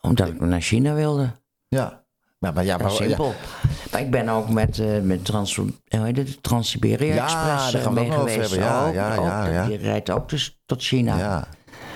omdat 0.00 0.28
ik 0.28 0.40
naar 0.40 0.60
China 0.60 0.94
wilde. 0.94 1.30
Ja. 1.68 2.02
Maar, 2.38 2.52
maar 2.52 2.64
ja, 2.64 2.76
Dat 2.76 2.86
maar, 2.86 2.96
simpel. 2.96 3.34
Maar 3.94 4.02
ik 4.02 4.10
ben 4.10 4.28
ook 4.28 4.48
met, 4.48 4.78
eh 4.78 5.00
met 5.02 5.24
Trans, 5.24 5.56
hoe 5.56 5.66
heet 5.88 6.16
het, 6.16 6.42
Trans-Siberia 6.42 7.14
Ja, 7.14 7.22
Express 7.24 7.72
daar 7.72 7.74
eh, 7.74 7.82
gaan 7.86 7.94
we 7.94 8.00
mee 8.00 8.10
geweest. 8.10 8.40
hebben. 8.50 8.58
Ja, 8.68 8.86
Ook- 8.86 8.94
ja, 8.94 9.14
ja, 9.14 9.46
ja. 9.46 9.66
Die 9.66 9.76
rijdt 9.76 10.10
ook 10.10 10.28
dus 10.28 10.60
tot 10.66 10.82
China. 10.82 11.16
ja. 11.18 11.46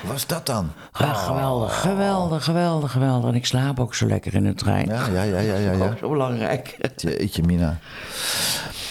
was 0.06 0.26
dat 0.26 0.46
dan? 0.46 0.70
Ja, 0.98 1.12
geweldig, 1.12 1.80
geweldig, 1.80 2.44
geweldig, 2.44 2.92
geweldig. 2.92 3.30
En 3.30 3.34
ik 3.36 3.46
slaap 3.46 3.80
ook 3.80 3.94
zo 3.94 4.06
lekker 4.06 4.34
in 4.34 4.44
de 4.44 4.54
trein. 4.54 4.86
Ja, 4.86 5.06
ja, 5.06 5.22
ja, 5.22 5.38
ja, 5.38 5.54
ja. 5.54 5.72
ja. 5.72 5.84
Ook 5.84 5.98
zo 5.98 6.08
belangrijk. 6.08 6.76
Jeetje, 6.96 7.42
Mina. 7.42 7.78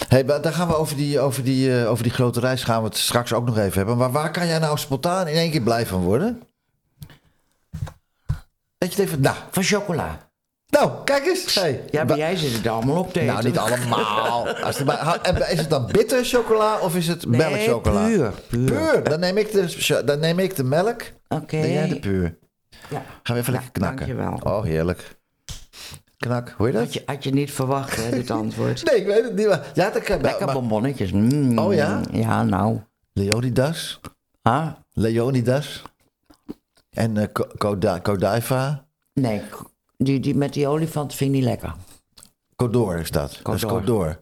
Hey, 0.07 0.25
daar 0.25 0.53
gaan 0.53 0.67
we 0.67 0.75
over 0.75 0.95
die, 0.95 1.19
over, 1.19 1.43
die, 1.43 1.79
eh, 1.81 1.89
over 1.91 2.03
die 2.03 2.11
grote 2.13 2.39
reis 2.39 2.63
gaan 2.63 2.81
we 2.81 2.87
het 2.87 2.97
straks 2.97 3.33
ook 3.33 3.45
nog 3.45 3.57
even 3.57 3.77
hebben. 3.77 3.97
Maar 3.97 4.11
waar 4.11 4.31
kan 4.31 4.47
jij 4.47 4.59
nou 4.59 4.77
spontaan 4.77 5.27
in 5.27 5.35
één 5.35 5.51
keer 5.51 5.61
blij 5.61 5.85
van 5.85 6.01
worden? 6.01 6.41
Weet 8.77 8.93
je 8.93 9.01
het 9.01 9.09
even? 9.09 9.21
Nou, 9.21 9.35
Van 9.51 9.63
chocola. 9.63 10.26
Nou 10.79 10.91
kijk 11.03 11.25
eens. 11.25 11.55
Hey. 11.55 11.83
Ja, 11.91 12.03
maar 12.03 12.17
jij 12.17 12.35
zit 12.35 12.53
het 12.53 12.67
allemaal 12.67 12.99
op 12.99 13.13
te 13.13 13.19
eten. 13.19 13.33
Nou, 13.33 13.45
niet 13.45 13.57
allemaal. 13.57 14.47
Als 14.65 14.77
het 14.77 15.49
is 15.51 15.59
het 15.59 15.69
dan 15.69 15.85
bitter 15.91 16.23
chocola 16.25 16.79
of 16.79 16.95
is 16.95 17.07
het 17.07 17.25
Nee, 17.25 17.37
melkchocola? 17.39 18.05
puur, 18.05 18.31
puur. 18.49 18.65
Puur. 18.71 19.03
Dan 19.03 19.19
neem 19.19 19.37
ik 19.37 19.51
de, 19.51 20.01
dan 20.05 20.19
neem 20.19 20.39
ik 20.39 20.55
de 20.55 20.63
melk. 20.63 21.01
Oké. 21.27 21.59
Ben 21.59 21.71
jij 21.71 21.87
de 21.87 21.99
puur? 21.99 22.37
Ja. 22.89 23.01
Gaan 23.23 23.35
we 23.35 23.41
even 23.41 23.53
Ja, 23.53 23.59
lekker 23.59 23.71
knakken. 23.71 24.07
dankjewel. 24.07 24.57
Oh, 24.57 24.63
heerlijk. 24.63 25.15
Knak, 26.17 26.53
hoor 26.57 26.67
je 26.67 26.73
dat? 26.73 26.81
Had 26.83 26.93
je, 26.93 27.03
had 27.05 27.23
je 27.23 27.31
niet 27.33 27.51
verwacht, 27.51 27.95
hè, 27.95 28.09
dit 28.11 28.31
antwoord. 28.31 28.83
Nee, 28.91 28.99
ik 28.99 29.05
weet 29.05 29.23
het 29.23 29.35
niet. 29.35 29.47
Maar, 29.47 29.71
ja, 29.73 29.89
dat 29.89 30.03
kan 30.03 30.21
Lekker 30.21 30.45
maar, 30.45 30.55
bonbonnetjes. 30.55 31.11
Mm. 31.11 31.57
Oh, 31.59 31.73
ja? 31.73 32.01
Ja, 32.11 32.43
nou. 32.43 32.79
Leonidas. 33.13 33.99
Ah? 34.41 34.67
Leonidas. 34.91 35.81
En 36.89 37.17
eh 37.17 37.27
Ko- 37.31 37.47
Koda- 37.57 37.99
Kodaiva. 37.99 38.85
Nee, 39.13 39.41
die, 39.97 40.19
die 40.19 40.35
met 40.35 40.53
die 40.53 40.67
olifant 40.67 41.15
vind 41.15 41.29
ik 41.29 41.35
niet 41.35 41.45
lekker. 41.45 41.75
Kodor 42.55 42.99
is 42.99 43.11
dat. 43.11 43.39
Dat 43.43 43.55
is. 43.55 43.65
Kodor. 43.65 44.19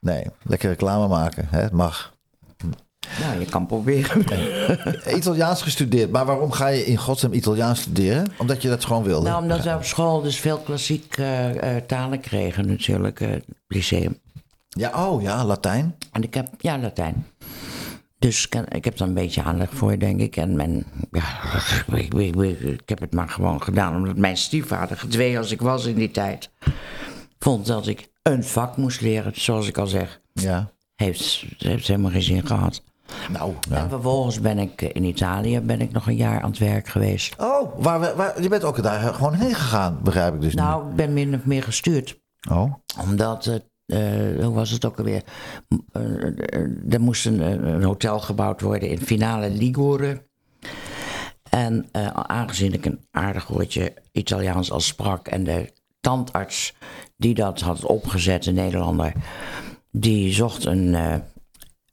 Nee, 0.00 0.26
lekker 0.42 0.68
reclame 0.68 1.08
maken. 1.08 1.46
Hè? 1.50 1.60
Het 1.60 1.72
mag. 1.72 2.14
Nou, 3.20 3.40
je 3.40 3.44
kan 3.44 3.66
proberen. 3.66 4.24
Italiaans 5.16 5.62
gestudeerd. 5.62 6.10
Maar 6.10 6.26
waarom 6.26 6.50
ga 6.50 6.66
je 6.66 6.86
in 6.86 6.96
godsnaam 6.96 7.32
Italiaans 7.32 7.80
studeren? 7.80 8.32
Omdat 8.38 8.62
je 8.62 8.68
dat 8.68 8.84
gewoon 8.84 9.02
wilde? 9.02 9.28
nou, 9.28 9.42
omdat 9.42 9.62
we 9.62 9.74
op 9.74 9.84
school 9.84 10.22
dus 10.22 10.40
veel 10.40 10.58
klassiek 10.58 11.16
eh, 11.16 11.76
eh, 11.76 11.84
talen 11.84 12.20
kregen 12.20 12.66
natuurlijk, 12.66 13.20
eh, 13.20 13.28
lyceum. 13.68 14.18
Ja, 14.68 15.06
oh 15.06 15.22
ja, 15.22 15.44
Latijn. 15.44 15.94
En 16.12 16.22
ik 16.22 16.34
heb, 16.34 16.48
ja, 16.58 16.78
Latijn. 16.78 17.26
Dus 18.26 18.46
ik, 18.46 18.54
ik 18.54 18.84
heb 18.84 18.96
daar 18.96 19.08
een 19.08 19.14
beetje 19.14 19.42
aanleg 19.42 19.68
voor, 19.72 19.98
denk 19.98 20.20
ik. 20.20 20.36
En 20.36 20.56
mijn, 20.56 20.84
ja, 21.10 21.24
ik, 21.96 22.14
ik, 22.14 22.34
ik, 22.36 22.60
ik 22.60 22.88
heb 22.88 23.00
het 23.00 23.12
maar 23.12 23.28
gewoon 23.28 23.62
gedaan. 23.62 23.96
Omdat 23.96 24.16
mijn 24.16 24.36
stiefvader, 24.36 24.96
gedwee 24.98 25.38
als 25.38 25.50
ik 25.50 25.60
was 25.60 25.84
in 25.86 25.94
die 25.94 26.10
tijd, 26.10 26.50
vond 27.38 27.66
dat 27.66 27.86
ik 27.86 28.08
een 28.22 28.44
vak 28.44 28.76
moest 28.76 29.00
leren. 29.00 29.32
Zoals 29.40 29.68
ik 29.68 29.78
al 29.78 29.86
zeg, 29.86 30.20
Ja. 30.32 30.70
heeft, 30.94 31.44
heeft 31.58 31.86
helemaal 31.86 32.10
geen 32.10 32.22
zin 32.22 32.46
gehad. 32.46 32.82
Nou, 33.30 33.52
En 33.70 33.88
vervolgens 33.88 34.40
ben 34.40 34.58
ik 34.58 34.82
eh, 34.82 34.90
in 34.92 35.04
Italië 35.04 35.60
ben 35.60 35.80
ik 35.80 35.92
nog 35.92 36.06
een 36.06 36.16
jaar 36.16 36.40
aan 36.42 36.50
het 36.50 36.58
werk 36.58 36.88
geweest. 36.88 37.34
Oh, 37.38 37.78
waar, 37.82 38.00
we- 38.00 38.14
waar, 38.16 38.42
je 38.42 38.48
bent 38.48 38.64
ook 38.64 38.82
daar 38.82 39.14
gewoon 39.14 39.34
heen 39.34 39.54
gegaan, 39.54 39.98
begrijp 40.02 40.34
ik 40.34 40.40
dus 40.40 40.54
Nou, 40.54 40.88
ik 40.90 40.94
ben 40.96 41.12
min 41.12 41.34
of 41.34 41.44
meer 41.44 41.62
gestuurd. 41.62 42.06
niet. 42.40 42.50
Oh, 42.56 42.74
Omdat 43.00 43.44
het, 43.44 43.64
eh, 43.86 44.44
hoe 44.44 44.54
was 44.54 44.70
het 44.70 44.84
ook 44.84 44.98
alweer? 44.98 45.22
Eh, 45.92 46.26
eh, 46.26 46.92
er 46.92 47.00
moest 47.00 47.26
een, 47.26 47.40
een 47.66 47.82
hotel 47.82 48.20
gebouwd 48.20 48.60
worden 48.60 48.88
in 48.88 49.00
Finale 49.00 49.50
Ligure. 49.50 50.24
En 51.50 51.88
aangezien 52.12 52.72
ik 52.72 52.84
een 52.84 53.00
aardig 53.10 53.46
woordje 53.46 53.94
Italiaans 54.12 54.70
al 54.70 54.80
sprak 54.80 55.28
en 55.28 55.44
de 55.44 55.72
tandarts 56.00 56.74
die 57.16 57.34
dat 57.34 57.60
had 57.60 57.84
opgezet, 57.84 58.46
een 58.46 58.54
Nederlander, 58.54 59.12
die 59.90 60.32
zocht 60.32 60.64
een, 60.64 60.94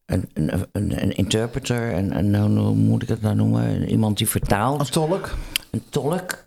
een, 0.06 0.30
een, 0.34 0.68
een, 0.72 1.16
interpreter, 1.16 1.94
een, 1.94 2.36
een, 2.36 2.58
hoe 2.58 2.76
moet 2.76 3.04
ik 3.04 3.10
het 3.10 3.22
nou 3.22 3.36
noemen? 3.36 3.89
Iemand 3.89 4.18
die 4.18 4.30
vertaalt, 4.30 4.80
een 4.80 4.86
tolk. 4.86 5.34
een 5.72 5.84
tolk, 5.89 6.43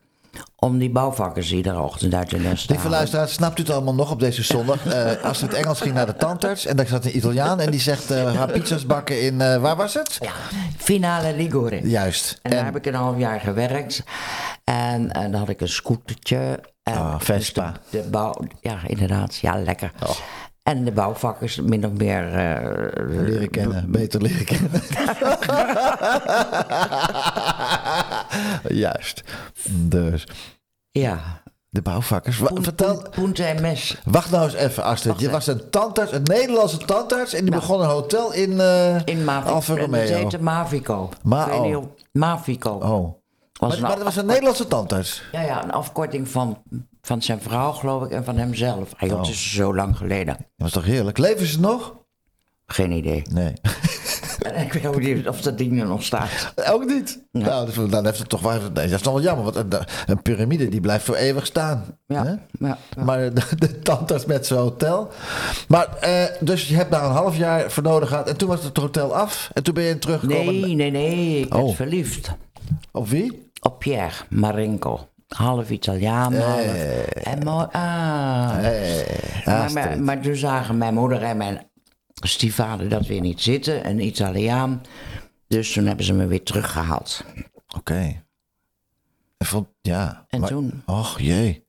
om 0.58 0.78
die 0.78 0.90
bouwvakkers 0.90 1.52
iedere 1.52 1.80
ochtend 1.80 2.14
uit 2.14 2.30
de 2.30 2.38
nest 2.38 2.66
te 2.66 2.72
Lieve 2.72 2.88
luisteraars, 2.88 3.32
snapt 3.32 3.58
u 3.58 3.62
het 3.62 3.70
allemaal 3.70 3.94
nog 3.94 4.10
op 4.10 4.20
deze 4.20 4.42
zondag? 4.42 4.86
Eh 4.86 5.24
als 5.24 5.40
het 5.40 5.54
Engels 5.54 5.80
ging 5.80 5.94
naar 5.94 6.06
de 6.06 6.16
tandarts 6.16 6.66
en 6.66 6.76
daar 6.76 6.86
zat 6.86 7.04
een 7.04 7.16
Italiaan 7.16 7.60
en 7.60 7.70
die 7.70 7.80
zegt 7.80 8.10
eh 8.10 8.34
haar 8.34 8.50
pizza's 8.52 8.86
bakken 8.86 9.20
in, 9.20 9.40
eh, 9.40 9.56
waar 9.60 9.76
was 9.76 9.94
het? 9.94 10.18
Ja, 10.20 10.30
Finale 10.76 11.34
Ligure. 11.36 11.88
Juist. 11.88 12.38
En 12.42 12.50
daar 12.50 12.64
heb 12.64 12.76
ik 12.76 12.86
een 12.86 12.94
half 12.94 13.18
jaar 13.18 13.40
gewerkt. 13.40 14.02
En, 14.64 15.12
en 15.12 15.30
dan 15.30 15.40
had 15.40 15.48
ik 15.48 15.60
een 15.60 15.68
scootertje. 15.68 16.60
En 16.82 16.94
Ah, 16.94 17.14
Vespa. 17.20 17.72
dus 17.72 17.80
De, 17.90 18.02
de 18.02 18.08
bouw, 18.10 18.34
ja, 18.60 18.76
inderdaad. 18.86 19.36
Ja, 19.36 19.58
lekker. 19.62 19.92
En 20.62 20.84
de 20.84 20.92
bouwvakkers 20.92 21.60
min 21.60 21.86
of 21.86 21.92
meer... 21.92 22.22
leren 23.06 23.50
kennen, 23.50 23.90
beter 23.90 24.22
leren 24.22 24.44
kennen. 24.44 24.70
Juist. 28.68 29.22
Dus, 29.70 30.26
ja. 30.90 31.42
de 31.70 31.82
bouwvakkers. 31.82 32.36
Poen- 32.36 32.62
vertel, 32.64 32.94
poen- 33.02 33.10
Poente 33.10 33.44
en 33.44 33.60
mes. 33.62 33.96
wacht 34.04 34.30
nou 34.30 34.44
eens 34.44 34.54
even, 34.54 34.82
Astrid. 34.84 35.06
Wacht 35.12 35.20
Je 35.20 35.26
even. 35.26 35.38
was 35.38 35.46
een 35.46 35.70
tandarts, 35.70 36.12
een 36.12 36.22
Nederlandse 36.22 36.78
tandarts... 36.78 37.32
en 37.32 37.40
die 37.40 37.50
Nou. 37.50 37.60
begon 37.62 37.80
een 37.80 37.86
hotel 37.88 38.32
in, 38.32 38.60
eh 38.60 39.00
In 39.04 39.24
Mavico. 39.24 39.52
Alfa 39.54 39.76
Romeo. 39.76 40.00
heette 40.00 40.42
Mavico. 40.42 41.08
Ma- 41.22 41.60
niet 41.60 41.76
oh. 41.76 41.84
Mavico. 42.12 42.70
Oh. 42.70 43.14
Was 43.60 43.78
Maar, 43.78 43.94
dat 43.94 44.02
was 44.02 44.16
een 44.16 44.26
Nederlandse 44.26 44.66
tandarts. 44.66 45.22
Ja, 45.32 45.40
ja, 45.40 45.62
een 45.64 45.70
afkorting 45.72 46.28
van, 46.28 46.62
van 47.02 47.22
zijn 47.22 47.40
vrouw, 47.40 47.72
geloof 47.72 48.04
ik, 48.04 48.10
en 48.10 48.24
van 48.24 48.36
hemzelf. 48.36 48.92
Hij 48.96 49.10
Oh. 49.10 49.16
had 49.16 49.26
dus 49.26 49.52
zo 49.52 49.74
lang 49.74 49.96
geleden. 49.96 50.36
Dat 50.36 50.46
was 50.56 50.70
toch 50.72 50.84
heerlijk? 50.84 51.18
Leven 51.18 51.46
ze 51.46 51.60
nog? 51.60 51.94
Geen 52.66 52.90
idee. 52.92 53.22
Nee. 53.30 53.52
En 54.42 54.56
ik 54.66 54.72
weet 54.72 54.86
ook 54.86 55.00
niet 55.00 55.28
of 55.28 55.40
dat 55.40 55.58
ding 55.58 55.80
er 55.80 55.86
nog 55.86 56.02
staat. 56.02 56.52
Ook 56.70 56.84
niet. 56.84 57.24
Nou, 57.32 57.88
dan 57.88 58.04
heeft 58.04 58.18
het 58.18 58.28
toch 58.28 58.40
wel... 58.40 58.52
Nee, 58.60 58.70
dat 58.72 58.84
is 58.98 59.02
nog 59.02 59.14
wel 59.14 59.22
jammer, 59.22 59.44
want 59.44 59.56
een, 59.56 59.80
een 60.06 60.22
piramide 60.22 60.68
die 60.68 60.80
blijft 60.80 61.04
voor 61.04 61.14
eeuwig 61.14 61.46
staan. 61.46 61.84
Ja, 62.06 62.24
Hè? 62.24 62.30
ja, 62.66 62.78
ja. 62.96 63.04
Maar 63.04 63.34
de, 63.34 63.42
de 63.56 63.78
tandarts 63.78 64.24
met 64.24 64.46
zijn 64.46 64.60
hotel. 64.60 65.10
Maar, 65.68 65.96
eh, 66.00 66.24
dus 66.40 66.68
je 66.68 66.74
hebt 66.74 66.90
daar 66.90 67.04
een 67.04 67.10
half 67.10 67.36
jaar 67.36 67.70
voor 67.70 67.82
nodig 67.82 68.08
gehad. 68.08 68.28
En 68.28 68.36
toen 68.36 68.48
was 68.48 68.62
het 68.64 68.76
hotel 68.76 69.16
af. 69.16 69.50
En 69.52 69.62
toen 69.62 69.74
ben 69.74 69.84
je 69.84 69.98
teruggekomen. 69.98 70.60
Nee, 70.60 70.74
nee, 70.74 70.90
nee. 70.90 71.40
Ik 71.40 71.54
Oh. 71.54 71.62
werd 71.64 71.76
verliefd. 71.76 72.30
Op 72.92 73.08
wie? 73.08 73.50
Op 73.60 73.78
Pierre 73.78 74.14
Marenco. 74.28 75.08
Half 75.28 75.70
Italiaan, 75.70 76.34
half... 76.34 76.60
En 77.22 77.44
mooi... 77.44 77.66
Ah. 77.72 78.52
maar, 79.44 79.72
maar, 79.72 80.02
maar 80.02 80.20
toen 80.20 80.36
zagen 80.36 80.78
mijn 80.78 80.94
moeder 80.94 81.22
en 81.22 81.36
mijn 81.36 81.66
stiefvader 82.20 82.88
dat 82.88 83.06
weer 83.06 83.20
niet 83.20 83.40
zitten. 83.40 83.88
Een 83.88 84.00
Italiaan. 84.00 84.80
Dus 85.48 85.72
toen 85.72 85.86
hebben 85.86 86.04
ze 86.04 86.12
me 86.12 86.26
weer 86.26 86.42
teruggehaald. 86.42 87.24
Oké. 87.76 88.24
Vond, 89.38 89.68
ja. 89.80 90.24
En 90.28 90.40
maar- 90.40 90.48
toen? 90.48 90.82
Och, 90.86 91.20
jee. 91.20 91.64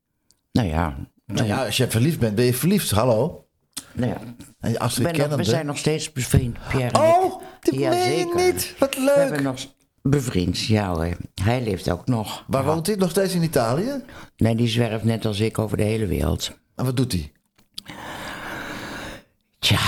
Nou 0.52 0.68
ja... 0.68 0.96
Nou 1.26 1.48
ja, 1.48 1.66
als 1.66 1.78
je 1.78 1.90
verliefd 1.90 2.20
bent, 2.20 2.36
ben 2.36 2.46
je 2.46 2.54
verliefd. 2.54 2.92
Hallo. 2.92 3.48
Nou 3.94 4.12
ja. 4.12 4.18
En 4.60 4.78
Astrid 4.78 5.18
ben 5.18 5.30
nog- 5.30 5.38
we 5.38 5.44
zijn 5.44 5.66
nog 5.66 5.78
steeds 5.78 6.12
bevriend, 6.12 6.58
Pierre. 6.70 7.00
Oh, 7.00 7.42
dit 7.60 7.76
Ja, 7.76 7.90
meen 7.90 8.32
niet. 8.36 8.76
Wat 8.80 8.96
We 8.96 9.14
hebben 9.16 9.32
leuk. 9.36 9.42
nog 9.42 9.66
bevriend, 10.02 10.60
ja 10.60 10.94
hoor. 10.94 11.18
Hij 11.42 11.64
leeft 11.64 11.90
ook 11.90 12.06
nog. 12.08 12.44
Waar 12.48 12.64
woont 12.66 12.88
hij? 12.88 12.96
Nog 12.96 13.10
steeds 13.10 13.34
in 13.34 13.44
Italië? 13.44 14.04
Nee, 14.38 14.56
die 14.56 14.68
zwerft 14.68 15.04
net 15.04 15.26
als 15.26 15.40
ik 15.40 15.58
over 15.60 15.78
de 15.78 15.84
hele 15.84 16.06
wereld. 16.08 16.58
En 16.76 16.86
wat 16.86 16.98
doet 16.98 17.12
hij? 17.12 17.32
Tja, 19.60 19.80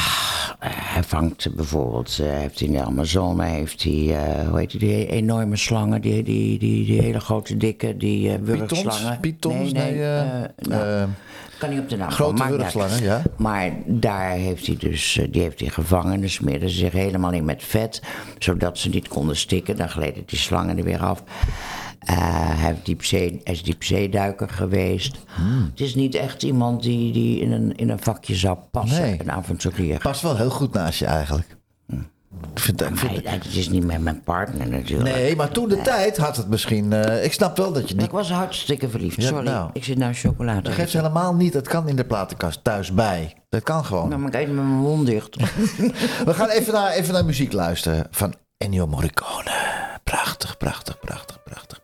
hij 0.59 1.03
vangt 1.03 1.55
bijvoorbeeld, 1.55 2.19
eh, 2.21 2.29
heeft 2.29 2.59
hij 2.59 2.67
in 2.67 2.73
de 2.73 2.83
Amazone, 2.83 3.45
heeft 3.45 3.83
hij, 3.83 4.15
eh, 4.15 4.47
hoe 4.47 4.59
heet 4.59 4.71
die, 4.71 4.79
die 4.79 5.07
enorme 5.07 5.55
slangen, 5.55 6.01
die, 6.01 6.23
die, 6.23 6.59
die, 6.59 6.85
die 6.85 7.01
hele 7.01 7.19
grote 7.19 7.57
dikke, 7.57 7.97
die 7.97 8.31
eh 8.31 8.39
wurgslangen. 8.41 9.19
Pythons? 9.19 9.71
Nee, 9.71 9.91
nee, 9.91 10.47
nou, 10.55 11.07
kan 11.57 11.69
niet 11.69 11.79
op 11.79 11.89
de 11.89 11.97
naam 11.97 12.11
grote 12.11 12.47
wurgslangen, 12.47 13.03
ja. 13.03 13.21
Maar 13.37 13.71
daar 13.85 14.31
heeft 14.31 14.67
hij 14.67 14.75
dus, 14.79 15.19
die 15.31 15.41
heeft 15.41 15.59
hij 15.59 15.69
gevangen. 15.69 16.21
Dus 16.21 16.33
smeerden 16.33 16.69
ze 16.69 16.77
zich 16.77 16.91
helemaal 16.91 17.31
in 17.31 17.45
met 17.45 17.63
vet, 17.63 18.01
zodat 18.39 18.77
ze 18.77 18.89
niet 18.89 19.07
konden 19.07 19.35
stikken. 19.35 19.77
Dan 19.77 19.89
gleden 19.89 20.23
die 20.25 20.39
slangen 20.39 20.77
er 20.77 20.83
weer 20.83 21.01
af. 21.01 21.23
Eh, 21.99 22.15
hij, 22.17 22.55
heeft 22.67 22.85
diepzee, 22.85 23.41
hij 23.43 23.53
is 23.53 23.63
diepzeeduiker 23.63 24.49
geweest. 24.49 25.17
Hmm. 25.35 25.69
Het 25.71 25.79
is 25.79 25.95
niet 25.95 26.15
echt 26.15 26.43
iemand 26.43 26.83
die, 26.83 27.13
die 27.13 27.39
in, 27.39 27.51
een, 27.51 27.75
in 27.75 27.89
een 27.89 27.99
vakje 27.99 28.35
zou 28.35 28.57
passen, 28.71 29.01
Nee. 29.01 29.19
een 29.21 29.31
avonturier. 29.31 29.97
Past 29.99 30.21
wel 30.21 30.37
heel 30.37 30.49
goed 30.49 30.73
naast 30.73 30.99
je 30.99 31.05
eigenlijk. 31.05 31.57
Ik 32.53 32.59
vind, 32.59 32.81
ik 32.81 32.97
vind, 32.97 33.11
Nee, 33.23 33.33
het 33.33 33.45
is 33.55 33.69
niet 33.69 33.85
met 33.85 34.01
mijn 34.01 34.23
partner 34.23 34.67
natuurlijk. 34.69 35.15
nee, 35.15 35.35
maar 35.35 35.49
toen 35.49 35.69
de 35.69 35.81
tijd 35.81 36.17
had 36.17 36.35
het 36.37 36.47
misschien... 36.49 36.93
eh, 36.93 37.23
ik 37.23 37.33
snap 37.33 37.57
wel 37.57 37.71
dat 37.73 37.89
je 37.89 37.95
niet... 37.95 38.05
Ik 38.05 38.11
was 38.11 38.31
hartstikke 38.31 38.89
verliefd, 38.89 39.21
Ja, 39.21 39.27
sorry. 39.27 39.43
nou. 39.45 39.69
Ik 39.73 39.83
zit 39.83 39.97
nou 39.97 40.13
chocolade. 40.13 40.61
Dat 40.61 40.73
geeft 40.73 40.91
ze 40.91 40.97
helemaal 40.97 41.35
niet. 41.35 41.53
Dat 41.53 41.67
kan 41.67 41.87
in 41.87 41.95
de 41.95 42.05
platenkast 42.05 42.63
thuis 42.63 42.93
bij. 42.93 43.33
Dat 43.49 43.63
kan 43.63 43.85
gewoon. 43.85 44.09
Nou, 44.09 44.21
maar 44.21 44.29
ik 44.29 44.35
eet 44.41 44.47
met 44.47 44.55
mijn 44.55 44.67
mond 44.67 45.05
dicht. 45.05 45.35
We 46.25 46.33
gaan 46.33 46.49
even 46.49 46.73
naar, 46.73 46.91
even 46.91 47.13
naar 47.13 47.25
muziek 47.25 47.53
luisteren 47.53 48.07
van 48.11 48.33
Ennio 48.57 48.87
Morricone. 48.87 49.51
Prachtig, 50.03 50.57
prachtig, 50.57 50.99
prachtig, 50.99 51.43
prachtig, 51.43 51.79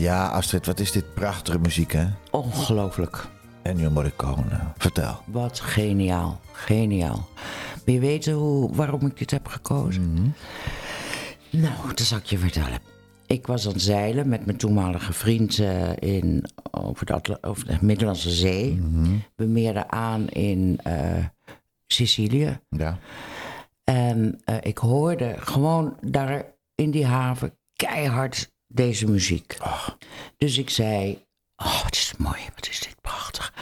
Ja, 0.00 0.26
Astrid, 0.28 0.66
wat 0.66 0.80
is 0.80 0.92
dit 0.92 1.14
prachtige 1.14 1.58
muziek, 1.58 1.92
hè? 1.92 2.06
Ongelooflijk. 2.30 3.26
Ennio 3.62 3.90
Morricone. 3.90 4.60
Vertel. 4.78 5.22
Wat 5.26 5.60
geniaal. 5.60 6.40
Geniaal. 6.52 7.28
Wil 7.84 7.94
je 7.94 8.00
weten 8.00 8.32
hoe, 8.32 8.74
waarom 8.74 9.06
ik 9.06 9.18
dit 9.18 9.30
heb 9.30 9.46
gekozen? 9.46 10.34
Nou, 11.50 11.88
dat 11.88 12.00
zal 12.00 12.18
ik 12.18 12.24
je 12.24 12.38
vertellen. 12.38 12.78
Ik 13.26 13.46
was 13.46 13.66
aan 13.66 13.72
het 13.72 13.82
zeilen 13.82 14.28
met 14.28 14.46
mijn 14.46 14.58
toenmalige 14.58 15.12
vriend 15.12 15.58
eh, 15.58 15.90
in, 15.98 16.44
over, 16.70 17.06
de 17.06 17.12
Atla- 17.12 17.38
over 17.40 17.66
de 17.66 17.78
Middellandse 17.80 18.30
Zee. 18.30 18.82
We 19.36 19.44
meerden 19.44 19.92
aan 19.92 20.28
in 20.28 20.78
eh, 20.82 21.24
Sicilië. 21.86 22.60
Ja. 22.68 22.98
En 23.84 24.40
eh, 24.44 24.56
ik 24.60 24.78
hoorde 24.78 25.34
gewoon 25.38 25.96
daar 26.00 26.44
in 26.74 26.90
die 26.90 27.06
haven 27.06 27.58
keihard 27.76 28.49
deze 28.72 29.06
muziek. 29.10 29.56
Dus 30.36 30.58
ik 30.58 30.70
zei, 30.70 31.24
oh, 31.56 31.82
wat 31.82 31.92
is 31.92 32.14
mooi, 32.18 32.40
wat 32.54 32.68
is 32.68 32.80
dit 32.80 33.00
prachtig. 33.00 33.54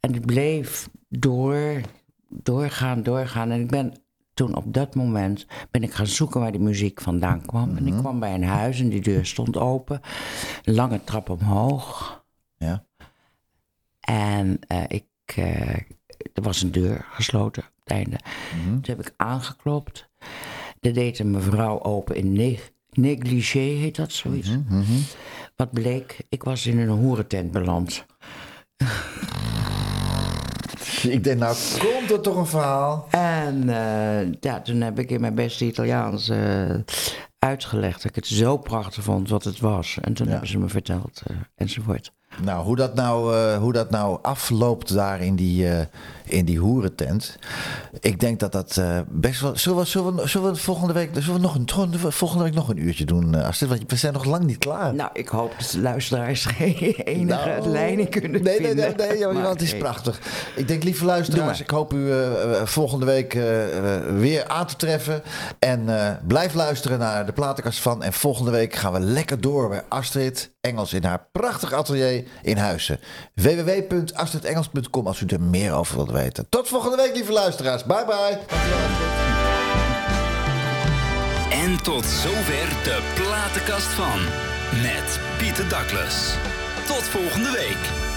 En 0.00 0.14
ik 0.14 0.26
bleef 0.26 0.88
door, 1.08 1.80
doorgaan, 2.28 3.02
doorgaan. 3.02 3.50
En 3.50 3.60
ik 3.60 3.70
ben 3.70 3.94
toen 4.34 4.54
op 4.54 4.74
dat 4.74 4.94
moment 4.94 5.46
ben 5.70 5.82
ik 5.82 5.92
gaan 5.92 6.06
zoeken 6.06 6.40
waar 6.40 6.52
die 6.52 6.60
muziek 6.60 7.00
vandaan 7.00 7.46
kwam. 7.46 7.76
En 7.76 7.86
ik 7.86 7.96
kwam 7.96 8.20
bij 8.20 8.34
een 8.34 8.44
huis 8.44 8.80
en 8.80 8.88
die 8.88 9.00
deur 9.00 9.26
stond 9.26 9.56
open. 9.56 10.00
Een 10.64 10.74
lange 10.74 11.04
trap 11.04 11.30
omhoog. 11.30 12.24
Ja. 12.56 12.84
En 14.00 14.58
eh, 14.66 14.82
ik, 14.88 15.06
eh, 15.24 15.76
er 16.32 16.42
was 16.42 16.62
een 16.62 16.72
deur 16.72 17.06
gesloten 17.10 17.62
op 17.62 17.80
het 17.80 17.92
einde. 17.92 18.18
Toen 18.64 18.80
heb 18.82 19.00
ik 19.00 19.14
aangeklopt. 19.16 20.08
Er 20.80 20.94
deed 20.94 21.18
een 21.18 21.30
mevrouw 21.30 21.82
open 21.82 22.16
in 22.16 22.32
negligé, 23.00 23.58
heet 23.58 23.96
dat 23.96 24.12
zoiets. 24.12 24.50
Wat 25.56 25.70
bleek, 25.72 26.16
ik 26.28 26.42
was 26.42 26.66
in 26.66 26.78
een 26.78 26.88
hoerentent 26.88 27.50
beland. 27.50 28.04
Ik 31.02 31.24
denk, 31.24 31.38
nou 31.38 31.56
komt 31.78 32.10
er 32.10 32.20
toch 32.20 32.36
een 32.36 32.46
verhaal? 32.46 33.06
En 33.10 33.68
eh, 33.68 34.32
ja, 34.40 34.60
toen 34.60 34.80
heb 34.80 34.98
ik 34.98 35.10
in 35.10 35.20
mijn 35.20 35.34
beste 35.34 35.64
Italiaans 35.64 36.28
eh, 36.28 36.74
uitgelegd 37.38 37.94
dat 38.02 38.04
ik 38.04 38.14
het 38.14 38.26
zo 38.26 38.56
prachtig 38.56 39.04
vond 39.04 39.28
wat 39.28 39.44
het 39.44 39.60
was. 39.60 39.98
En 40.02 40.12
toen 40.14 40.26
Ja. 40.26 40.30
hebben 40.32 40.48
ze 40.50 40.58
me 40.58 40.68
verteld 40.68 41.22
eh, 41.26 41.36
enzovoort. 41.54 42.12
Nou, 42.38 42.64
hoe 42.64 42.76
dat 42.76 42.94
nou, 42.94 43.36
eh, 43.36 43.56
hoe 43.56 43.72
dat 43.72 43.90
nou 43.90 44.18
afloopt 44.22 44.94
daar 44.94 45.20
in 45.20 45.36
die, 45.36 45.68
eh, 45.68 45.84
in 46.24 46.44
die 46.44 46.58
hoerentent. 46.58 47.38
Ik 48.00 48.20
denk 48.20 48.40
dat 48.40 48.52
dat 48.52 48.76
eh, 48.76 48.98
best 49.08 49.40
wel. 49.40 49.56
Zullen 49.56 49.78
we, 49.78 49.84
zullen, 49.84 50.14
we, 50.16 50.28
zullen 50.28 50.52
we 50.52 50.58
volgende 50.58 50.92
week. 50.92 51.10
Zullen 51.12 51.34
we 51.34 51.40
nog 51.40 51.54
een, 51.54 52.12
volgende 52.12 52.44
week 52.44 52.54
nog 52.54 52.68
een 52.68 52.82
uurtje 52.82 53.04
doen, 53.04 53.34
Astrid? 53.34 53.70
Want 53.70 53.90
we 53.90 53.96
zijn 53.96 54.12
nog 54.12 54.24
lang 54.24 54.44
niet 54.44 54.58
klaar. 54.58 54.94
Nou, 54.94 55.10
ik 55.12 55.28
hoop 55.28 55.54
dat 55.58 55.70
de 55.70 55.80
luisteraars 55.80 56.44
geen 56.44 56.74
enige 57.04 57.24
Nou, 57.24 57.68
leiding 57.68 58.08
kunnen 58.08 58.30
nee, 58.30 58.42
nee, 58.42 58.66
vinden. 58.66 58.96
nee, 58.96 59.08
nee, 59.08 59.24
Maar 59.24 59.34
want 59.34 59.60
het 59.60 59.62
is 59.62 59.76
prachtig. 59.76 60.20
Ik 60.56 60.68
denk, 60.68 60.82
lieve 60.82 61.04
luisteraars, 61.04 61.60
ik 61.60 61.70
hoop 61.70 61.92
u 61.92 62.12
volgende 62.64 63.06
week 63.06 63.32
weer 64.18 64.48
aan 64.48 64.66
te 64.66 64.76
treffen. 64.76 65.22
En 65.58 65.88
blijf 66.26 66.54
luisteren 66.54 66.98
naar 66.98 67.26
de 67.26 67.32
platenkast 67.32 67.80
van. 67.80 68.02
En 68.02 68.12
volgende 68.12 68.50
week 68.50 68.74
gaan 68.74 68.92
we 68.92 69.00
lekker 69.00 69.40
door 69.40 69.68
bij 69.68 69.82
Astrid 69.88 70.50
Engels 70.60 70.92
in 70.92 71.04
haar 71.04 71.26
prachtig 71.32 71.72
atelier 71.72 72.24
in 72.42 72.56
Huizen. 72.56 73.00
www.astridengels.com 73.34 75.06
als 75.06 75.20
u 75.20 75.26
er 75.26 75.40
meer 75.40 75.72
over 75.72 75.96
wilt 75.96 76.10
weten. 76.10 76.46
Tot 76.48 76.68
volgende 76.68 76.96
week, 76.96 77.14
lieve 77.14 77.32
luisteraars. 77.32 77.84
Bye 77.84 78.04
bye. 78.04 78.38
En 81.50 81.82
tot 81.82 82.04
zover 82.04 82.68
de 82.84 83.00
platenkast 83.14 83.86
van. 83.86 84.20
Met 84.82 85.20
Pieter 85.38 85.68
Douglas. 85.68 86.34
Tot 86.86 87.02
volgende 87.02 87.50
week. 87.50 88.09